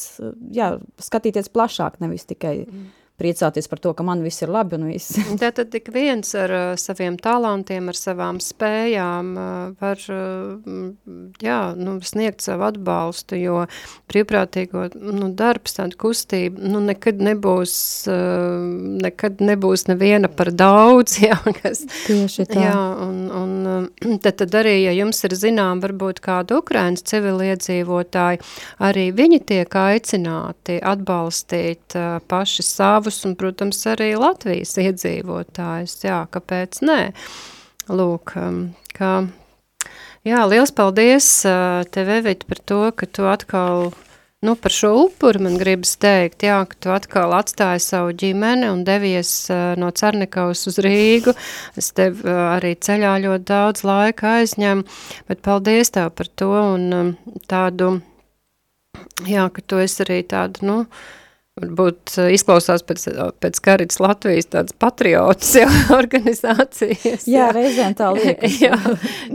jā, 0.54 0.76
skatīties 1.10 1.50
plašāk, 1.50 1.98
nevis 2.06 2.30
tikai... 2.30 2.56
Mm 2.70 2.88
priecāties 3.20 3.68
par 3.70 3.82
to, 3.84 3.94
ka 3.94 4.06
man 4.08 4.24
viss 4.24 4.44
ir 4.46 4.52
labi 4.54 4.78
un 4.80 4.88
viss. 4.90 5.18
Tātad 5.42 5.72
tik 5.74 5.92
viens 5.94 6.32
ar 6.38 6.54
uh, 6.54 6.68
saviem 6.80 7.18
talantiem, 7.20 7.90
ar 7.92 7.98
savām 7.98 8.40
spējām 8.44 9.32
uh, 9.36 9.50
var 9.82 10.04
uh, 10.14 10.94
jā, 11.44 11.60
nu, 11.80 11.98
sniegt 12.06 12.46
savu 12.46 12.68
atbalstu, 12.70 13.38
jo 13.40 13.66
brīvprātīgo 14.10 14.88
nu, 14.96 15.32
darbs, 15.38 15.76
tāda 15.78 15.98
kustība, 16.00 16.62
nu, 16.64 16.82
nekad 16.88 17.22
nebūs, 17.24 17.76
uh, 18.10 18.64
nekad 19.04 19.44
nebūs 19.44 19.88
neviena 19.92 20.32
par 20.32 20.54
daudz, 20.56 21.20
jā, 21.28 21.38
kas, 21.62 21.84
Tieši 22.08 22.48
tā. 22.50 22.64
Jā, 22.64 22.78
un, 23.06 23.20
un 23.36 24.18
tad, 24.24 24.40
tad 24.42 24.56
arī, 24.62 24.78
ja 24.86 24.96
jums 24.96 25.22
ir 25.28 25.36
zinām, 25.38 25.84
varbūt 25.84 26.24
kāda 26.24 26.60
Ukrainas 26.62 27.04
civiliedzīvotāji, 27.10 28.42
arī 28.86 29.10
viņi 29.16 29.42
tiek 29.52 29.80
aicināti 29.84 30.80
atbalstīt 30.80 31.98
uh, 32.00 32.20
paši 32.30 32.66
savu 32.66 33.09
savus 33.10 33.26
un, 33.26 33.36
protams, 33.36 33.82
arī 33.90 34.14
Latvijas 34.18 34.78
iedzīvotājus. 34.78 36.04
Jā, 36.06 36.28
kāpēc 36.32 36.82
nē? 36.86 37.14
Lūk, 37.90 38.36
um, 38.38 38.76
kā, 38.94 39.28
jā, 40.24 40.44
liels 40.46 40.72
paldies 40.72 41.46
uh, 41.46 41.84
tev, 41.90 42.10
Evita, 42.20 42.46
par 42.46 42.60
to, 42.60 42.92
ka 42.94 43.06
tu 43.06 43.26
atkal 43.26 43.92
Nu, 44.40 44.54
par 44.56 44.72
šo 44.72 44.94
upuri 44.96 45.42
man 45.44 45.58
gribas 45.60 45.98
teikt, 46.00 46.46
jā, 46.48 46.62
ka 46.64 46.78
tu 46.80 46.92
atkal 46.96 47.34
atstāji 47.36 47.82
savu 47.84 48.14
ģimeni 48.16 48.70
un 48.72 48.86
devies 48.88 49.50
uh, 49.52 49.74
no 49.76 49.90
Cernikavas 49.92 50.62
uz 50.72 50.80
Rīgu. 50.80 51.34
Es 51.76 51.92
tev 51.92 52.22
uh, 52.24 52.54
arī 52.54 52.72
ceļā 52.80 53.18
ļoti 53.26 53.50
daudz 53.52 53.84
laika 53.84 54.38
aizņem, 54.38 54.86
bet 55.28 55.44
paldies 55.44 55.92
tev 55.92 56.14
par 56.16 56.32
to 56.40 56.54
un 56.56 56.88
um, 56.96 57.12
tādu, 57.52 57.98
jā, 59.28 59.50
ka 59.52 59.66
tu 59.68 59.84
esi 59.84 60.06
arī 60.08 60.22
tādu, 60.32 60.64
nu, 60.72 60.78
uh, 60.86 61.19
varbūt 61.60 62.16
eh, 62.18 62.32
izklausās 62.36 62.84
pēc, 62.88 63.06
pēc 63.42 63.60
Karitas 63.66 64.00
Latvijas 64.04 64.50
tādas 64.54 64.76
patriotas 64.80 65.52
jau, 65.60 65.70
organizācijas. 66.00 67.28
Jā, 67.28 67.48
jā. 67.48 67.50
reizēm 67.56 67.96
tā 68.00 68.12
liekas. 68.16 68.60
jā, 68.66 68.80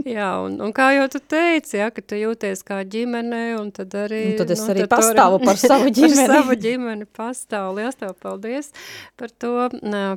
jā 0.09 0.29
un, 0.43 0.57
un 0.65 0.73
kā 0.75 0.91
jau 0.97 1.07
tu 1.13 1.21
teici, 1.21 1.77
jā, 1.79 1.89
ka 1.93 2.03
tu 2.03 2.19
jūties 2.19 2.65
kā 2.67 2.81
ģimene, 2.89 3.43
un 3.59 3.71
tad 3.75 3.93
arī... 4.05 4.23
Un 4.33 4.39
tad 4.41 4.53
es 4.55 4.63
nu, 4.63 4.71
arī 4.73 4.87
pastāvu 4.91 5.41
par 5.45 5.61
savu 5.63 5.91
ģimeni. 5.93 6.19
par 6.21 6.41
savu 6.41 6.59
ģimeni 6.65 7.09
pastāvu. 7.15 7.75
Liels 7.79 7.99
tev 7.99 8.15
paldies 8.21 8.71
par 9.19 9.33
to. 9.41 9.53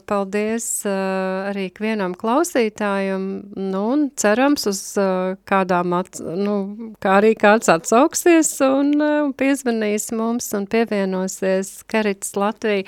Paldies 0.09 0.67
uh, 0.89 1.49
arī 1.51 1.69
vienam 1.79 2.15
klausītājam, 2.19 3.25
nu, 3.57 3.83
un 3.95 4.07
cerams 4.19 4.67
uz 4.71 4.81
uh, 5.01 5.37
kādām, 5.49 5.95
at, 5.99 6.21
nu, 6.21 6.57
kā 7.03 7.19
arī 7.21 7.35
kāds 7.39 7.71
atsauksies 7.73 8.51
un, 8.67 8.93
un 8.99 9.35
piezvanīs 9.39 10.11
mums 10.17 10.51
un 10.57 10.67
pievienosies, 10.71 11.73
ka 11.89 11.98
Karitas 11.99 12.37
Latvija 12.39 12.85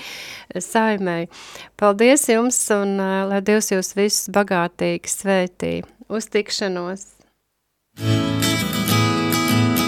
saimei. 0.62 1.26
Paldies 1.80 2.28
jums 2.30 2.61
un 2.74 2.94
uh, 3.02 3.26
lai 3.30 3.40
Dievs 3.42 3.72
jūs 3.74 3.96
visus 3.98 4.30
bagātīgi 4.30 5.11
svētī. 5.11 5.72
Uz 6.11 6.30
tikšanos! 6.30 7.08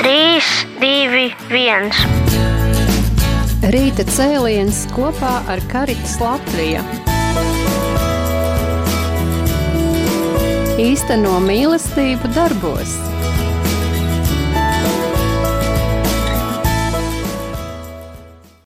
3, 0.02 0.42
2, 0.82 1.30
1. 1.54 1.94
Rīta 3.70 4.04
cēliens 4.10 4.84
kopā 4.90 5.38
ar 5.46 5.62
Karitas 5.70 6.18
Latviju. 6.18 6.82
īsteno 10.82 11.36
mīlestību 11.44 12.32
darbos. 12.34 12.96